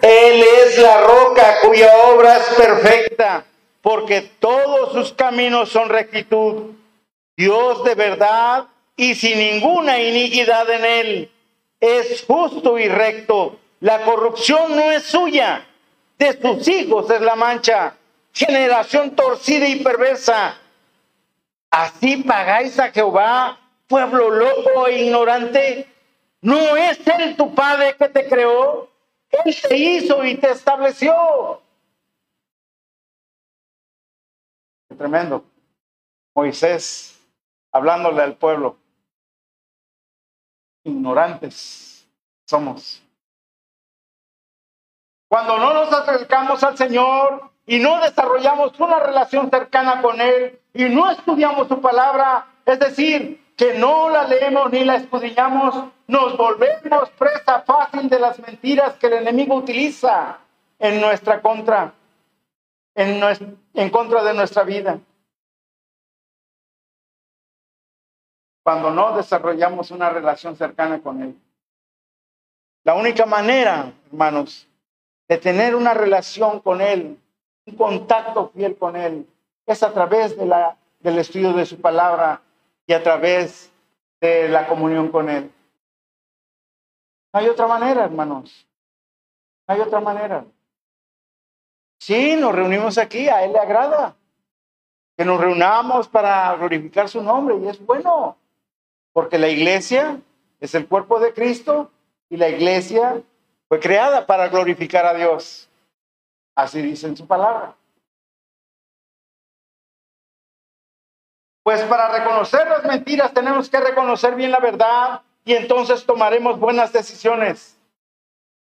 Él 0.00 0.44
es 0.64 0.78
la 0.78 1.02
roca 1.02 1.56
cuya 1.62 1.90
obra 2.08 2.36
es 2.38 2.44
perfecta, 2.56 3.44
porque 3.82 4.22
todos 4.40 4.92
sus 4.92 5.12
caminos 5.12 5.68
son 5.68 5.88
rectitud. 5.88 6.72
Dios 7.36 7.84
de 7.84 7.94
verdad 7.94 8.66
y 8.96 9.14
sin 9.14 9.38
ninguna 9.38 10.00
iniquidad 10.00 10.70
en 10.70 10.84
él. 10.84 11.30
Es 11.80 12.24
justo 12.26 12.78
y 12.78 12.88
recto. 12.88 13.56
La 13.80 14.02
corrupción 14.02 14.76
no 14.76 14.90
es 14.92 15.02
suya. 15.02 15.66
De 16.18 16.40
sus 16.40 16.68
hijos 16.68 17.10
es 17.10 17.20
la 17.20 17.34
mancha. 17.34 17.96
Generación 18.32 19.14
torcida 19.14 19.68
y 19.68 19.82
perversa. 19.82 20.56
Así 21.70 22.18
pagáis 22.18 22.78
a 22.78 22.90
Jehová, 22.90 23.58
pueblo 23.86 24.30
loco 24.30 24.86
e 24.86 25.02
ignorante. 25.04 25.88
¿No 26.40 26.76
es 26.76 27.00
Él 27.06 27.36
tu 27.36 27.54
Padre 27.54 27.96
que 27.96 28.08
te 28.08 28.28
creó? 28.28 28.90
Él 29.30 29.56
te 29.68 29.76
hizo 29.76 30.24
y 30.24 30.36
te 30.36 30.50
estableció. 30.50 31.62
Tremendo. 34.96 35.44
Moisés 36.34 37.18
hablándole 37.72 38.22
al 38.22 38.36
pueblo. 38.36 38.76
Ignorantes 40.84 42.06
somos. 42.46 43.01
Cuando 45.32 45.56
no 45.56 45.72
nos 45.72 45.90
acercamos 45.90 46.62
al 46.62 46.76
Señor 46.76 47.52
y 47.64 47.78
no 47.78 48.02
desarrollamos 48.02 48.78
una 48.78 48.98
relación 48.98 49.48
cercana 49.48 50.02
con 50.02 50.20
Él 50.20 50.60
y 50.74 50.84
no 50.90 51.10
estudiamos 51.10 51.68
su 51.68 51.80
palabra, 51.80 52.48
es 52.66 52.78
decir, 52.78 53.42
que 53.56 53.72
no 53.78 54.10
la 54.10 54.24
leemos 54.24 54.70
ni 54.70 54.84
la 54.84 54.96
escudriñamos, 54.96 55.86
nos 56.06 56.36
volvemos 56.36 57.08
presa 57.18 57.62
fácil 57.62 58.10
de 58.10 58.18
las 58.18 58.38
mentiras 58.40 58.98
que 58.98 59.06
el 59.06 59.14
enemigo 59.14 59.54
utiliza 59.54 60.38
en 60.78 61.00
nuestra 61.00 61.40
contra, 61.40 61.94
en, 62.94 63.58
en 63.72 63.88
contra 63.88 64.22
de 64.24 64.34
nuestra 64.34 64.64
vida. 64.64 64.98
Cuando 68.62 68.90
no 68.90 69.16
desarrollamos 69.16 69.90
una 69.92 70.10
relación 70.10 70.56
cercana 70.56 71.00
con 71.00 71.22
Él. 71.22 71.40
La 72.84 72.92
única 72.92 73.24
manera, 73.24 73.94
hermanos, 74.10 74.68
de 75.32 75.38
tener 75.38 75.74
una 75.74 75.94
relación 75.94 76.60
con 76.60 76.82
Él, 76.82 77.18
un 77.64 77.74
contacto 77.74 78.50
fiel 78.54 78.76
con 78.76 78.96
Él, 78.96 79.26
es 79.64 79.82
a 79.82 79.90
través 79.90 80.36
de 80.36 80.44
la, 80.44 80.76
del 81.00 81.18
estudio 81.18 81.54
de 81.54 81.64
su 81.64 81.80
palabra 81.80 82.42
y 82.86 82.92
a 82.92 83.02
través 83.02 83.72
de 84.20 84.50
la 84.50 84.66
comunión 84.66 85.08
con 85.08 85.30
Él. 85.30 85.50
No 87.32 87.40
hay 87.40 87.48
otra 87.48 87.66
manera, 87.66 88.04
hermanos. 88.04 88.68
No 89.66 89.74
hay 89.74 89.80
otra 89.80 90.00
manera. 90.00 90.44
Sí, 91.98 92.36
nos 92.36 92.54
reunimos 92.54 92.98
aquí, 92.98 93.30
a 93.30 93.42
Él 93.42 93.54
le 93.54 93.58
agrada. 93.58 94.14
Que 95.16 95.24
nos 95.24 95.40
reunamos 95.40 96.08
para 96.08 96.54
glorificar 96.56 97.08
su 97.08 97.22
nombre 97.22 97.56
y 97.56 97.68
es 97.68 97.82
bueno, 97.86 98.36
porque 99.14 99.38
la 99.38 99.48
iglesia 99.48 100.20
es 100.60 100.74
el 100.74 100.86
cuerpo 100.86 101.20
de 101.20 101.32
Cristo 101.32 101.90
y 102.28 102.36
la 102.36 102.50
iglesia 102.50 103.22
fue 103.72 103.80
creada 103.80 104.26
para 104.26 104.48
glorificar 104.48 105.06
a 105.06 105.14
Dios. 105.14 105.66
Así 106.54 106.82
dice 106.82 107.06
en 107.06 107.16
su 107.16 107.26
palabra. 107.26 107.74
Pues 111.62 111.80
para 111.84 112.10
reconocer 112.18 112.68
las 112.68 112.84
mentiras 112.84 113.32
tenemos 113.32 113.70
que 113.70 113.80
reconocer 113.80 114.34
bien 114.34 114.50
la 114.50 114.60
verdad 114.60 115.22
y 115.46 115.54
entonces 115.54 116.04
tomaremos 116.04 116.60
buenas 116.60 116.92
decisiones. 116.92 117.80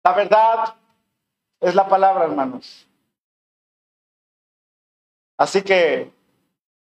La 0.03 0.13
verdad 0.13 0.73
es 1.59 1.75
la 1.75 1.87
palabra, 1.87 2.25
hermanos. 2.25 2.87
Así 5.37 5.61
que 5.61 6.11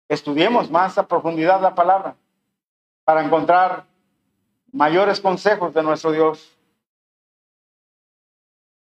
estudiemos 0.08 0.70
más 0.70 0.96
a 0.96 1.06
profundidad 1.06 1.60
la 1.60 1.74
palabra 1.74 2.16
para 3.04 3.22
encontrar 3.22 3.84
mayores 4.72 5.20
consejos 5.20 5.74
de 5.74 5.82
nuestro 5.82 6.12
Dios. 6.12 6.55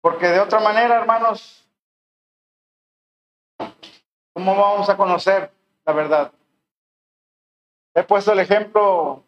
Porque 0.01 0.27
de 0.29 0.41
otra 0.41 0.61
manera, 0.61 0.97
hermanos, 0.97 1.67
¿cómo 4.33 4.55
vamos 4.57 4.89
a 4.89 4.97
conocer 4.97 5.51
la 5.85 5.93
verdad? 5.93 6.33
He 7.95 8.03
puesto 8.03 8.33
el 8.33 8.41
ejemplo 8.41 9.25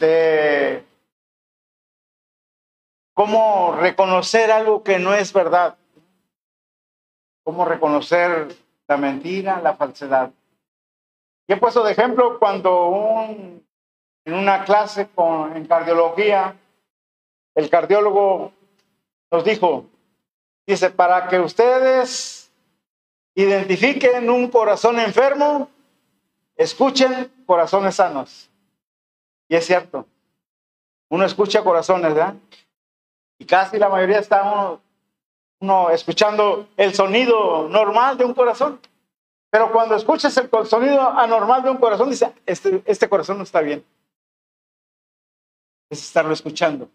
de 0.00 0.84
cómo 3.14 3.76
reconocer 3.78 4.50
algo 4.50 4.82
que 4.82 4.98
no 4.98 5.14
es 5.14 5.32
verdad. 5.32 5.76
Cómo 7.44 7.64
reconocer 7.64 8.56
la 8.88 8.96
mentira, 8.96 9.60
la 9.60 9.74
falsedad. 9.74 10.30
Y 11.46 11.52
he 11.52 11.56
puesto 11.56 11.82
de 11.84 11.92
ejemplo 11.92 12.38
cuando 12.38 12.88
un, 12.88 13.66
en 14.24 14.34
una 14.34 14.64
clase 14.64 15.08
con, 15.08 15.56
en 15.56 15.66
cardiología, 15.66 16.56
el 17.54 17.68
cardiólogo 17.68 18.52
nos 19.32 19.44
dijo, 19.44 19.86
dice, 20.66 20.90
para 20.90 21.26
que 21.26 21.40
ustedes 21.40 22.52
identifiquen 23.34 24.28
un 24.28 24.48
corazón 24.48 25.00
enfermo, 25.00 25.70
escuchen 26.54 27.32
corazones 27.46 27.94
sanos. 27.94 28.50
Y 29.48 29.56
es 29.56 29.66
cierto, 29.66 30.06
uno 31.08 31.24
escucha 31.24 31.64
corazones, 31.64 32.14
¿verdad? 32.14 32.34
Y 33.38 33.46
casi 33.46 33.78
la 33.78 33.88
mayoría 33.88 34.18
está 34.18 34.78
uno, 35.60 35.90
escuchando 35.90 36.68
el 36.76 36.94
sonido 36.94 37.70
normal 37.70 38.18
de 38.18 38.26
un 38.26 38.34
corazón. 38.34 38.80
Pero 39.50 39.72
cuando 39.72 39.94
escuchas 39.96 40.36
el 40.36 40.50
sonido 40.66 41.08
anormal 41.08 41.62
de 41.62 41.70
un 41.70 41.78
corazón, 41.78 42.10
dice, 42.10 42.34
este, 42.44 42.82
este 42.84 43.08
corazón 43.08 43.38
no 43.38 43.44
está 43.44 43.62
bien. 43.62 43.82
Es 45.90 46.02
estarlo 46.02 46.34
escuchando. 46.34 46.88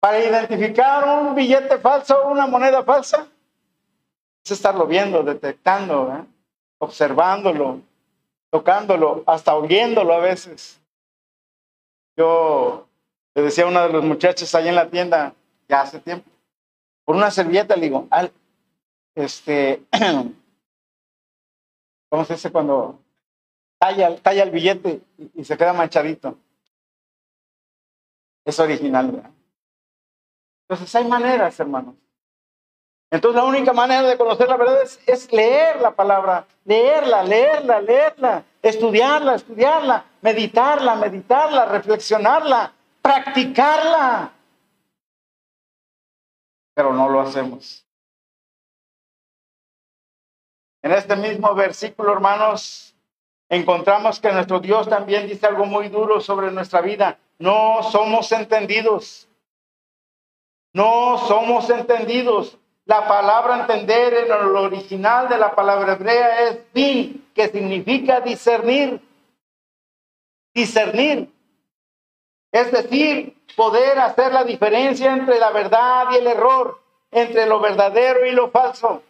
Para 0.00 0.18
identificar 0.18 1.20
un 1.20 1.34
billete 1.34 1.78
falso, 1.78 2.26
una 2.26 2.46
moneda 2.46 2.82
falsa, 2.82 3.28
es 4.42 4.50
estarlo 4.50 4.86
viendo, 4.86 5.22
detectando, 5.22 6.26
observándolo, 6.78 7.82
tocándolo, 8.50 9.22
hasta 9.26 9.54
oyéndolo 9.54 10.14
a 10.14 10.20
veces. 10.20 10.80
Yo 12.16 12.88
le 13.34 13.42
decía 13.42 13.64
a 13.64 13.68
una 13.68 13.86
de 13.86 13.92
los 13.92 14.02
muchachos 14.02 14.54
allá 14.54 14.70
en 14.70 14.76
la 14.76 14.88
tienda, 14.88 15.34
ya 15.68 15.82
hace 15.82 16.00
tiempo, 16.00 16.30
por 17.04 17.14
una 17.14 17.30
servilleta 17.30 17.76
le 17.76 17.82
digo, 17.82 18.08
este, 19.14 19.84
¿cómo 22.08 22.24
se 22.24 22.34
dice 22.34 22.50
cuando 22.50 22.98
talla, 23.78 24.16
talla 24.16 24.44
el 24.44 24.50
billete 24.50 25.02
y, 25.18 25.40
y 25.40 25.44
se 25.44 25.58
queda 25.58 25.74
manchadito? 25.74 26.38
Es 28.46 28.58
original, 28.58 29.10
¿verdad? 29.10 29.30
Entonces 30.70 30.94
hay 30.94 31.04
maneras, 31.04 31.58
hermanos. 31.58 31.96
Entonces 33.10 33.42
la 33.42 33.44
única 33.44 33.72
manera 33.72 34.02
de 34.02 34.16
conocer 34.16 34.48
la 34.48 34.56
verdad 34.56 34.82
es, 34.82 35.00
es, 35.04 35.32
leer 35.32 35.80
la 35.80 35.90
palabra, 35.90 36.46
leerla, 36.64 37.24
leerla, 37.24 37.80
leerla, 37.80 38.44
estudiarla, 38.62 39.34
estudiarla, 39.34 40.04
meditarla, 40.20 40.94
meditarla, 40.94 41.64
reflexionarla, 41.64 42.72
practicarla. 43.02 44.30
Pero 46.72 46.92
no 46.92 47.08
lo 47.08 47.20
hacemos. 47.20 47.84
En 50.82 50.92
este 50.92 51.16
mismo 51.16 51.52
versículo, 51.56 52.12
hermanos, 52.12 52.94
encontramos 53.48 54.20
que 54.20 54.30
nuestro 54.30 54.60
Dios 54.60 54.88
también 54.88 55.26
dice 55.26 55.48
algo 55.48 55.66
muy 55.66 55.88
duro 55.88 56.20
sobre 56.20 56.52
nuestra 56.52 56.80
vida. 56.80 57.18
No 57.40 57.82
somos 57.82 58.30
entendidos. 58.30 59.26
No 60.72 61.18
somos 61.26 61.68
entendidos. 61.70 62.56
La 62.84 63.06
palabra 63.06 63.60
entender 63.60 64.14
en 64.14 64.26
el 64.26 64.56
original 64.56 65.28
de 65.28 65.38
la 65.38 65.54
palabra 65.54 65.92
hebrea 65.92 66.48
es 66.48 66.72
bin, 66.72 67.28
que 67.34 67.48
significa 67.48 68.20
discernir. 68.20 69.00
Discernir. 70.54 71.30
Es 72.52 72.72
decir, 72.72 73.36
poder 73.56 73.98
hacer 73.98 74.32
la 74.32 74.44
diferencia 74.44 75.12
entre 75.12 75.38
la 75.38 75.50
verdad 75.50 76.06
y 76.12 76.16
el 76.16 76.26
error, 76.26 76.80
entre 77.10 77.46
lo 77.46 77.60
verdadero 77.60 78.26
y 78.26 78.32
lo 78.32 78.50
falso. 78.50 79.02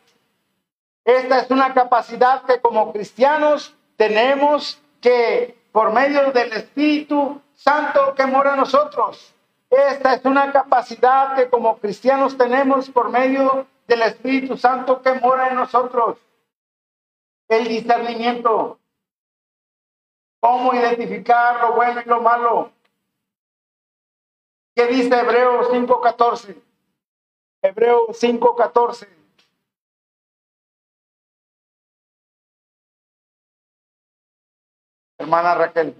Esta 1.04 1.40
es 1.40 1.50
una 1.50 1.72
capacidad 1.72 2.42
que 2.42 2.60
como 2.60 2.92
cristianos 2.92 3.74
tenemos 3.96 4.80
que, 5.00 5.58
por 5.72 5.92
medio 5.92 6.32
del 6.32 6.52
Espíritu 6.52 7.40
Santo 7.54 8.14
que 8.14 8.26
mora 8.26 8.52
en 8.52 8.60
nosotros, 8.60 9.34
esta 9.70 10.14
es 10.14 10.24
una 10.24 10.52
capacidad 10.52 11.36
que 11.36 11.48
como 11.48 11.78
cristianos 11.78 12.36
tenemos 12.36 12.90
por 12.90 13.08
medio 13.08 13.68
del 13.86 14.02
Espíritu 14.02 14.56
Santo 14.56 15.00
que 15.00 15.14
mora 15.14 15.48
en 15.48 15.54
nosotros. 15.54 16.18
El 17.48 17.68
discernimiento. 17.68 18.78
Cómo 20.40 20.74
identificar 20.74 21.60
lo 21.60 21.74
bueno 21.74 22.00
y 22.04 22.08
lo 22.08 22.20
malo. 22.20 22.72
¿Qué 24.74 24.86
dice 24.86 25.14
Hebreos 25.14 25.68
5.14? 25.68 26.60
Hebreos 27.62 28.22
5.14. 28.22 29.08
Hermana 35.18 35.54
Raquel. 35.54 35.94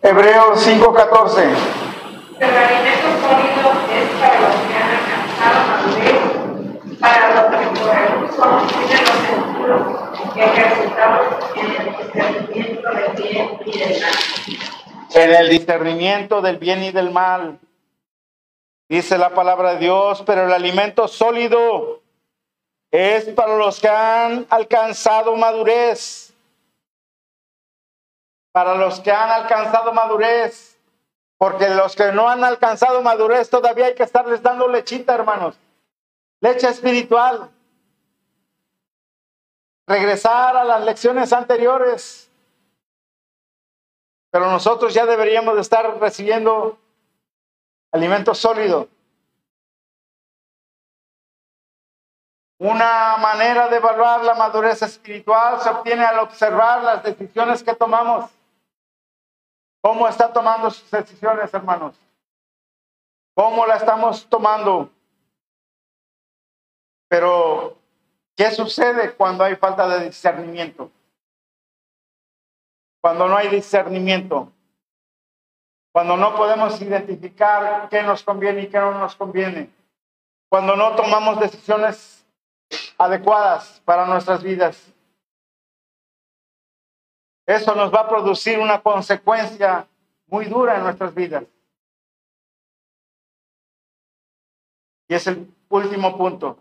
Hebreos 0.00 0.66
5.14. 0.66 1.85
El 2.38 2.54
alimento 2.54 3.08
sólido 3.22 3.72
es 3.94 4.10
para 4.20 4.40
los 4.40 4.54
que 4.56 4.74
han 4.76 4.90
alcanzado 4.90 5.58
madurez, 5.68 6.98
para 7.00 7.34
los 7.34 7.44
que 7.50 7.66
por 7.80 8.24
uso 8.24 8.44
tienen 8.68 9.04
los 9.06 9.18
sentidos 9.24 10.34
que 10.34 10.44
ejercitamos 10.44 11.26
en 11.54 11.70
el 11.70 11.96
discernimiento 11.96 12.90
del 12.92 13.12
bien 13.16 13.60
y 13.64 13.78
del 13.78 14.00
mal. 14.02 14.14
En 15.14 15.34
el 15.34 15.48
discernimiento 15.48 16.42
del 16.42 16.58
bien 16.58 16.82
y 16.82 16.90
del 16.90 17.10
mal. 17.10 17.58
Dice 18.86 19.16
la 19.16 19.30
palabra 19.30 19.72
de 19.72 19.78
Dios, 19.78 20.22
pero 20.26 20.44
el 20.44 20.52
alimento 20.52 21.08
sólido 21.08 22.02
es 22.90 23.24
para 23.30 23.56
los 23.56 23.80
que 23.80 23.88
han 23.88 24.46
alcanzado 24.50 25.34
madurez. 25.36 26.34
Para 28.52 28.74
los 28.74 29.00
que 29.00 29.10
han 29.10 29.30
alcanzado 29.30 29.94
madurez. 29.94 30.75
Porque 31.38 31.68
los 31.68 31.94
que 31.94 32.12
no 32.12 32.28
han 32.28 32.44
alcanzado 32.44 33.02
madurez 33.02 33.50
todavía 33.50 33.86
hay 33.86 33.94
que 33.94 34.02
estarles 34.02 34.42
dando 34.42 34.68
lechita, 34.68 35.14
hermanos. 35.14 35.58
Leche 36.40 36.68
espiritual. 36.68 37.50
Regresar 39.86 40.56
a 40.56 40.64
las 40.64 40.84
lecciones 40.84 41.32
anteriores. 41.32 42.30
Pero 44.30 44.50
nosotros 44.50 44.94
ya 44.94 45.06
deberíamos 45.06 45.54
de 45.54 45.60
estar 45.60 45.98
recibiendo 46.00 46.78
alimento 47.92 48.34
sólido. 48.34 48.88
Una 52.58 53.18
manera 53.18 53.68
de 53.68 53.76
evaluar 53.76 54.24
la 54.24 54.34
madurez 54.34 54.80
espiritual 54.80 55.60
se 55.60 55.68
obtiene 55.68 56.04
al 56.04 56.18
observar 56.20 56.82
las 56.82 57.02
decisiones 57.02 57.62
que 57.62 57.74
tomamos. 57.74 58.30
¿Cómo 59.86 60.08
está 60.08 60.32
tomando 60.32 60.68
sus 60.68 60.90
decisiones, 60.90 61.54
hermanos? 61.54 61.94
¿Cómo 63.36 63.64
la 63.66 63.76
estamos 63.76 64.28
tomando? 64.28 64.90
Pero, 67.06 67.78
¿qué 68.34 68.50
sucede 68.50 69.14
cuando 69.14 69.44
hay 69.44 69.54
falta 69.54 69.86
de 69.86 70.06
discernimiento? 70.06 70.90
Cuando 73.00 73.28
no 73.28 73.36
hay 73.36 73.46
discernimiento. 73.46 74.50
Cuando 75.92 76.16
no 76.16 76.34
podemos 76.34 76.82
identificar 76.82 77.88
qué 77.88 78.02
nos 78.02 78.24
conviene 78.24 78.62
y 78.62 78.66
qué 78.66 78.78
no 78.78 78.90
nos 78.90 79.14
conviene. 79.14 79.70
Cuando 80.48 80.74
no 80.74 80.96
tomamos 80.96 81.38
decisiones 81.38 82.26
adecuadas 82.98 83.80
para 83.84 84.04
nuestras 84.04 84.42
vidas. 84.42 84.92
Eso 87.46 87.74
nos 87.76 87.94
va 87.94 88.00
a 88.00 88.08
producir 88.08 88.58
una 88.58 88.82
consecuencia 88.82 89.86
muy 90.26 90.46
dura 90.46 90.76
en 90.76 90.82
nuestras 90.82 91.14
vidas. 91.14 91.44
Y 95.08 95.14
es 95.14 95.26
el 95.28 95.48
último 95.68 96.16
punto. 96.16 96.58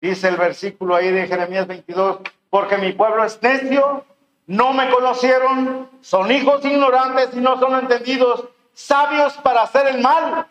Dice 0.00 0.28
el 0.28 0.36
versículo 0.36 0.96
ahí 0.96 1.12
de 1.12 1.26
Jeremías 1.26 1.66
22, 1.66 2.20
porque 2.48 2.78
mi 2.78 2.94
pueblo 2.94 3.22
es 3.24 3.40
necio, 3.42 4.04
no 4.46 4.72
me 4.72 4.90
conocieron, 4.90 5.90
son 6.00 6.32
hijos 6.32 6.64
ignorantes 6.64 7.34
y 7.34 7.40
no 7.40 7.58
son 7.60 7.78
entendidos, 7.78 8.48
sabios 8.72 9.34
para 9.38 9.62
hacer 9.62 9.86
el 9.86 10.00
mal, 10.00 10.48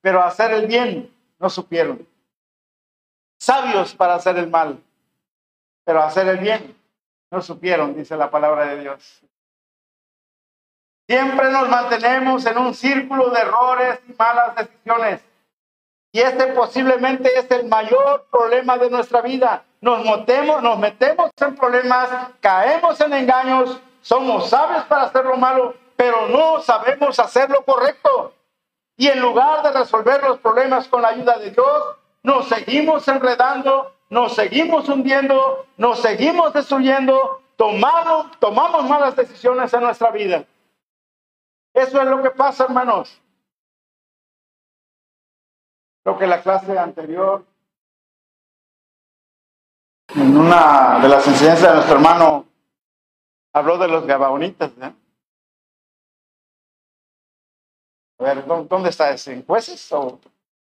pero 0.00 0.22
hacer 0.22 0.52
el 0.52 0.66
bien 0.66 1.12
no 1.38 1.50
supieron. 1.50 2.06
Sabios 3.38 3.94
para 3.94 4.14
hacer 4.14 4.38
el 4.38 4.48
mal, 4.48 4.80
pero 5.84 6.02
hacer 6.02 6.28
el 6.28 6.38
bien 6.38 6.77
no 7.30 7.42
supieron, 7.42 7.94
dice 7.94 8.16
la 8.16 8.30
palabra 8.30 8.66
de 8.66 8.80
Dios. 8.80 9.22
Siempre 11.08 11.50
nos 11.50 11.68
mantenemos 11.68 12.44
en 12.44 12.58
un 12.58 12.74
círculo 12.74 13.30
de 13.30 13.40
errores 13.40 14.00
y 14.08 14.12
malas 14.12 14.54
decisiones. 14.56 15.22
Y 16.12 16.20
este 16.20 16.48
posiblemente 16.48 17.30
es 17.38 17.50
el 17.50 17.66
mayor 17.66 18.26
problema 18.30 18.76
de 18.78 18.90
nuestra 18.90 19.20
vida. 19.20 19.64
Nos, 19.80 20.04
metemos, 20.04 20.62
nos 20.62 20.78
metemos 20.78 21.30
en 21.40 21.54
problemas, 21.54 22.10
caemos 22.40 23.00
en 23.00 23.12
engaños, 23.12 23.80
somos 24.00 24.48
sabios 24.50 24.84
para 24.84 25.04
hacer 25.04 25.24
lo 25.24 25.36
malo, 25.36 25.74
pero 25.96 26.28
no 26.28 26.60
sabemos 26.60 27.18
hacer 27.18 27.50
lo 27.50 27.64
correcto. 27.64 28.34
Y 28.96 29.08
en 29.08 29.20
lugar 29.20 29.62
de 29.62 29.78
resolver 29.78 30.22
los 30.22 30.38
problemas 30.38 30.88
con 30.88 31.02
la 31.02 31.08
ayuda 31.08 31.38
de 31.38 31.50
Dios, 31.50 31.82
nos 32.22 32.48
seguimos 32.48 33.06
enredando 33.06 33.94
nos 34.10 34.34
seguimos 34.34 34.88
hundiendo, 34.88 35.66
nos 35.76 36.00
seguimos 36.00 36.52
destruyendo, 36.52 37.42
tomamos, 37.56 38.38
tomamos 38.38 38.88
malas 38.88 39.16
decisiones 39.16 39.72
en 39.72 39.80
nuestra 39.80 40.10
vida. 40.10 40.46
Eso 41.74 42.00
es 42.00 42.08
lo 42.08 42.22
que 42.22 42.30
pasa, 42.30 42.64
hermanos. 42.64 43.20
Lo 46.04 46.18
que 46.18 46.26
la 46.26 46.40
clase 46.40 46.78
anterior, 46.78 47.44
en 50.14 50.36
una 50.36 50.98
de 51.00 51.08
las 51.08 51.26
enseñanzas 51.26 51.68
de 51.68 51.74
nuestro 51.74 51.96
hermano, 51.96 52.46
habló 53.52 53.76
de 53.76 53.88
los 53.88 54.06
gabaonitas. 54.06 54.70
¿eh? 54.80 54.94
A 58.18 58.24
ver, 58.24 58.46
¿dónde 58.46 58.88
está 58.88 59.10
ese? 59.10 59.34
¿En 59.34 59.44
jueces 59.44 59.92
o 59.92 60.18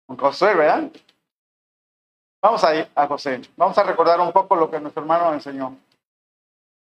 en 0.09 0.17
Josué, 0.17 0.55
verdad? 0.55 0.91
Vamos 2.41 2.63
a 2.63 2.75
ir 2.75 2.89
a 2.95 3.07
José. 3.07 3.41
Vamos 3.57 3.77
a 3.79 3.83
recordar 3.83 4.21
un 4.21 4.33
poco 4.33 4.55
lo 4.55 4.71
que 4.71 4.79
nuestro 4.79 5.03
hermano 5.03 5.33
enseñó. 5.33 5.77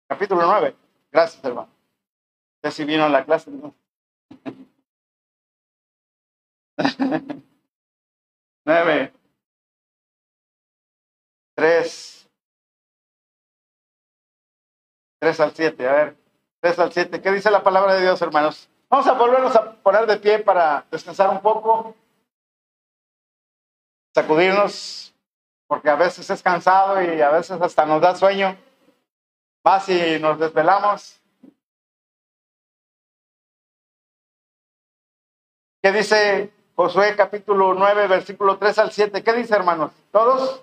Capítulo 0.09 0.47
9. 0.47 0.75
Gracias, 1.11 1.45
hermano. 1.45 1.69
Ya 2.63 2.71
si 2.71 2.85
vino 2.85 3.05
a 3.05 3.09
la 3.09 3.25
clase. 3.25 3.51
¿no? 3.51 3.75
9. 8.65 9.13
3. 11.55 12.29
3 15.21 15.41
al 15.41 15.53
7. 15.53 15.89
A 15.89 15.93
ver. 15.93 16.17
3 16.61 16.79
al 16.79 16.93
7. 16.93 17.21
¿Qué 17.21 17.31
dice 17.31 17.51
la 17.51 17.63
palabra 17.63 17.95
de 17.95 18.03
Dios, 18.03 18.23
hermanos? 18.23 18.71
Vamos 18.89 19.07
a 19.07 19.13
volvernos 19.13 19.55
a 19.55 19.75
poner 19.77 20.07
de 20.07 20.17
pie 20.17 20.39
para 20.39 20.87
descansar 20.91 21.29
un 21.29 21.41
poco. 21.41 21.95
Sacudirnos 24.15 25.12
porque 25.73 25.89
a 25.89 25.97
veces 25.97 26.29
es 26.29 26.43
cansado 26.43 27.01
y 27.01 27.23
a 27.23 27.31
veces 27.31 27.59
hasta 27.59 27.87
nos 27.87 28.03
da 28.03 28.15
sueño, 28.15 28.55
más 29.65 29.87
si 29.87 30.19
nos 30.21 30.39
desvelamos. 30.39 31.19
¿Qué 35.83 35.93
dice 35.93 36.53
Josué 36.77 37.17
capítulo 37.17 37.73
9, 37.73 38.07
versículo 38.07 38.59
3 38.59 38.79
al 38.81 38.93
7. 38.93 39.23
¿Qué 39.25 39.33
dice, 39.33 39.55
hermanos? 39.55 39.93
¿Todos? 40.11 40.63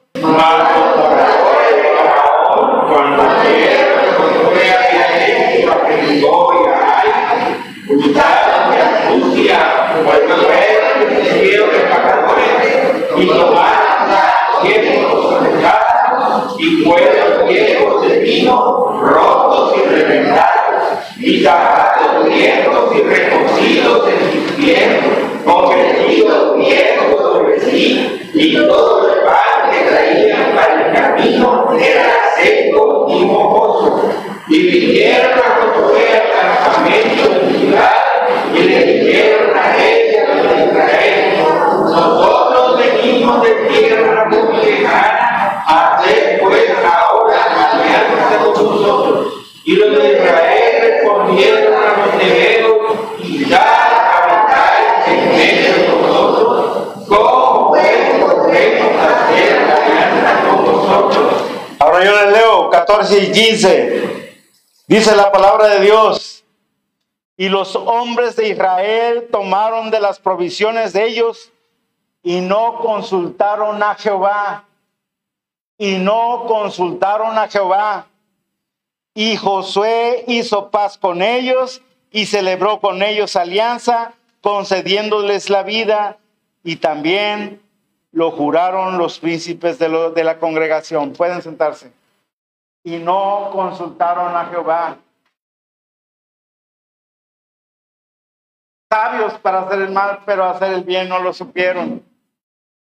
Jericó 5.88 6.53
y 6.53 6.68
a 6.70 6.99
Ai, 6.99 7.10
buscaron 7.88 8.72
de 8.72 8.80
astucia, 8.80 9.57
pues 10.05 10.20
Josué 10.30 10.62
recibieron 11.10 11.72
de 11.72 11.80
pecadores 11.80 12.60
y 13.18 13.28
tomaron 13.28 13.89
siervos 14.62 15.43
de 15.43 15.49
fueron 16.89 17.47
viejos 17.47 18.07
de 18.07 18.19
vino, 18.19 18.99
rotos 19.01 19.75
y 19.77 19.89
reventados, 19.89 20.83
y 21.19 21.43
zapatos 21.43 22.25
viejos 22.25 22.95
y 22.95 23.01
recogidos 23.01 24.09
en 24.09 24.31
sus 24.31 24.51
pies, 24.53 24.87
con 25.45 25.69
vestidos 25.69 26.57
viejos 26.57 27.21
sobre 27.21 27.59
sí, 27.59 28.29
y 28.33 28.55
todo 28.55 29.13
el 29.13 29.19
pan 29.21 29.71
que 29.71 29.89
traían 29.89 30.55
para 30.55 30.87
el 30.87 30.93
camino 30.93 31.69
era 31.79 32.35
seco 32.37 33.07
y 33.09 33.25
mojoso. 33.25 34.09
Y 34.47 34.57
vinieron 34.63 35.33
a 35.33 35.73
Josué 35.75 36.07
al 36.11 36.63
campamento 36.63 37.23
de 37.29 37.59
ciudad 37.59 37.91
y 38.51 38.59
le 38.63 38.79
dijeron 38.85 39.55
a 39.55 39.75
ella 39.75 39.78
y 63.20 63.32
15. 63.32 64.36
Dice 64.88 65.15
la 65.15 65.32
palabra 65.32 65.67
de 65.67 65.82
Dios. 65.82 66.43
Y 67.38 67.49
los 67.49 67.76
hombres 67.76 68.36
de 68.36 68.49
Israel 68.49 69.28
tomaron 69.32 69.91
de 69.91 69.99
las 69.99 70.20
provisiones 70.20 70.93
de 70.93 71.05
ellos 71.05 71.51
y 72.22 72.41
no 72.41 72.80
consultaron 72.80 73.82
a 73.82 73.95
Jehová. 73.95 74.65
Y 75.78 75.97
no 75.97 76.45
consultaron 76.47 77.38
a 77.38 77.47
Jehová. 77.47 78.07
Y 79.13 79.38
Josué 79.38 80.26
hizo 80.28 80.70
paz 80.70 80.97
con 80.97 81.22
ellos 81.22 81.82
y 82.11 82.26
celebró 82.26 82.80
con 82.80 83.01
ellos 83.01 83.36
alianza, 83.36 84.13
concediéndoles 84.41 85.49
la 85.49 85.63
vida. 85.63 86.17
Y 86.63 86.78
también 86.78 87.61
lo 88.11 88.32
juraron 88.32 88.97
los 88.97 89.20
príncipes 89.20 89.80
de, 89.80 90.11
de 90.13 90.24
la 90.24 90.39
congregación. 90.39 91.13
Pueden 91.13 91.41
sentarse. 91.41 91.98
Y 92.84 92.97
no 92.97 93.49
consultaron 93.51 94.36
a 94.36 94.45
Jehová. 94.45 94.97
Sabios 98.91 99.38
para 99.39 99.59
hacer 99.61 99.82
el 99.82 99.91
mal, 99.91 100.23
pero 100.25 100.45
hacer 100.45 100.73
el 100.73 100.84
bien 100.84 101.09
no 101.09 101.19
lo 101.19 101.34
supieron. 101.34 102.03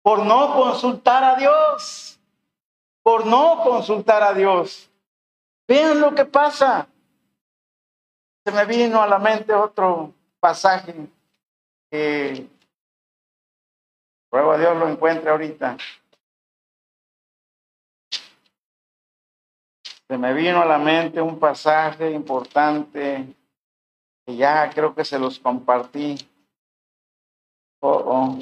Por 0.03 0.24
no 0.24 0.55
consultar 0.55 1.22
a 1.24 1.37
Dios. 1.37 2.18
Por 3.03 3.26
no 3.26 3.62
consultar 3.62 4.22
a 4.22 4.33
Dios. 4.33 4.91
Vean 5.68 6.01
lo 6.01 6.14
que 6.14 6.24
pasa. 6.24 6.89
Se 8.45 8.53
me 8.53 8.64
vino 8.64 9.03
a 9.03 9.07
la 9.07 9.18
mente 9.18 9.53
otro 9.53 10.12
pasaje 10.41 10.95
que 11.91 12.49
Ruego 14.33 14.53
a 14.53 14.59
Dios 14.59 14.76
lo 14.78 14.89
encuentre 14.89 15.30
ahorita. 15.30 15.76
Me 20.19 20.35
vino 20.35 20.61
a 20.61 20.67
la 20.67 20.79
mente 20.79 21.21
un 21.21 21.39
pasaje 21.39 22.11
importante 22.11 23.35
que 24.25 24.37
ya 24.37 24.69
creo 24.71 24.95
que 24.95 25.05
se 25.05 25.19
los 25.19 25.39
compartí. 25.39 26.17
Oh, 27.81 28.39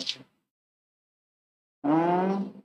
oh. 1.85 1.89
Mm. 1.89 2.61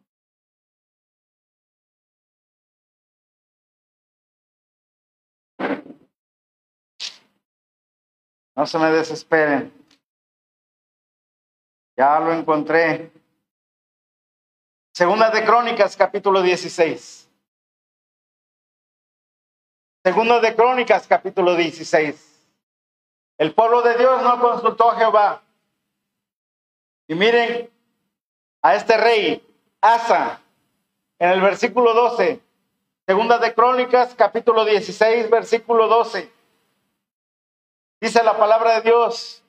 No 8.55 8.65
se 8.65 8.79
me 8.79 8.91
desesperen. 8.91 9.71
Ya 11.97 12.19
lo 12.19 12.33
encontré. 12.33 13.11
Segunda 14.93 15.29
de 15.29 15.43
Crónicas, 15.43 15.95
capítulo 15.95 16.41
16. 16.41 17.24
Segunda 20.05 20.39
de 20.39 20.55
Crónicas, 20.55 21.07
capítulo 21.07 21.55
16. 21.55 22.47
El 23.39 23.55
pueblo 23.55 23.81
de 23.81 23.97
Dios 23.97 24.21
no 24.21 24.39
consultó 24.39 24.91
a 24.91 24.97
Jehová. 24.97 25.41
Y 27.07 27.15
miren 27.15 27.71
a 28.61 28.75
este 28.75 28.97
rey, 28.97 29.43
Asa, 29.81 30.41
en 31.17 31.31
el 31.31 31.41
versículo 31.41 31.95
12. 31.95 32.39
Segunda 33.07 33.39
de 33.39 33.55
Crónicas, 33.55 34.13
capítulo 34.13 34.63
16, 34.63 35.27
versículo 35.31 35.87
12. 35.87 36.31
Dice 37.99 38.23
la 38.23 38.37
palabra 38.37 38.75
de 38.75 38.81
Dios. 38.81 39.41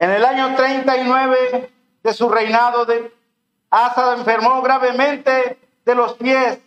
En 0.00 0.10
el 0.10 0.22
año 0.22 0.54
39 0.54 1.72
de 2.02 2.12
su 2.12 2.28
reinado, 2.28 2.84
de 2.84 3.10
Asa 3.70 4.12
enfermó 4.18 4.60
gravemente 4.60 5.58
de 5.82 5.94
los 5.94 6.12
pies 6.12 6.60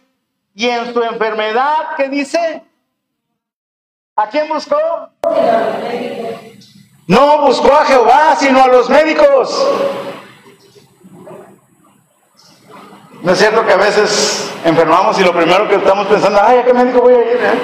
y 0.56 0.70
en 0.70 0.94
su 0.94 1.04
enfermedad, 1.04 1.96
¿qué 1.98 2.08
dice? 2.08 2.64
¿A 4.16 4.30
quién 4.30 4.48
buscó? 4.48 4.78
No 7.08 7.40
buscó 7.40 7.74
a 7.74 7.86
Jehová, 7.86 8.36
sino 8.40 8.64
a 8.64 8.68
los 8.68 8.90
médicos. 8.90 9.70
No 13.22 13.32
es 13.34 13.38
cierto 13.38 13.66
que 13.66 13.74
a 13.74 13.78
veces 13.78 14.50
enfermamos 14.64 15.20
y 15.20 15.24
lo 15.24 15.34
primero 15.34 15.68
que 15.68 15.76
estamos 15.76 16.08
pensando, 16.08 16.40
ay, 16.42 16.60
¿a 16.60 16.64
qué 16.66 16.74
médico 16.74 17.02
voy 17.02 17.16
a 17.16 17.20
ir? 17.20 17.40
eh?" 17.42 17.60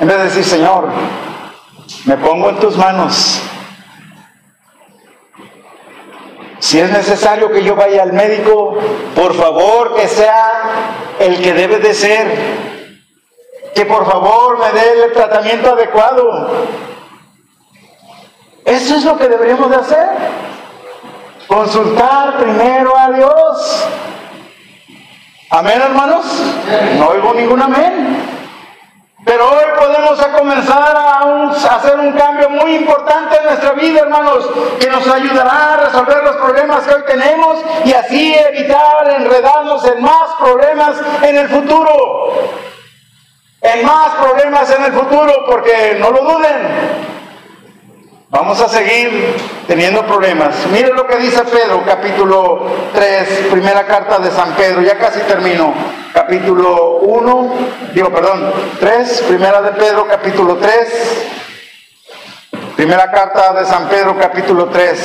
En 0.00 0.08
vez 0.08 0.16
de 0.16 0.24
decir, 0.24 0.44
Señor, 0.44 0.88
me 2.06 2.16
pongo 2.16 2.48
en 2.48 2.58
tus 2.58 2.76
manos. 2.76 3.42
Si 6.58 6.78
es 6.78 6.90
necesario 6.90 7.50
que 7.50 7.62
yo 7.62 7.74
vaya 7.76 8.02
al 8.02 8.14
médico, 8.14 8.78
por 9.14 9.34
favor 9.34 9.94
que 9.94 10.08
sea 10.08 11.09
el 11.20 11.40
que 11.40 11.52
debe 11.52 11.78
de 11.78 11.94
ser. 11.94 12.26
Que 13.74 13.84
por 13.86 14.04
favor 14.10 14.58
me 14.58 14.72
dé 14.72 15.04
el 15.04 15.12
tratamiento 15.12 15.70
adecuado. 15.72 16.66
Eso 18.64 18.96
es 18.96 19.04
lo 19.04 19.16
que 19.16 19.28
deberíamos 19.28 19.70
de 19.70 19.76
hacer. 19.76 20.08
Consultar 21.46 22.38
primero 22.38 22.96
a 22.96 23.10
Dios. 23.10 23.86
Amén, 25.50 25.80
hermanos. 25.80 26.24
No 26.98 27.08
oigo 27.08 27.34
ningún 27.34 27.62
amén. 27.62 28.29
Pero 29.30 29.48
hoy 29.48 29.64
podemos 29.78 30.26
comenzar 30.36 30.96
a 30.96 31.76
hacer 31.76 32.00
un 32.00 32.12
cambio 32.14 32.50
muy 32.50 32.74
importante 32.74 33.36
en 33.38 33.44
nuestra 33.44 33.70
vida, 33.74 34.00
hermanos, 34.00 34.44
que 34.80 34.90
nos 34.90 35.06
ayudará 35.06 35.74
a 35.74 35.76
resolver 35.76 36.24
los 36.24 36.34
problemas 36.34 36.84
que 36.84 36.94
hoy 36.94 37.04
tenemos 37.06 37.58
y 37.84 37.92
así 37.92 38.34
evitar 38.34 39.08
enredarnos 39.08 39.86
en 39.86 40.02
más 40.02 40.34
problemas 40.36 40.96
en 41.22 41.36
el 41.36 41.48
futuro. 41.48 42.32
En 43.60 43.86
más 43.86 44.14
problemas 44.16 44.68
en 44.76 44.84
el 44.86 44.92
futuro, 44.94 45.44
porque 45.46 45.96
no 46.00 46.10
lo 46.10 46.22
duden. 46.22 47.19
Vamos 48.30 48.60
a 48.60 48.68
seguir 48.68 49.34
teniendo 49.66 50.06
problemas. 50.06 50.54
Miren 50.72 50.94
lo 50.94 51.04
que 51.08 51.16
dice 51.16 51.42
Pedro, 51.42 51.82
capítulo 51.84 52.64
3, 52.94 53.48
primera 53.50 53.84
carta 53.84 54.20
de 54.20 54.30
San 54.30 54.54
Pedro. 54.54 54.82
Ya 54.82 54.96
casi 54.98 55.18
termino. 55.22 55.74
Capítulo 56.14 56.98
1, 56.98 57.54
digo, 57.92 58.10
perdón, 58.10 58.52
3, 58.78 59.24
primera 59.26 59.60
de 59.62 59.72
Pedro, 59.72 60.06
capítulo 60.06 60.58
3. 60.58 61.26
Primera 62.76 63.10
carta 63.10 63.52
de 63.52 63.66
San 63.66 63.88
Pedro, 63.88 64.16
capítulo 64.16 64.66
3. 64.66 65.00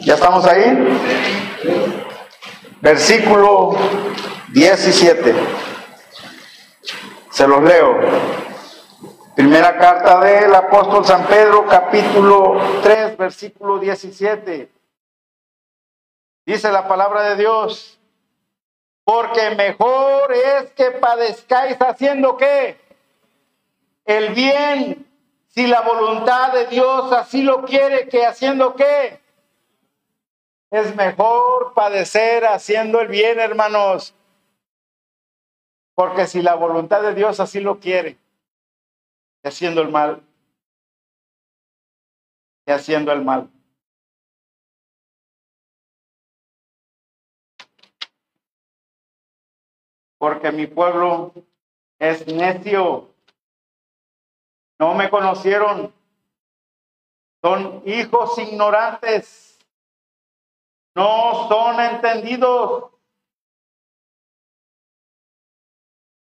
¿Ya 0.00 0.14
estamos 0.14 0.44
ahí? 0.46 0.98
Versículo 2.80 3.76
17. 4.48 5.34
Se 7.30 7.46
los 7.46 7.62
leo. 7.62 8.47
Primera 9.38 9.78
carta 9.78 10.18
del 10.18 10.52
apóstol 10.52 11.04
San 11.04 11.24
Pedro, 11.28 11.64
capítulo 11.64 12.60
3, 12.82 13.16
versículo 13.16 13.78
17. 13.78 14.68
Dice 16.44 16.72
la 16.72 16.88
palabra 16.88 17.22
de 17.22 17.36
Dios, 17.36 18.00
porque 19.04 19.50
mejor 19.54 20.32
es 20.32 20.72
que 20.72 20.90
padezcáis 20.90 21.76
haciendo 21.78 22.36
qué? 22.36 22.80
El 24.04 24.34
bien, 24.34 25.06
si 25.46 25.68
la 25.68 25.82
voluntad 25.82 26.52
de 26.52 26.66
Dios 26.66 27.12
así 27.12 27.42
lo 27.42 27.62
quiere, 27.62 28.08
que 28.08 28.26
haciendo 28.26 28.74
qué? 28.74 29.20
Es 30.68 30.96
mejor 30.96 31.74
padecer 31.74 32.44
haciendo 32.44 33.00
el 33.00 33.06
bien, 33.06 33.38
hermanos. 33.38 34.16
Porque 35.94 36.26
si 36.26 36.42
la 36.42 36.56
voluntad 36.56 37.02
de 37.02 37.14
Dios 37.14 37.38
así 37.38 37.60
lo 37.60 37.78
quiere, 37.78 38.18
haciendo 39.44 39.80
el 39.82 39.90
mal, 39.90 40.22
que 42.66 42.72
haciendo 42.72 43.12
el 43.12 43.24
mal. 43.24 43.50
Porque 50.18 50.50
mi 50.50 50.66
pueblo 50.66 51.32
es 51.98 52.26
necio. 52.26 53.08
No 54.80 54.94
me 54.94 55.08
conocieron. 55.08 55.92
Son 57.42 57.82
hijos 57.86 58.36
ignorantes. 58.38 59.58
No 60.94 61.48
son 61.48 61.80
entendidos. 61.80 62.90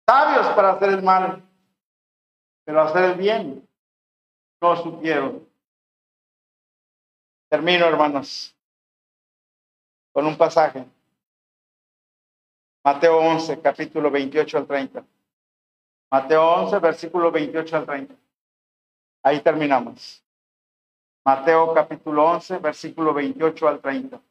Sabios 0.08 0.48
para 0.56 0.72
hacer 0.72 0.90
el 0.90 1.04
mal, 1.04 1.44
pero 2.66 2.82
hacer 2.82 3.04
el 3.12 3.16
bien 3.16 3.68
no 4.62 4.76
supieron. 4.76 5.48
Termino, 7.48 7.86
hermanos, 7.86 8.56
con 10.12 10.26
un 10.26 10.36
pasaje. 10.36 10.86
Mateo 12.84 13.18
11, 13.18 13.62
capítulo 13.62 14.12
28 14.12 14.58
al 14.58 14.68
30. 14.68 15.06
Mateo 16.12 16.44
11, 16.44 16.80
versículo 16.80 17.32
28 17.32 17.78
al 17.78 17.86
30. 17.86 18.16
Ahí 19.24 19.42
terminamos. 19.42 20.24
Mateo 21.24 21.74
capítulo 21.74 22.26
11, 22.26 22.58
versículo 22.60 23.14
28 23.14 23.68
al 23.68 23.82
30. 23.82 24.22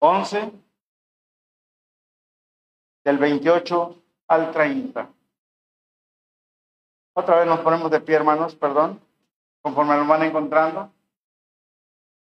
11, 0.00 0.52
del 3.04 3.18
28 3.18 4.03
al 4.28 4.50
30. 4.50 5.08
Otra 7.16 7.36
vez 7.36 7.46
nos 7.46 7.60
ponemos 7.60 7.90
de 7.90 8.00
pie, 8.00 8.16
hermanos, 8.16 8.54
perdón, 8.54 9.00
conforme 9.62 9.96
nos 9.96 10.08
van 10.08 10.24
encontrando. 10.24 10.90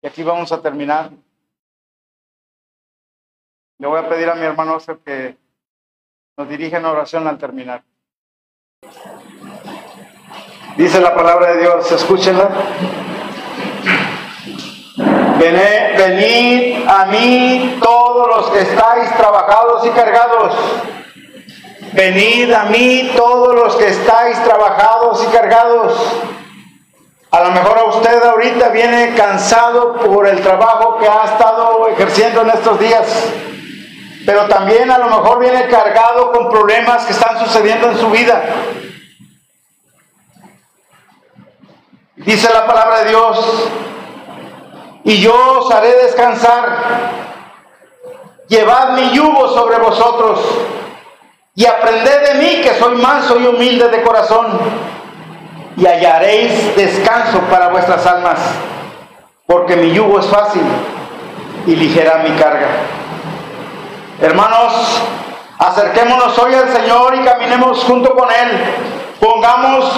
Y 0.03 0.07
aquí 0.07 0.23
vamos 0.23 0.53
a 0.53 0.63
terminar. 0.63 1.11
Le 3.79 3.87
voy 3.87 3.99
a 3.99 4.09
pedir 4.09 4.29
a 4.31 4.35
mi 4.35 4.43
hermano 4.43 4.79
que 5.05 5.37
nos 6.37 6.49
dirija 6.49 6.79
en 6.79 6.85
oración 6.85 7.27
al 7.27 7.39
terminar. 7.39 7.83
Dice 10.77 11.01
la 11.01 11.15
palabra 11.15 11.53
de 11.55 11.63
Dios, 11.63 11.91
escúchenla. 11.91 12.51
Venid 15.39 16.87
a 16.89 17.07
mí 17.07 17.79
todos 17.83 18.29
los 18.29 18.51
que 18.51 18.61
estáis 18.61 19.17
trabajados 19.17 19.87
y 19.87 19.91
cargados. 19.91 20.55
Venid 21.97 22.53
a 22.53 22.65
mí 22.65 23.11
todos 23.17 23.55
los 23.55 23.77
que 23.77 23.87
estáis 23.87 24.45
trabajados 24.45 25.25
y 25.25 25.27
cargados. 25.29 25.95
A 27.31 27.41
lo 27.41 27.53
mejor 27.53 27.79
a 27.79 27.85
usted 27.85 28.23
ahorita 28.23 28.69
viene 28.69 29.15
cansado 29.15 29.95
por 29.95 30.29
el 30.29 30.43
trabajo 30.43 30.99
que 30.99 31.09
ha 31.09 31.25
estado 31.25 31.89
ejerciendo 31.89 32.43
en 32.43 32.51
estos 32.51 32.79
días, 32.79 33.07
pero 34.27 34.47
también 34.47 34.91
a 34.91 34.99
lo 34.99 35.07
mejor 35.07 35.39
viene 35.39 35.69
cargado 35.69 36.33
con 36.33 36.51
problemas 36.51 37.07
que 37.07 37.15
están 37.15 37.39
sucediendo 37.39 37.91
en 37.91 37.97
su 37.97 38.11
vida. 38.11 38.45
Dice 42.17 42.53
la 42.53 42.67
palabra 42.67 43.05
de 43.05 43.09
Dios, 43.09 43.69
y 45.05 45.23
yo 45.23 45.61
os 45.61 45.71
haré 45.73 45.97
descansar. 46.03 47.25
Llevad 48.49 48.91
mi 48.99 49.13
yugo 49.13 49.49
sobre 49.49 49.79
vosotros 49.79 50.41
y 51.57 51.65
aprended 51.65 52.29
de 52.29 52.35
mí 52.35 52.61
que 52.63 52.75
soy 52.75 52.97
manso 52.97 53.41
y 53.41 53.47
humilde 53.47 53.89
de 53.89 54.03
corazón 54.03 54.61
y 55.77 55.87
hallaréis 55.87 56.77
descanso 56.77 57.41
para 57.51 57.69
vuestras 57.69 58.07
almas, 58.07 58.39
porque 59.47 59.75
mi 59.75 59.91
yugo 59.93 60.21
es 60.21 60.27
fácil 60.27 60.63
y 61.67 61.75
ligera 61.75 62.19
mi 62.19 62.31
carga. 62.37 62.69
Hermanos, 64.21 65.03
acerquémonos 65.59 66.39
hoy 66.39 66.55
al 66.55 66.69
Señor 66.73 67.15
y 67.17 67.25
caminemos 67.25 67.83
junto 67.85 68.15
con 68.15 68.29
Él. 68.31 68.61
Pongamos 69.19 69.93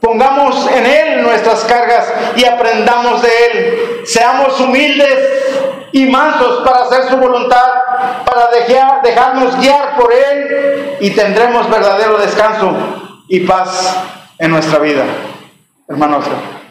Pongamos 0.00 0.66
en 0.72 0.86
Él 0.86 1.22
nuestras 1.22 1.60
cargas 1.64 2.10
y 2.34 2.44
aprendamos 2.46 3.20
de 3.20 3.28
Él. 3.46 4.00
Seamos 4.06 4.58
humildes 4.58 5.59
y 5.92 6.06
mansos 6.06 6.62
para 6.64 6.82
hacer 6.82 7.08
su 7.08 7.16
voluntad, 7.16 7.64
para 8.24 8.50
dejar, 8.50 9.02
dejarnos 9.02 9.56
guiar 9.58 9.96
por 9.96 10.12
Él 10.12 10.96
y 11.00 11.10
tendremos 11.10 11.68
verdadero 11.68 12.18
descanso 12.18 12.72
y 13.28 13.40
paz 13.40 14.04
en 14.38 14.50
nuestra 14.50 14.78
vida. 14.78 15.04
Hermanos, 15.88 16.24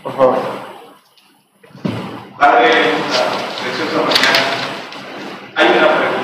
por 0.04 0.16
favor. 0.16 0.38
Padre, 2.38 2.70
preciosa 3.62 3.98
mañana, 4.08 4.42
hay 5.56 5.68
una 5.78 5.88
pregunta. 5.88 6.20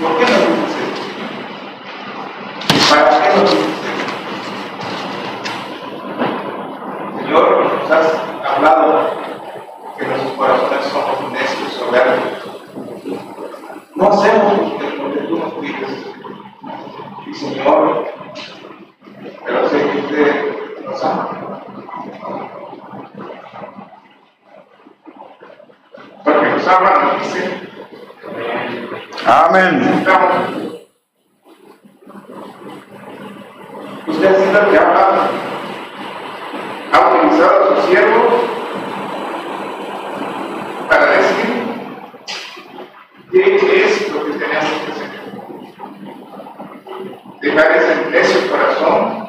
¿Por 0.00 0.12
qué 0.18 0.24
nos 0.24 0.40
dices 0.48 0.84
esto? 2.68 2.94
¿Para 2.94 3.22
qué 3.22 3.28
nos 3.36 3.50
dices 3.50 3.82
Señor, 7.18 7.46
nos 7.64 7.90
has 7.90 8.06
hablado 8.44 9.31
que 10.02 10.08
nuestros 10.08 10.32
corazones 10.32 10.84
somos 10.86 11.32
necios, 11.32 11.72
soberbios. 11.74 12.42
No 13.94 14.08
hacemos 14.08 14.58
lo 14.98 15.12
que 15.12 15.20
tú 15.20 15.38
nos 15.38 15.52
pides. 15.54 16.06
Y 17.26 17.34
Señor, 17.34 18.08
pero 19.44 19.68
sé 19.68 19.90
que 19.90 19.98
usted 19.98 20.84
nos 20.84 21.04
ama. 21.04 21.60
Porque 26.24 26.48
nos 26.48 26.68
ama, 26.68 26.90
nos 26.90 27.22
dice. 27.22 27.60
Amén. 29.24 30.04
Usted 34.08 34.52
lo 34.52 34.70
que 34.70 34.78
habla 34.78 35.28
ha 36.92 37.00
utilizado 37.08 37.64
a 37.64 37.76
sus 37.76 37.84
siervos 37.84 38.61
para 40.92 41.06
decir 41.06 41.46
qué 43.30 43.84
es 43.86 44.12
lo 44.12 44.26
que 44.26 44.32
tenemos 44.32 44.72
que 44.84 44.92
hacer. 44.92 45.10
Dejar 47.40 47.72
ese 47.72 48.10
necio 48.10 48.50
corazón, 48.50 49.28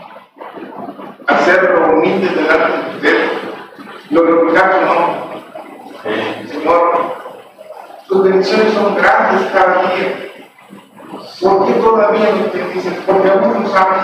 hacerlo 1.26 1.94
humilde 1.94 2.28
delante 2.36 2.78
de 2.78 2.96
usted, 2.96 3.30
glorificar 4.10 4.74
su 4.74 4.86
nombre. 4.86 6.50
Señor, 6.50 7.16
sus 8.08 8.24
bendiciones 8.24 8.74
son 8.74 8.96
grandes 8.96 9.50
cada 9.54 9.84
día. 9.84 10.32
¿Por 11.42 11.66
qué 11.66 11.74
todavía 11.76 12.30
usted 12.46 12.74
dice? 12.74 12.92
Porque 13.06 13.30
aún 13.30 13.64
no 13.64 13.70
saben. 13.70 14.02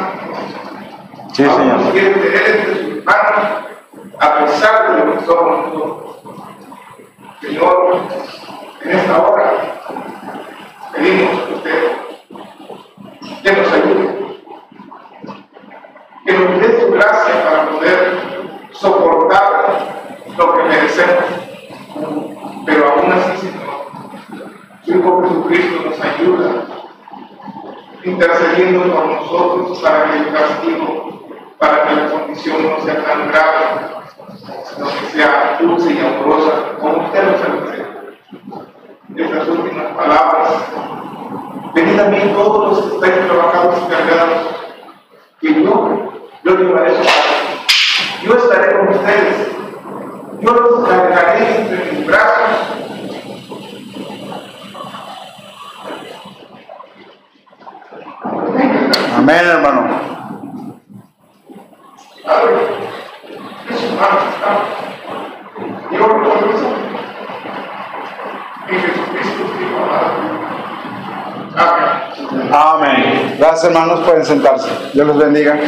Sí, 1.33 1.43
Señor. 1.43 1.91
quiere 1.91 2.11
tener 2.11 2.55
entre 2.55 2.83
sus 2.83 3.03
manos 3.03 3.69
a 4.17 4.45
pesar 4.45 4.95
de 4.95 5.05
lo 5.05 5.19
que 5.19 5.25
somos 5.25 5.67
nosotros. 5.67 6.18
En 7.59 8.89
esta 8.89 9.21
hora 9.21 9.51
pedimos 10.95 11.39
que 11.41 11.53
usted 11.55 11.91
que 13.43 13.51
nos 13.51 13.73
ayude, 13.73 14.37
que 16.25 16.33
nos 16.37 16.61
dé 16.61 16.81
su 16.81 16.91
gracia 16.93 17.43
para 17.43 17.69
poder 17.69 18.21
soportar 18.71 19.87
lo 20.37 20.53
que 20.53 20.63
merecemos. 20.63 21.25
Pero 22.65 22.93
aún 22.93 23.11
así, 23.11 23.47
Señor, 23.47 23.87
su 24.85 24.91
Hijo 24.91 25.21
Jesucristo 25.23 25.89
nos 25.89 25.99
ayuda 25.99 26.65
intercediendo 28.05 28.93
por 28.93 29.05
nosotros 29.05 29.79
para 29.79 30.11
que 30.11 30.17
el 30.17 30.33
castigo, 30.33 31.27
para 31.57 31.83
que 31.83 31.95
la 31.95 32.09
condición 32.09 32.69
no 32.69 32.85
sea 32.85 33.03
tan 33.03 33.27
grave, 33.27 33.65
sino 34.63 34.87
que 34.87 35.05
sea 35.11 35.57
dulce 35.59 35.91
y 35.91 35.99
amorosa, 35.99 36.68
yo 48.23 48.35
estaré 48.35 48.75
con 48.75 48.89
ustedes, 48.89 49.47
yo 50.41 50.51
los 50.51 50.89
cargaré 50.89 51.61
entre 51.61 51.91
mis 51.93 52.05
brazos. 52.05 52.35
Amén, 59.15 59.45
hermano. 59.45 60.09
Amén. 72.51 73.35
Gracias 73.37 73.63
hermanos, 73.63 74.01
pueden 74.01 74.25
sentarse. 74.25 74.69
Dios 74.93 75.07
los 75.07 75.17
bendiga. 75.17 75.59